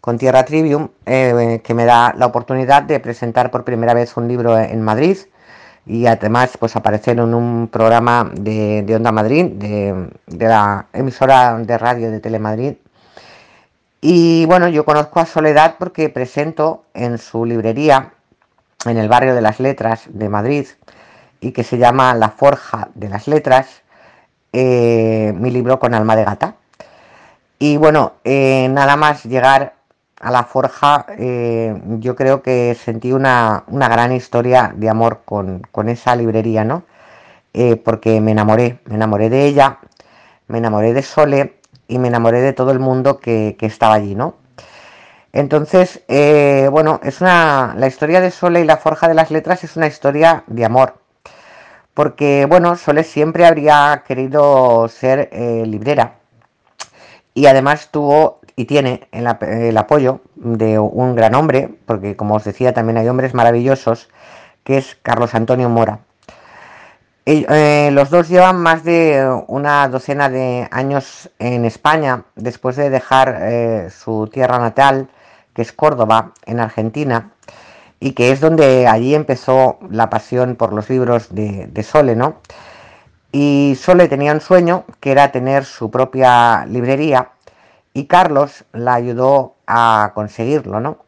con 0.00 0.18
Tierra 0.18 0.44
Trivium, 0.44 0.88
eh, 1.06 1.60
que 1.62 1.74
me 1.74 1.84
da 1.84 2.12
la 2.18 2.26
oportunidad 2.26 2.82
de 2.82 2.98
presentar 2.98 3.52
por 3.52 3.62
primera 3.62 3.94
vez 3.94 4.16
un 4.16 4.26
libro 4.26 4.58
en 4.58 4.82
Madrid 4.82 5.16
y 5.86 6.06
además 6.06 6.56
pues 6.58 6.74
aparecer 6.74 7.20
en 7.20 7.32
un 7.32 7.68
programa 7.68 8.28
de, 8.34 8.84
Onda 8.96 9.12
Madrid, 9.12 9.44
de, 9.44 10.08
de, 10.26 10.48
la 10.48 10.86
emisora 10.92 11.56
de 11.56 11.78
radio 11.78 12.10
de 12.10 12.18
Telemadrid. 12.18 12.74
Y 14.00 14.44
bueno, 14.46 14.66
yo 14.66 14.84
conozco 14.84 15.20
a 15.20 15.26
Soledad 15.26 15.76
porque 15.78 16.08
presento 16.08 16.82
en 16.94 17.18
su 17.18 17.44
librería 17.44 18.14
en 18.84 18.96
el 18.96 19.08
barrio 19.08 19.34
de 19.34 19.40
las 19.40 19.60
letras 19.60 20.04
de 20.08 20.28
Madrid 20.28 20.66
y 21.40 21.52
que 21.52 21.64
se 21.64 21.78
llama 21.78 22.14
La 22.14 22.30
Forja 22.30 22.88
de 22.94 23.08
las 23.08 23.28
Letras, 23.28 23.82
eh, 24.52 25.32
mi 25.36 25.50
libro 25.50 25.78
con 25.78 25.94
alma 25.94 26.16
de 26.16 26.24
gata. 26.24 26.56
Y 27.58 27.76
bueno, 27.76 28.14
eh, 28.24 28.68
nada 28.70 28.96
más 28.96 29.24
llegar 29.24 29.74
a 30.20 30.30
la 30.30 30.44
forja, 30.44 31.06
eh, 31.10 31.80
yo 31.98 32.16
creo 32.16 32.42
que 32.42 32.76
sentí 32.80 33.12
una, 33.12 33.64
gran 33.68 34.12
historia 34.12 34.72
de 34.74 34.88
amor 34.88 35.22
con, 35.24 35.62
esa 35.88 36.16
librería, 36.16 36.64
¿no? 36.64 36.84
porque 37.84 38.20
me 38.20 38.30
enamoré, 38.30 38.78
me 38.84 38.94
enamoré 38.94 39.30
de 39.30 39.46
ella, 39.46 39.78
me 40.46 40.58
enamoré 40.58 40.92
de 40.92 41.02
Sole 41.02 41.58
y 41.88 41.98
me 41.98 42.06
enamoré 42.06 42.40
de 42.40 42.52
todo 42.52 42.70
el 42.70 42.78
mundo 42.78 43.18
que, 43.18 43.56
que 43.58 43.66
estaba 43.66 43.94
allí, 43.94 44.14
¿no? 44.14 44.36
Entonces, 45.32 46.02
eh, 46.08 46.68
bueno, 46.70 47.00
es 47.02 47.20
una, 47.20 47.74
la 47.76 47.86
historia 47.86 48.20
de 48.20 48.30
Sole 48.30 48.60
y 48.60 48.64
la 48.64 48.78
Forja 48.78 49.08
de 49.08 49.14
las 49.14 49.30
Letras 49.30 49.62
es 49.64 49.76
una 49.76 49.86
historia 49.86 50.44
de 50.46 50.64
amor. 50.64 50.94
Porque, 51.94 52.46
bueno, 52.46 52.76
Sole 52.76 53.04
siempre 53.04 53.44
habría 53.44 54.04
querido 54.06 54.88
ser 54.88 55.28
eh, 55.32 55.64
librera. 55.66 56.14
Y 57.34 57.46
además 57.46 57.90
tuvo 57.90 58.40
y 58.56 58.64
tiene 58.64 59.08
el, 59.12 59.76
apoyo 59.76 60.20
de 60.34 60.78
un 60.78 61.14
gran 61.14 61.34
hombre, 61.34 61.70
porque 61.86 62.16
como 62.16 62.34
os 62.36 62.44
decía, 62.44 62.72
también 62.74 62.98
hay 62.98 63.08
hombres 63.08 63.34
maravillosos, 63.34 64.08
que 64.64 64.78
es 64.78 64.96
Carlos 65.02 65.34
Antonio 65.34 65.68
Mora. 65.68 66.00
Eh, 67.26 67.90
los 67.92 68.10
dos 68.10 68.28
llevan 68.28 68.60
más 68.60 68.82
de 68.84 69.42
una 69.46 69.86
docena 69.88 70.28
de 70.28 70.66
años 70.72 71.30
en 71.38 71.64
España, 71.64 72.24
después 72.34 72.74
de 72.76 72.90
dejar 72.90 73.90
su 73.90 74.28
tierra 74.32 74.58
natal 74.58 75.08
que 75.58 75.62
es 75.62 75.72
Córdoba, 75.72 76.34
en 76.46 76.60
Argentina, 76.60 77.32
y 77.98 78.12
que 78.12 78.30
es 78.30 78.38
donde 78.38 78.86
allí 78.86 79.16
empezó 79.16 79.80
la 79.90 80.08
pasión 80.08 80.54
por 80.54 80.72
los 80.72 80.88
libros 80.88 81.34
de, 81.34 81.82
Sole, 81.82 82.14
¿no? 82.14 82.36
Y 83.32 83.76
Sole 83.76 84.06
tenía 84.06 84.32
un 84.32 84.40
sueño, 84.40 84.84
que 85.00 85.10
era 85.10 85.32
tener 85.32 85.64
su 85.64 85.90
propia 85.90 86.64
librería, 86.66 87.30
y 87.92 88.04
Carlos 88.04 88.66
la 88.72 88.94
ayudó 88.94 89.56
a 89.66 90.12
conseguirlo, 90.14 90.78
¿no? 90.78 90.98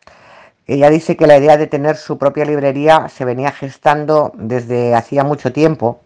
Ella 0.66 0.90
dice 0.90 1.16
que 1.16 1.28
la 1.28 1.38
idea 1.38 1.57
de 1.57 1.68
tener 1.68 1.94
su 1.96 2.18
propia 2.18 2.44
librería 2.44 3.09
se 3.09 3.24
venía 3.24 3.53
gestando 3.53 4.32
desde 4.34 4.96
hacía 4.96 5.22
mucho 5.22 5.53
tiempo, 5.53 6.01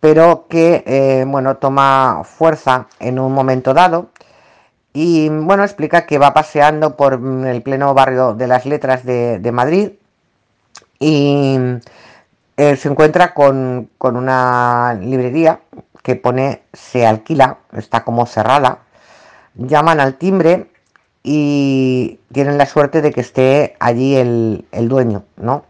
pero 0.00 0.48
que, 0.50 0.84
eh, 0.86 1.24
bueno, 1.26 1.56
toma 1.56 2.24
fuerza 2.24 2.88
en 3.00 3.18
un 3.18 3.32
momento 3.32 3.72
dado 3.72 4.10
y 4.96 5.28
bueno, 5.28 5.64
explica 5.64 6.06
que 6.06 6.18
va 6.18 6.32
paseando 6.32 6.96
por 6.96 7.14
el 7.14 7.62
pleno 7.62 7.92
barrio 7.94 8.34
de 8.34 8.46
las 8.46 8.64
letras 8.64 9.04
de, 9.04 9.50
Madrid 9.52 9.90
y 11.00 11.58
eh, 12.56 12.76
se 12.76 12.88
encuentra 12.88 13.34
con, 13.34 13.90
una 13.98 14.96
librería 15.00 15.60
que 16.02 16.14
pone 16.14 16.62
se 16.72 17.06
alquila, 17.06 17.58
está 17.72 18.04
como 18.04 18.24
cerrada. 18.26 18.78
Llaman 19.56 20.00
al 20.00 20.14
timbre 20.14 20.68
y 21.24 22.20
tienen 22.32 22.56
la 22.56 22.66
suerte 22.66 23.02
de 23.02 23.12
que 23.12 23.20
esté 23.20 23.76
allí 23.80 24.16
el, 24.16 24.64
dueño, 24.88 25.24
¿no? 25.36 25.64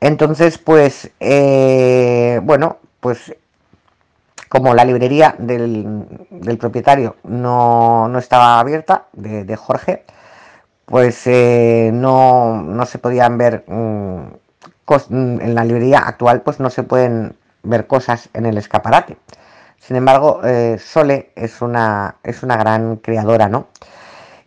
Entonces, 0.00 0.58
pues, 0.58 1.10
eh, 1.20 2.40
bueno, 2.42 2.78
pues 3.00 3.34
como 4.52 4.74
la 4.74 4.84
librería 4.84 5.34
del, 5.38 6.58
propietario 6.60 7.16
no, 7.24 8.12
estaba 8.18 8.60
abierta, 8.60 9.06
de, 9.14 9.56
Jorge, 9.56 10.04
pues 10.84 11.26
eh, 11.26 11.90
no, 11.90 12.84
se 12.84 12.98
podían 12.98 13.38
ver 13.38 13.64
mm, 13.66 14.20
mm, 15.08 15.40
en 15.40 15.54
la 15.54 15.64
librería 15.64 16.00
actual, 16.00 16.42
pues 16.42 16.60
no 16.60 16.68
se 16.68 16.82
pueden 16.82 17.34
ver 17.62 17.86
cosas 17.86 18.28
en 18.34 18.44
el 18.44 18.58
escaparate. 18.58 19.16
Sin 19.80 19.96
embargo, 19.96 20.42
eh, 20.44 20.76
Sole 20.78 21.30
es 21.34 21.62
una, 21.62 22.16
es 22.22 22.42
una 22.42 22.58
gran 22.58 22.96
creadora, 22.96 23.48
¿no? 23.48 23.68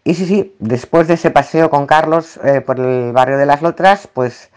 Y 0.03 0.13
sí, 0.13 0.27
sí, 0.27 0.55
después 0.59 1.07
de 1.07 1.15
ese 1.15 1.31
paseo 1.31 1.71
con 1.71 1.87
Carlos 1.87 2.39
eh, 2.43 2.61
por 2.61 2.79
el 2.79 3.11
barrio 3.11 3.39
de 3.39 3.47
las 3.47 3.63
Lotras, 3.63 4.07
pues, 4.13 4.51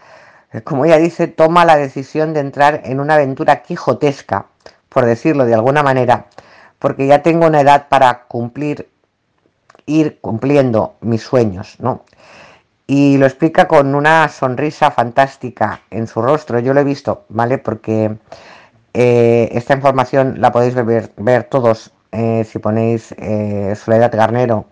como 0.63 0.85
ella 0.85 0.97
dice, 0.97 1.27
toma 1.27 1.65
la 1.65 1.75
decisión 1.75 2.35
de 2.35 2.41
entrar 2.41 2.81
en 2.85 2.99
una 2.99 3.15
aventura 3.15 3.63
quijotesca 3.63 4.45
por 4.89 5.05
decirlo 5.05 5.45
de 5.45 5.53
alguna 5.53 5.83
manera, 5.83 6.25
porque 6.79 7.07
ya 7.07 7.21
tengo 7.21 7.47
una 7.47 7.61
edad 7.61 7.87
para 7.89 8.23
cumplir, 8.23 8.89
ir 9.85 10.19
cumpliendo 10.19 10.95
mis 11.01 11.21
sueños, 11.21 11.75
¿no? 11.79 12.03
Y 12.87 13.17
lo 13.17 13.27
explica 13.27 13.67
con 13.67 13.93
una 13.93 14.27
sonrisa 14.29 14.89
fantástica 14.89 15.81
en 15.91 16.07
su 16.07 16.23
rostro. 16.23 16.59
Yo 16.59 16.73
lo 16.73 16.79
he 16.79 16.83
visto, 16.83 17.25
¿vale? 17.29 17.59
Porque 17.59 18.17
eh, 18.93 19.49
esta 19.51 19.75
información 19.75 20.41
la 20.41 20.51
podéis 20.51 20.73
ver, 20.73 21.11
ver 21.17 21.43
todos 21.43 21.91
eh, 22.11 22.43
si 22.45 22.57
ponéis 22.57 23.13
eh, 23.17 23.75
Soledad 23.75 24.11
Garnero 24.15 24.65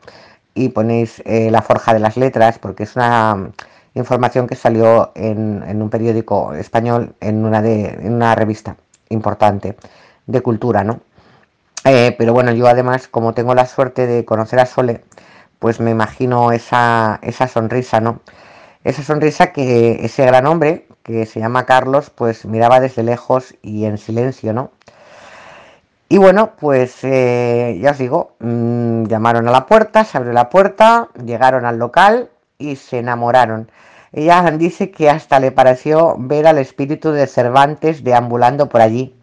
y 0.55 0.69
ponéis 0.69 1.21
La 1.25 1.61
Forja 1.61 1.93
de 1.93 1.99
las 1.99 2.17
Letras, 2.17 2.57
porque 2.57 2.83
es 2.83 2.95
una 2.95 3.51
información 3.93 4.47
que 4.47 4.55
salió 4.55 5.11
en, 5.13 5.81
un 5.81 5.89
periódico 5.91 6.53
español, 6.55 7.13
en 7.19 7.45
una, 7.45 7.61
de, 7.61 7.89
en 7.89 8.13
una 8.13 8.33
revista 8.33 8.75
importante 9.09 9.75
de 10.27 10.41
cultura, 10.41 10.83
¿no? 10.83 10.99
Eh, 11.85 12.15
pero 12.17 12.33
bueno, 12.33 12.51
yo 12.51 12.67
además, 12.67 13.07
como 13.07 13.33
tengo 13.33 13.55
la 13.55 13.65
suerte 13.65 14.07
de 14.07 14.25
conocer 14.25 14.59
a 14.59 14.65
Sole, 14.65 15.03
pues 15.59 15.79
me 15.79 15.91
imagino 15.91 16.51
esa, 16.51 17.19
esa 17.23 17.47
sonrisa, 17.47 17.99
¿no? 18.01 18.21
Esa 18.83 19.03
sonrisa 19.03 19.51
que 19.53 20.05
ese 20.05 20.25
gran 20.25 20.45
hombre, 20.47 20.87
que 21.03 21.25
se 21.25 21.39
llama 21.39 21.65
Carlos, 21.65 22.09
pues 22.09 22.45
miraba 22.45 22.79
desde 22.79 23.03
lejos 23.03 23.55
y 23.61 23.85
en 23.85 23.97
silencio, 23.97 24.53
¿no? 24.53 24.71
Y 26.09 26.17
bueno, 26.17 26.51
pues 26.59 27.03
eh, 27.03 27.77
ya 27.81 27.91
os 27.91 27.97
digo, 27.97 28.35
mmm, 28.39 29.05
llamaron 29.05 29.47
a 29.47 29.51
la 29.51 29.65
puerta, 29.65 30.05
se 30.05 30.17
abrió 30.17 30.31
la 30.31 30.49
puerta, 30.49 31.09
llegaron 31.25 31.65
al 31.65 31.79
local 31.79 32.29
y 32.57 32.77
se 32.77 32.99
enamoraron. 32.99 33.69
Ella 34.13 34.41
dice 34.51 34.89
que 34.89 35.09
hasta 35.09 35.39
le 35.39 35.51
pareció 35.51 36.15
ver 36.17 36.47
al 36.47 36.59
espíritu 36.59 37.11
de 37.11 37.27
Cervantes 37.27 38.03
deambulando 38.05 38.69
por 38.69 38.81
allí. 38.81 39.16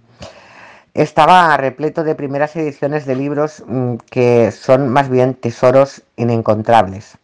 Estaba 0.94 1.56
repleto 1.56 2.04
de 2.04 2.14
primeras 2.14 2.54
ediciones 2.54 3.04
de 3.04 3.16
libros 3.16 3.64
mmm, 3.66 3.96
que 4.10 4.52
son 4.52 4.88
más 4.88 5.08
bien 5.08 5.34
tesoros 5.34 6.02
inencontrables. 6.14 7.18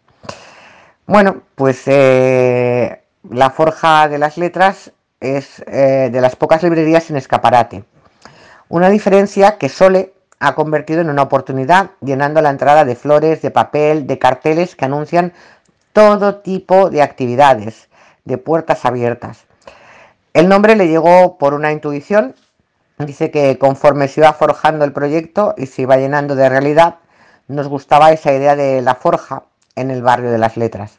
Bueno, 1.06 1.42
pues 1.54 1.82
eh, 1.86 3.00
la 3.30 3.50
Forja 3.50 4.08
de 4.08 4.18
las 4.18 4.36
Letras 4.38 4.90
es 5.20 5.62
eh, 5.68 6.08
de 6.10 6.20
las 6.20 6.34
pocas 6.34 6.64
librerías 6.64 7.10
en 7.10 7.16
escaparate. 7.16 7.84
Una 8.68 8.88
diferencia 8.88 9.56
que 9.56 9.68
Sole 9.68 10.14
ha 10.40 10.56
convertido 10.56 11.00
en 11.00 11.10
una 11.10 11.22
oportunidad, 11.22 11.90
llenando 12.00 12.42
la 12.42 12.50
entrada 12.50 12.84
de 12.84 12.96
flores, 12.96 13.40
de 13.40 13.52
papel, 13.52 14.06
de 14.08 14.18
carteles 14.18 14.74
que 14.74 14.86
anuncian 14.86 15.32
todo 15.92 16.36
tipo 16.36 16.90
de 16.90 17.02
actividades, 17.02 17.88
de 18.24 18.36
puertas 18.36 18.84
abiertas. 18.84 19.44
El 20.32 20.48
nombre 20.48 20.74
le 20.74 20.88
llegó 20.88 21.38
por 21.38 21.54
una 21.54 21.70
intuición. 21.70 22.34
Dice 23.06 23.30
que 23.30 23.58
conforme 23.58 24.08
se 24.08 24.20
iba 24.20 24.32
forjando 24.34 24.84
el 24.84 24.92
proyecto 24.92 25.54
y 25.56 25.66
se 25.66 25.82
iba 25.82 25.96
llenando 25.96 26.34
de 26.34 26.48
realidad, 26.48 26.96
nos 27.48 27.66
gustaba 27.66 28.12
esa 28.12 28.32
idea 28.32 28.56
de 28.56 28.82
la 28.82 28.94
forja 28.94 29.44
en 29.74 29.90
el 29.90 30.02
barrio 30.02 30.30
de 30.30 30.38
las 30.38 30.56
letras. 30.58 30.98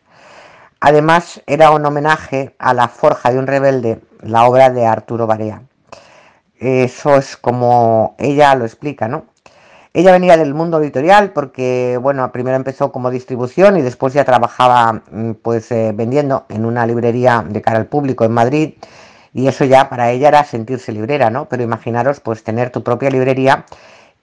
Además, 0.80 1.42
era 1.46 1.70
un 1.70 1.86
homenaje 1.86 2.56
a 2.58 2.74
La 2.74 2.88
Forja 2.88 3.32
de 3.32 3.38
un 3.38 3.46
Rebelde, 3.46 4.02
la 4.22 4.46
obra 4.46 4.72
de 4.72 4.88
Arturo 4.88 5.28
Barea. 5.28 5.62
Eso 6.58 7.18
es 7.18 7.38
como 7.38 8.16
ella 8.18 8.56
lo 8.56 8.66
explica, 8.66 9.08
¿no? 9.08 9.26
Ella 9.94 10.12
venía 10.12 10.38
del 10.38 10.56
mundo 10.56 10.82
editorial 10.82 11.32
porque, 11.34 12.00
bueno, 12.02 12.32
primero 12.32 12.56
empezó 12.56 12.92
como 12.92 13.12
distribución 13.12 13.78
y 13.78 13.82
después 13.82 14.14
ya 14.14 14.26
trabajaba 14.26 15.04
mm, 15.12 15.34
pues 15.44 15.72
eh, 15.72 15.92
vendiendo 15.94 16.46
en 16.50 16.66
una 16.66 16.88
librería 16.88 17.46
de 17.48 17.62
cara 17.62 17.78
al 17.78 17.86
público 17.86 18.26
en 18.26 18.32
Madrid 18.32 18.74
y 19.34 19.48
eso 19.48 19.66
ya 19.66 19.90
para 19.90 20.12
ella 20.12 20.28
era 20.30 20.44
sentirse 20.44 20.92
librera, 20.92 21.30
¿no? 21.30 21.46
Pero 21.50 21.64
imaginaros 21.64 22.20
pues 22.20 22.44
tener 22.44 22.70
tu 22.70 22.84
propia 22.84 23.10
librería 23.10 23.66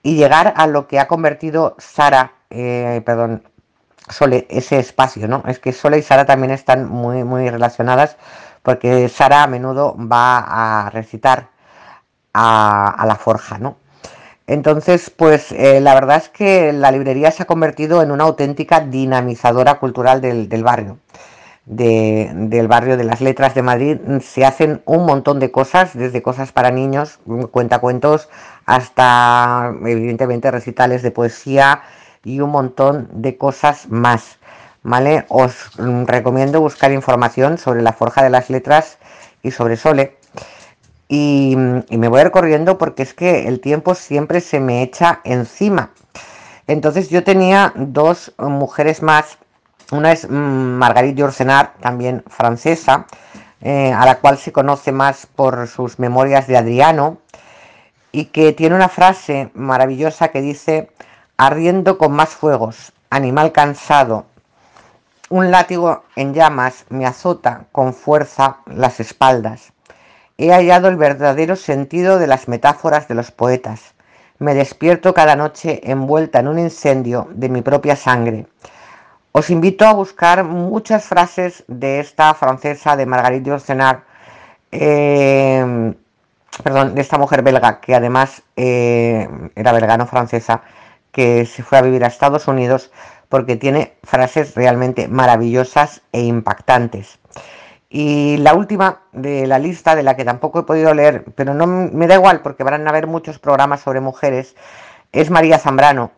y 0.03 0.15
llegar 0.15 0.53
a 0.55 0.67
lo 0.67 0.87
que 0.87 0.99
ha 0.99 1.07
convertido 1.07 1.75
Sara, 1.79 2.33
eh, 2.49 3.01
perdón, 3.05 3.43
Sole, 4.09 4.47
ese 4.49 4.79
espacio, 4.79 5.27
¿no? 5.27 5.43
Es 5.47 5.59
que 5.59 5.73
Sole 5.73 5.99
y 5.99 6.01
Sara 6.01 6.25
también 6.25 6.51
están 6.51 6.87
muy, 6.89 7.23
muy 7.23 7.49
relacionadas 7.49 8.17
porque 8.63 9.09
Sara 9.09 9.43
a 9.43 9.47
menudo 9.47 9.95
va 9.97 10.85
a 10.85 10.89
recitar 10.89 11.49
a, 12.33 13.03
la 13.07 13.15
forja, 13.15 13.57
¿no? 13.57 13.77
Entonces, 14.47 15.11
pues 15.11 15.51
eh, 15.51 15.79
la 15.79 15.93
verdad 15.93 16.17
es 16.17 16.29
que 16.29 16.73
la 16.73 16.91
librería 16.91 17.31
se 17.31 17.43
ha 17.43 17.45
convertido 17.45 18.01
en 18.01 18.11
una 18.11 18.23
auténtica 18.23 18.79
dinamizadora 18.79 19.75
cultural 19.79 20.21
del, 20.21 20.49
del 20.49 20.63
barrio. 20.63 20.97
De, 21.65 22.31
del 22.33 22.67
barrio 22.67 22.97
de 22.97 23.03
las 23.03 23.21
letras 23.21 23.53
de 23.53 23.61
Madrid 23.61 23.97
se 24.21 24.43
hacen 24.43 24.81
un 24.85 25.05
montón 25.05 25.39
de 25.39 25.51
cosas, 25.51 25.95
desde 25.95 26.23
cosas 26.23 26.51
para 26.51 26.71
niños, 26.71 27.19
cuentacuentos, 27.51 28.27
hasta 28.65 29.71
evidentemente 29.85 30.49
recitales 30.49 31.03
de 31.03 31.11
poesía, 31.11 31.83
y 32.23 32.41
un 32.41 32.51
montón 32.51 33.09
de 33.11 33.37
cosas 33.37 33.89
más. 33.89 34.37
¿Vale? 34.81 35.25
Os 35.27 35.71
recomiendo 36.05 36.61
buscar 36.61 36.91
información 36.91 37.57
sobre 37.57 37.81
la 37.81 37.93
Forja 37.93 38.23
de 38.23 38.29
las 38.29 38.49
Letras 38.49 38.97
y 39.43 39.51
sobre 39.51 39.75
Sole. 39.75 40.17
Y, 41.09 41.57
y, 41.89 41.97
me 41.97 42.07
voy 42.07 42.21
a 42.21 42.31
corriendo 42.31 42.77
porque 42.77 43.03
es 43.03 43.13
que 43.13 43.47
el 43.47 43.59
tiempo 43.59 43.93
siempre 43.95 44.39
se 44.41 44.59
me 44.59 44.81
echa 44.81 45.19
encima. 45.23 45.91
Entonces 46.67 47.09
yo 47.09 47.23
tenía 47.23 47.73
dos 47.75 48.33
mujeres 48.37 49.01
más. 49.01 49.37
Una 49.91 50.11
es 50.11 50.29
Marguerite 50.29 51.19
Yourcenar, 51.19 51.73
también 51.79 52.23
francesa, 52.27 53.07
eh, 53.61 53.91
a 53.91 54.05
la 54.05 54.19
cual 54.19 54.37
se 54.37 54.51
conoce 54.51 54.91
más 54.91 55.25
por 55.25 55.67
sus 55.67 55.99
memorias 55.99 56.47
de 56.47 56.57
Adriano, 56.57 57.17
y 58.11 58.25
que 58.25 58.53
tiene 58.53 58.75
una 58.75 58.89
frase 58.89 59.51
maravillosa 59.53 60.29
que 60.29 60.41
dice, 60.41 60.91
ardiendo 61.37 61.97
con 61.97 62.11
más 62.11 62.29
fuegos, 62.29 62.91
animal 63.09 63.51
cansado, 63.51 64.25
un 65.31 65.51
látigo 65.51 66.05
en 66.15 66.33
llamas 66.33 66.85
me 66.89 67.05
azota 67.05 67.65
con 67.71 67.93
fuerza 67.93 68.57
las 68.65 68.99
espaldas. 68.99 69.73
He 70.39 70.51
hallado 70.51 70.87
el 70.87 70.97
verdadero 70.97 71.55
sentido 71.55 72.17
de 72.17 72.25
las 72.25 72.47
metáforas 72.47 73.07
de 73.07 73.13
los 73.13 73.29
poetas. 73.29 73.93
Me 74.39 74.55
despierto 74.55 75.13
cada 75.13 75.35
noche 75.35 75.81
envuelta 75.83 76.39
en 76.39 76.47
un 76.47 76.57
incendio 76.57 77.27
de 77.31 77.47
mi 77.47 77.61
propia 77.61 77.95
sangre. 77.95 78.47
Os 79.31 79.49
invito 79.49 79.85
a 79.85 79.93
buscar 79.93 80.43
muchas 80.43 81.05
frases 81.05 81.63
de 81.67 81.99
esta 81.99 82.33
francesa 82.33 82.95
de 82.95 83.05
Marguerite 83.05 83.49
Yourcenar, 83.49 84.03
eh, 84.71 85.93
perdón, 86.63 86.95
de 86.95 87.01
esta 87.01 87.17
mujer 87.17 87.43
belga, 87.43 87.79
que 87.79 87.93
además 87.93 88.41
eh, 88.55 89.29
era 89.55 89.71
belga, 89.71 89.97
no 89.97 90.07
francesa, 90.07 90.63
que 91.11 91.45
se 91.45 91.63
fue 91.63 91.77
a 91.77 91.81
vivir 91.81 92.03
a 92.03 92.07
Estados 92.07 92.47
Unidos 92.47 92.91
porque 93.29 93.55
tiene 93.55 93.93
frases 94.03 94.55
realmente 94.55 95.07
maravillosas 95.07 96.01
e 96.11 96.21
impactantes. 96.21 97.19
Y 97.89 98.37
la 98.37 98.55
última 98.55 99.01
de 99.11 99.47
la 99.47 99.59
lista, 99.59 99.95
de 99.95 100.03
la 100.03 100.15
que 100.15 100.25
tampoco 100.25 100.59
he 100.59 100.63
podido 100.63 100.93
leer, 100.93 101.25
pero 101.35 101.53
no 101.53 101.67
me 101.67 102.07
da 102.07 102.15
igual 102.15 102.41
porque 102.41 102.63
van 102.63 102.85
a 102.85 102.89
haber 102.89 103.07
muchos 103.07 103.39
programas 103.39 103.81
sobre 103.81 103.99
mujeres, 103.99 104.55
es 105.11 105.29
María 105.29 105.59
Zambrano, 105.59 106.11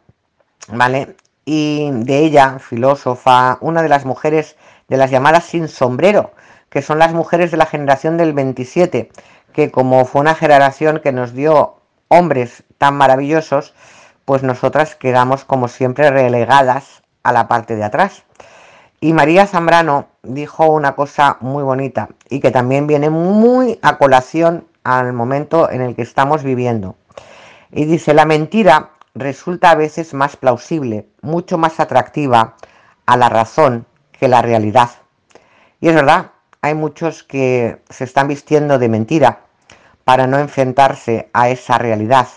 ¿vale? 0.70 1.16
Y 1.45 1.89
de 1.91 2.19
ella, 2.19 2.59
filósofa, 2.59 3.57
una 3.61 3.81
de 3.81 3.89
las 3.89 4.05
mujeres 4.05 4.55
de 4.87 4.97
las 4.97 5.11
llamadas 5.11 5.45
sin 5.45 5.67
sombrero, 5.67 6.31
que 6.69 6.81
son 6.81 6.99
las 6.99 7.13
mujeres 7.13 7.51
de 7.51 7.57
la 7.57 7.65
generación 7.65 8.17
del 8.17 8.33
27, 8.33 9.09
que 9.53 9.71
como 9.71 10.05
fue 10.05 10.21
una 10.21 10.35
generación 10.35 10.99
que 11.03 11.11
nos 11.11 11.33
dio 11.33 11.81
hombres 12.07 12.63
tan 12.77 12.95
maravillosos, 12.95 13.73
pues 14.25 14.43
nosotras 14.43 14.95
quedamos 14.95 15.45
como 15.45 15.67
siempre 15.67 16.09
relegadas 16.11 17.01
a 17.23 17.31
la 17.31 17.47
parte 17.47 17.75
de 17.75 17.83
atrás. 17.83 18.23
Y 18.99 19.13
María 19.13 19.47
Zambrano 19.47 20.07
dijo 20.21 20.67
una 20.67 20.95
cosa 20.95 21.37
muy 21.41 21.63
bonita 21.63 22.09
y 22.29 22.39
que 22.39 22.51
también 22.51 22.85
viene 22.85 23.09
muy 23.09 23.79
a 23.81 23.97
colación 23.97 24.67
al 24.83 25.13
momento 25.13 25.69
en 25.71 25.81
el 25.81 25.95
que 25.95 26.03
estamos 26.03 26.43
viviendo. 26.43 26.95
Y 27.71 27.85
dice, 27.85 28.13
la 28.13 28.25
mentira 28.25 28.91
resulta 29.16 29.72
a 29.72 29.76
veces 29.76 30.14
más 30.14 30.36
plausible, 30.38 31.07
mucho 31.22 31.57
más 31.57 31.80
atractiva 31.80 32.55
a 33.05 33.18
la 33.18 33.30
razón 33.30 33.86
que 34.12 34.28
la 34.28 34.41
realidad. 34.41 34.89
Y 35.80 35.89
es 35.89 35.95
verdad, 35.95 36.32
hay 36.62 36.76
muchos 36.76 37.24
que 37.24 37.82
se 37.89 38.03
están 38.03 38.28
vistiendo 38.28 38.80
de 38.80 38.89
mentira 38.89 39.41
para 40.03 40.28
no 40.28 40.39
enfrentarse 40.39 41.30
a 41.34 41.49
esa 41.49 41.78
realidad 41.78 42.28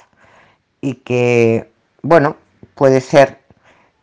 y 0.81 0.95
que 0.97 1.71
bueno, 2.05 2.37
puede 2.75 3.01
ser 3.01 3.39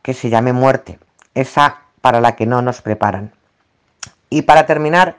que 0.01 0.15
se 0.15 0.31
llame 0.31 0.53
muerte, 0.53 0.97
esa 1.35 1.81
para 2.01 2.19
la 2.19 2.35
que 2.35 2.47
no 2.47 2.63
nos 2.63 2.81
preparan. 2.81 3.31
Y 4.31 4.41
para 4.41 4.65
terminar, 4.65 5.17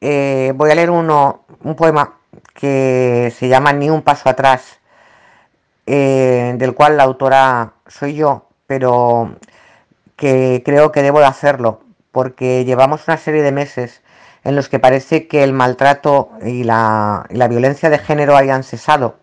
eh, 0.00 0.52
voy 0.54 0.70
a 0.70 0.76
leer 0.76 0.90
uno, 0.90 1.44
un 1.64 1.74
poema 1.74 2.18
que 2.54 3.34
se 3.36 3.48
llama 3.48 3.72
Ni 3.72 3.90
un 3.90 4.02
paso 4.02 4.28
atrás, 4.28 4.78
eh, 5.86 6.54
del 6.56 6.74
cual 6.74 6.96
la 6.96 7.04
autora 7.04 7.74
soy 7.86 8.14
yo, 8.14 8.46
pero 8.66 9.36
que 10.16 10.62
creo 10.64 10.92
que 10.92 11.02
debo 11.02 11.20
de 11.20 11.26
hacerlo, 11.26 11.80
porque 12.12 12.64
llevamos 12.64 13.08
una 13.08 13.16
serie 13.16 13.42
de 13.42 13.52
meses 13.52 14.02
en 14.44 14.56
los 14.56 14.68
que 14.68 14.78
parece 14.78 15.28
que 15.28 15.42
el 15.42 15.52
maltrato 15.52 16.30
y 16.44 16.64
la, 16.64 17.26
y 17.30 17.36
la 17.36 17.48
violencia 17.48 17.90
de 17.90 17.98
género 17.98 18.36
hayan 18.36 18.62
cesado, 18.62 19.16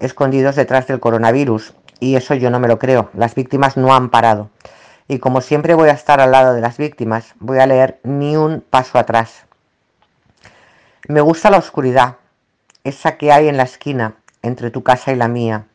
escondidos 0.00 0.56
detrás 0.56 0.86
del 0.86 1.00
coronavirus 1.00 1.74
y 2.00 2.16
eso 2.16 2.34
yo 2.34 2.50
no 2.50 2.60
me 2.60 2.68
lo 2.68 2.78
creo. 2.78 3.10
Las 3.14 3.34
víctimas 3.34 3.76
no 3.76 3.94
han 3.94 4.10
parado. 4.10 4.50
Y 5.08 5.18
como 5.18 5.40
siempre 5.40 5.74
voy 5.74 5.88
a 5.88 5.92
estar 5.92 6.20
al 6.20 6.32
lado 6.32 6.54
de 6.54 6.60
las 6.60 6.78
víctimas, 6.78 7.34
voy 7.38 7.58
a 7.58 7.66
leer 7.66 8.00
ni 8.02 8.36
un 8.36 8.60
paso 8.60 8.98
atrás. 8.98 9.44
Me 11.08 11.20
gusta 11.20 11.50
la 11.50 11.58
oscuridad, 11.58 12.16
esa 12.84 13.18
que 13.18 13.30
hay 13.30 13.48
en 13.48 13.56
la 13.56 13.64
esquina 13.64 14.14
entre 14.42 14.70
tu 14.70 14.82
casa 14.82 15.12
y 15.12 15.16
la 15.16 15.28
mía, 15.28 15.66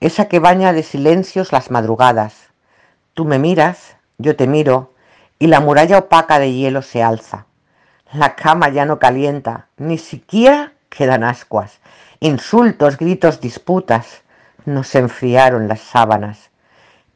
esa 0.00 0.26
que 0.26 0.38
baña 0.38 0.72
de 0.72 0.82
silencios 0.82 1.52
las 1.52 1.70
madrugadas. 1.70 2.48
Tú 3.14 3.24
me 3.24 3.38
miras, 3.38 3.96
yo 4.18 4.34
te 4.36 4.46
miro, 4.46 4.94
y 5.38 5.46
la 5.46 5.60
muralla 5.60 5.98
opaca 5.98 6.38
de 6.38 6.52
hielo 6.52 6.82
se 6.82 7.02
alza. 7.02 7.46
La 8.12 8.34
cama 8.34 8.70
ya 8.70 8.86
no 8.86 8.98
calienta, 8.98 9.68
ni 9.76 9.98
siquiera 9.98 10.72
quedan 10.88 11.22
ascuas, 11.22 11.80
insultos, 12.18 12.96
gritos, 12.96 13.40
disputas 13.40 14.22
nos 14.64 14.94
enfriaron 14.94 15.68
las 15.68 15.80
sábanas. 15.80 16.50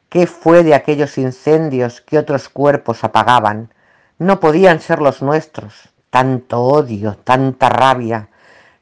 ¿Qué 0.09 0.27
fue 0.27 0.63
de 0.63 0.75
aquellos 0.75 1.17
incendios 1.17 2.01
que 2.01 2.17
otros 2.17 2.49
cuerpos 2.49 3.03
apagaban? 3.03 3.73
No 4.17 4.39
podían 4.39 4.79
ser 4.79 4.99
los 4.99 5.21
nuestros. 5.21 5.89
Tanto 6.09 6.61
odio, 6.61 7.17
tanta 7.23 7.69
rabia. 7.69 8.29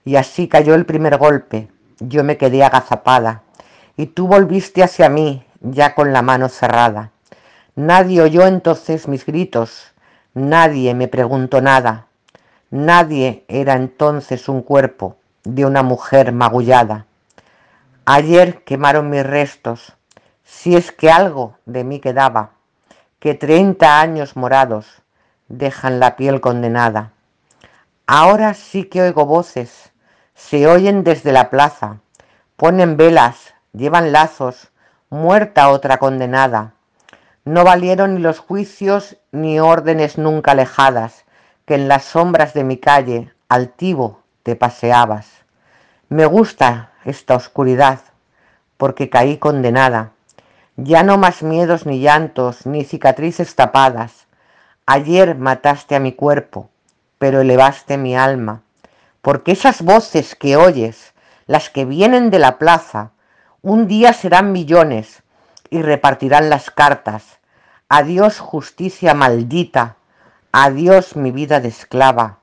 Y 0.05 0.15
así 0.15 0.47
cayó 0.47 0.75
el 0.75 0.85
primer 0.85 1.17
golpe. 1.17 1.69
Yo 1.99 2.23
me 2.23 2.37
quedé 2.37 2.63
agazapada. 2.63 3.42
Y 3.97 4.07
tú 4.07 4.27
volviste 4.27 4.83
hacia 4.83 5.09
mí 5.09 5.45
ya 5.61 5.95
con 5.95 6.13
la 6.13 6.21
mano 6.21 6.49
cerrada. 6.49 7.11
Nadie 7.75 8.21
oyó 8.21 8.45
entonces 8.45 9.07
mis 9.07 9.25
gritos, 9.25 9.93
nadie 10.33 10.93
me 10.93 11.07
preguntó 11.07 11.61
nada, 11.61 12.07
nadie 12.69 13.45
era 13.47 13.73
entonces 13.73 14.49
un 14.49 14.61
cuerpo 14.61 15.17
de 15.43 15.65
una 15.65 15.83
mujer 15.83 16.31
magullada. 16.31 17.05
Ayer 18.05 18.63
quemaron 18.63 19.09
mis 19.09 19.25
restos, 19.25 19.93
si 20.43 20.75
es 20.75 20.91
que 20.91 21.09
algo 21.09 21.57
de 21.65 21.83
mí 21.83 21.99
quedaba, 21.99 22.51
que 23.19 23.33
treinta 23.33 24.01
años 24.01 24.35
morados 24.35 25.01
dejan 25.47 25.99
la 25.99 26.15
piel 26.15 26.41
condenada. 26.41 27.11
Ahora 28.05 28.53
sí 28.53 28.83
que 28.83 29.01
oigo 29.01 29.25
voces, 29.25 29.91
se 30.35 30.67
oyen 30.67 31.03
desde 31.03 31.31
la 31.31 31.49
plaza, 31.49 31.99
ponen 32.57 32.97
velas, 32.97 33.52
llevan 33.73 34.11
lazos, 34.11 34.71
muerta 35.09 35.69
otra 35.69 35.97
condenada. 35.97 36.73
No 37.43 37.63
valieron 37.63 38.15
ni 38.15 38.21
los 38.21 38.39
juicios 38.39 39.17
ni 39.31 39.59
órdenes 39.59 40.17
nunca 40.17 40.51
alejadas, 40.51 41.25
que 41.65 41.75
en 41.75 41.87
las 41.87 42.05
sombras 42.05 42.53
de 42.53 42.63
mi 42.63 42.77
calle 42.77 43.33
altivo 43.49 44.21
te 44.43 44.55
paseabas. 44.55 45.27
Me 46.09 46.25
gusta 46.25 46.91
esta 47.03 47.35
oscuridad, 47.35 47.99
porque 48.77 49.09
caí 49.09 49.37
condenada. 49.37 50.11
Ya 50.75 51.03
no 51.03 51.17
más 51.17 51.43
miedos 51.43 51.85
ni 51.85 51.99
llantos, 51.99 52.65
ni 52.65 52.83
cicatrices 52.83 53.55
tapadas. 53.55 54.27
Ayer 54.85 55.35
mataste 55.35 55.95
a 55.95 55.99
mi 55.99 56.13
cuerpo, 56.13 56.69
pero 57.17 57.41
elevaste 57.41 57.97
mi 57.97 58.15
alma, 58.15 58.61
porque 59.21 59.53
esas 59.53 59.81
voces 59.81 60.35
que 60.35 60.57
oyes, 60.57 61.13
las 61.47 61.69
que 61.69 61.85
vienen 61.85 62.29
de 62.29 62.39
la 62.39 62.57
plaza, 62.57 63.11
un 63.65 63.87
día 63.87 64.11
serán 64.11 64.51
millones 64.51 65.23
y 65.69 65.81
repartirán 65.81 66.49
las 66.49 66.69
cartas. 66.69 67.39
Adiós 67.87 68.39
justicia 68.39 69.13
maldita, 69.13 69.95
adiós 70.51 71.15
mi 71.15 71.31
vida 71.31 71.61
de 71.61 71.69
esclava. 71.69 72.39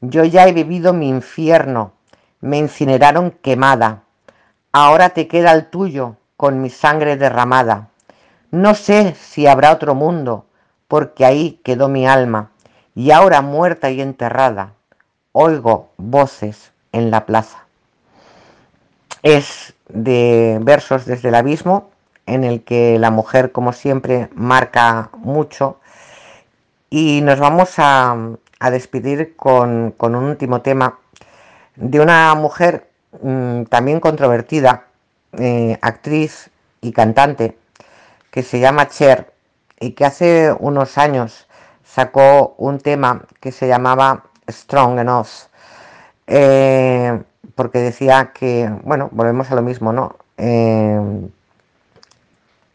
Yo 0.00 0.24
ya 0.24 0.48
he 0.48 0.52
vivido 0.52 0.92
mi 0.92 1.08
infierno, 1.08 1.92
me 2.40 2.58
incineraron 2.58 3.30
quemada. 3.30 4.02
Ahora 4.72 5.10
te 5.10 5.28
queda 5.28 5.52
el 5.52 5.66
tuyo 5.66 6.16
con 6.36 6.60
mi 6.60 6.70
sangre 6.70 7.16
derramada. 7.16 7.90
No 8.50 8.74
sé 8.74 9.14
si 9.14 9.46
habrá 9.46 9.70
otro 9.70 9.94
mundo, 9.94 10.46
porque 10.88 11.24
ahí 11.24 11.60
quedó 11.62 11.88
mi 11.88 12.08
alma, 12.08 12.50
y 12.96 13.12
ahora 13.12 13.42
muerta 13.42 13.90
y 13.92 14.00
enterrada, 14.00 14.72
oigo 15.30 15.90
voces 15.98 16.72
en 16.90 17.12
la 17.12 17.26
plaza 17.26 17.63
es 19.24 19.74
de 19.88 20.58
versos 20.62 21.06
desde 21.06 21.30
el 21.30 21.34
abismo, 21.34 21.90
en 22.26 22.44
el 22.44 22.62
que 22.62 22.98
la 22.98 23.10
mujer, 23.10 23.52
como 23.52 23.72
siempre, 23.72 24.28
marca 24.34 25.10
mucho. 25.18 25.80
Y 26.90 27.22
nos 27.22 27.40
vamos 27.40 27.74
a, 27.78 28.16
despedir 28.70 29.34
con, 29.36 29.94
un 29.98 30.14
último 30.14 30.62
tema 30.62 30.98
de 31.76 32.00
una 32.00 32.34
mujer 32.34 32.88
mm, 33.22 33.64
también 33.64 34.00
controvertida, 34.00 34.86
eh, 35.38 35.78
actriz 35.82 36.50
y 36.80 36.92
cantante, 36.92 37.58
que 38.30 38.42
se 38.42 38.60
llama 38.60 38.88
Cher 38.88 39.32
y 39.80 39.92
que 39.92 40.04
hace 40.04 40.54
unos 40.58 40.98
años 40.98 41.46
sacó 41.82 42.54
un 42.58 42.78
tema 42.78 43.24
que 43.40 43.52
se 43.52 43.68
llamaba 43.68 44.24
Strong 44.48 44.98
Enough. 45.00 45.48
Eh, 46.26 47.22
porque 47.54 47.78
decía 47.78 48.32
que, 48.34 48.70
bueno, 48.84 49.08
volvemos 49.12 49.50
a 49.50 49.54
lo 49.54 49.62
mismo, 49.62 49.92
¿no? 49.92 50.16
Eh, 50.36 51.28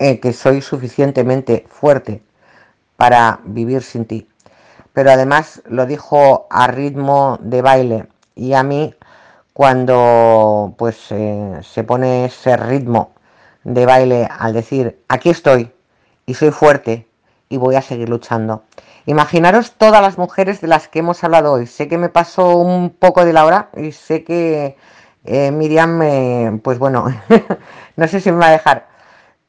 eh, 0.01 0.19
que 0.21 0.31
soy 0.31 0.61
suficientemente 0.61 1.65
fuerte 1.69 2.23
para 2.95 3.41
vivir 3.43 3.83
sin 3.83 4.05
ti. 4.05 4.29
Pero 4.93 5.11
además 5.11 5.61
lo 5.67 5.85
dijo 5.85 6.47
a 6.49 6.67
ritmo 6.67 7.37
de 7.41 7.61
baile 7.61 8.07
y 8.35 8.53
a 8.53 8.63
mí 8.63 8.95
cuando 9.53 10.73
pues 10.77 11.11
eh, 11.11 11.59
se 11.63 11.83
pone 11.83 12.25
ese 12.25 12.55
ritmo 12.55 13.11
de 13.65 13.85
baile 13.85 14.29
al 14.39 14.53
decir 14.53 15.03
aquí 15.09 15.29
estoy 15.29 15.69
y 16.25 16.33
soy 16.35 16.51
fuerte 16.51 17.05
y 17.49 17.57
voy 17.57 17.75
a 17.75 17.81
seguir 17.81 18.07
luchando 18.07 18.63
Imaginaros 19.09 19.71
todas 19.71 20.03
las 20.03 20.19
mujeres 20.19 20.61
de 20.61 20.67
las 20.67 20.87
que 20.87 20.99
hemos 20.99 21.23
hablado 21.23 21.53
hoy. 21.53 21.65
Sé 21.65 21.87
que 21.87 21.97
me 21.97 22.09
pasó 22.09 22.57
un 22.57 22.91
poco 22.91 23.25
de 23.25 23.33
la 23.33 23.43
hora 23.43 23.69
y 23.75 23.91
sé 23.91 24.23
que 24.23 24.77
eh, 25.25 25.49
Miriam, 25.49 25.97
me, 25.97 26.59
pues 26.63 26.77
bueno, 26.77 27.07
no 27.95 28.07
sé 28.07 28.21
si 28.21 28.31
me 28.31 28.37
va 28.37 28.49
a 28.49 28.51
dejar, 28.51 28.87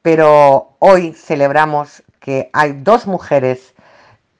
pero 0.01 0.77
hoy 0.79 1.13
celebramos 1.13 2.03
que 2.21 2.49
hay 2.55 2.73
dos 2.73 3.07
mujeres 3.07 3.75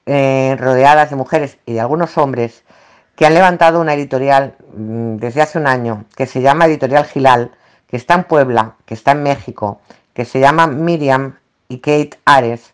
eh, 0.07 0.55
rodeadas 0.57 1.11
de 1.11 1.15
mujeres 1.17 1.59
y 1.67 1.73
de 1.73 1.81
algunos 1.81 2.17
hombres 2.17 2.63
que 3.15 3.27
han 3.27 3.35
levantado 3.35 3.79
una 3.79 3.93
editorial 3.93 4.55
mm, 4.75 5.17
desde 5.17 5.43
hace 5.43 5.59
un 5.59 5.67
año 5.67 6.05
que 6.15 6.25
se 6.25 6.41
llama 6.41 6.65
Editorial 6.65 7.05
Gilal, 7.05 7.51
que 7.85 7.97
está 7.97 8.15
en 8.15 8.23
Puebla, 8.23 8.73
que 8.87 8.95
está 8.95 9.11
en 9.11 9.21
México, 9.21 9.81
que 10.15 10.25
se 10.25 10.39
llama 10.39 10.65
Miriam 10.65 11.37
y 11.67 11.77
Kate 11.77 12.19
Ares, 12.25 12.73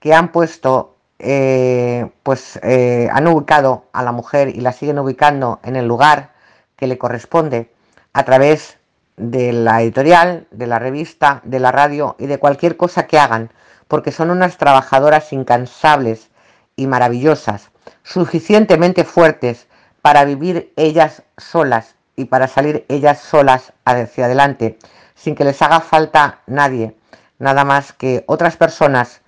que 0.00 0.12
han 0.12 0.32
puesto 0.32 0.97
eh, 1.18 2.10
pues 2.22 2.60
eh, 2.62 3.08
han 3.12 3.26
ubicado 3.26 3.86
a 3.92 4.02
la 4.02 4.12
mujer 4.12 4.48
y 4.48 4.60
la 4.60 4.72
siguen 4.72 4.98
ubicando 4.98 5.60
en 5.64 5.76
el 5.76 5.86
lugar 5.86 6.32
que 6.76 6.86
le 6.86 6.98
corresponde 6.98 7.72
a 8.12 8.24
través 8.24 8.78
de 9.16 9.52
la 9.52 9.82
editorial, 9.82 10.46
de 10.52 10.66
la 10.68 10.78
revista, 10.78 11.40
de 11.44 11.58
la 11.58 11.72
radio 11.72 12.14
y 12.18 12.26
de 12.26 12.38
cualquier 12.38 12.76
cosa 12.76 13.06
que 13.06 13.18
hagan, 13.18 13.50
porque 13.88 14.12
son 14.12 14.30
unas 14.30 14.58
trabajadoras 14.58 15.32
incansables 15.32 16.28
y 16.76 16.86
maravillosas, 16.86 17.70
suficientemente 18.04 19.04
fuertes 19.04 19.66
para 20.02 20.24
vivir 20.24 20.72
ellas 20.76 21.24
solas 21.36 21.96
y 22.14 22.26
para 22.26 22.46
salir 22.46 22.84
ellas 22.88 23.18
solas 23.18 23.72
hacia 23.84 24.26
adelante, 24.26 24.78
sin 25.16 25.34
que 25.34 25.44
les 25.44 25.60
haga 25.62 25.80
falta 25.80 26.40
nadie, 26.46 26.94
nada 27.40 27.64
más 27.64 27.92
que 27.92 28.22
otras 28.26 28.56
personas 28.56 29.20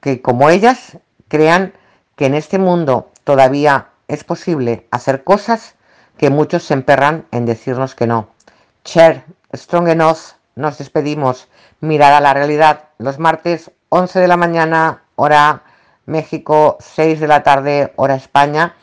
que 0.00 0.20
como 0.20 0.50
ellas 0.50 0.98
crean 1.30 1.72
que 2.16 2.26
en 2.26 2.34
este 2.34 2.58
mundo 2.58 3.10
todavía 3.24 3.88
es 4.08 4.24
posible 4.24 4.86
hacer 4.90 5.24
cosas 5.24 5.76
que 6.18 6.28
muchos 6.28 6.64
se 6.64 6.74
emperran 6.74 7.26
en 7.30 7.46
decirnos 7.46 7.94
que 7.94 8.06
no. 8.06 8.28
Cher, 8.84 9.24
Strong 9.54 9.88
Enough, 9.88 10.34
nos 10.56 10.76
despedimos. 10.76 11.48
Mirad 11.80 12.14
a 12.14 12.20
la 12.20 12.34
realidad 12.34 12.90
los 12.98 13.18
martes 13.18 13.70
11 13.88 14.18
de 14.18 14.28
la 14.28 14.36
mañana, 14.36 15.04
hora 15.16 15.62
México, 16.04 16.76
6 16.80 17.20
de 17.20 17.28
la 17.28 17.42
tarde, 17.42 17.92
hora 17.96 18.16
España. 18.16 18.74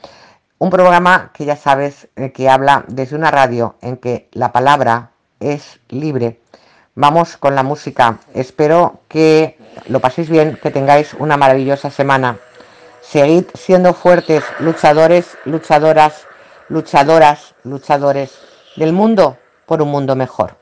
Un 0.57 0.69
programa 0.69 1.31
que 1.33 1.45
ya 1.45 1.57
sabes 1.57 2.07
eh, 2.15 2.31
que 2.31 2.49
habla 2.49 2.85
desde 2.87 3.15
una 3.15 3.29
radio 3.29 3.75
en 3.81 3.97
que 3.97 4.29
la 4.31 4.51
palabra 4.51 5.11
es 5.39 5.79
libre. 5.89 6.39
Vamos 6.99 7.37
con 7.37 7.53
la 7.53 7.61
música. 7.61 8.17
Espero 8.33 9.01
que 9.07 9.55
lo 9.87 9.99
paséis 9.99 10.31
bien, 10.31 10.57
que 10.63 10.71
tengáis 10.71 11.13
una 11.13 11.37
maravillosa 11.37 11.91
semana. 11.91 12.39
Seguid 13.01 13.45
siendo 13.53 13.93
fuertes, 13.93 14.43
luchadores, 14.57 15.37
luchadoras, 15.45 16.25
luchadoras, 16.69 17.53
luchadores 17.63 18.39
del 18.77 18.93
mundo 18.93 19.37
por 19.67 19.83
un 19.83 19.91
mundo 19.91 20.15
mejor. 20.15 20.55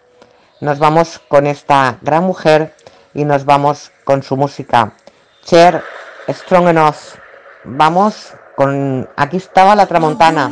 Nos 0.59 0.77
vamos 0.77 1.21
con 1.29 1.47
esta 1.47 1.99
gran 2.01 2.25
mujer 2.25 2.75
y 3.13 3.23
nos 3.23 3.45
vamos 3.45 3.93
con 4.03 4.21
su 4.21 4.35
música. 4.35 4.91
Cher, 5.45 5.81
Strong 6.27 6.67
Enough. 6.67 7.15
Vamos 7.63 8.33
con 8.57 9.07
Aquí 9.15 9.37
estaba 9.37 9.73
la 9.73 9.85
tramontana. 9.85 10.51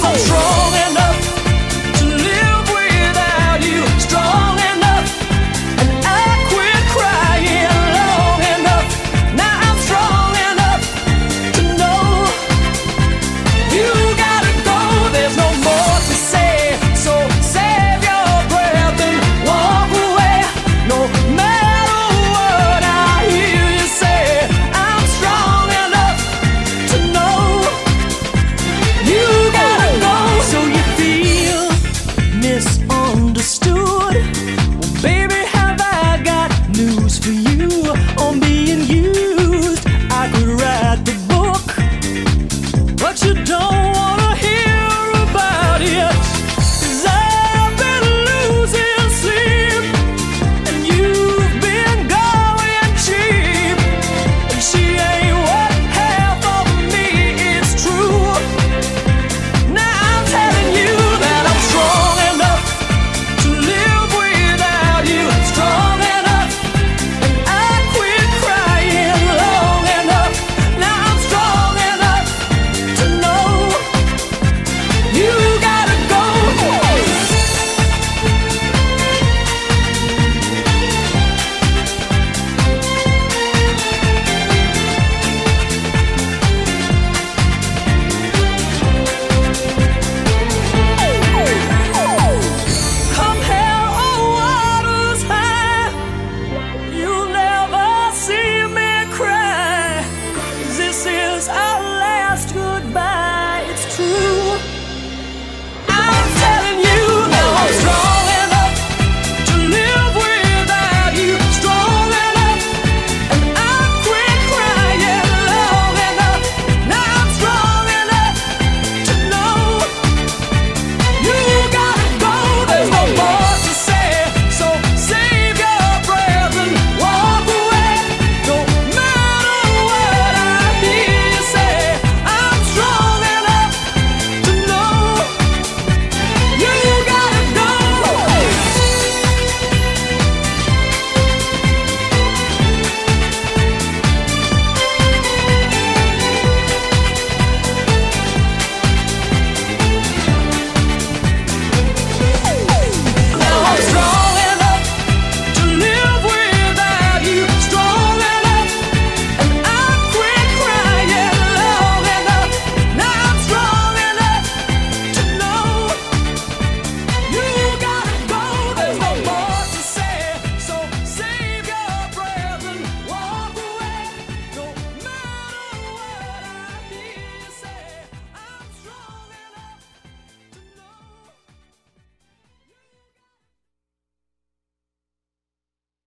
control. 0.00 0.57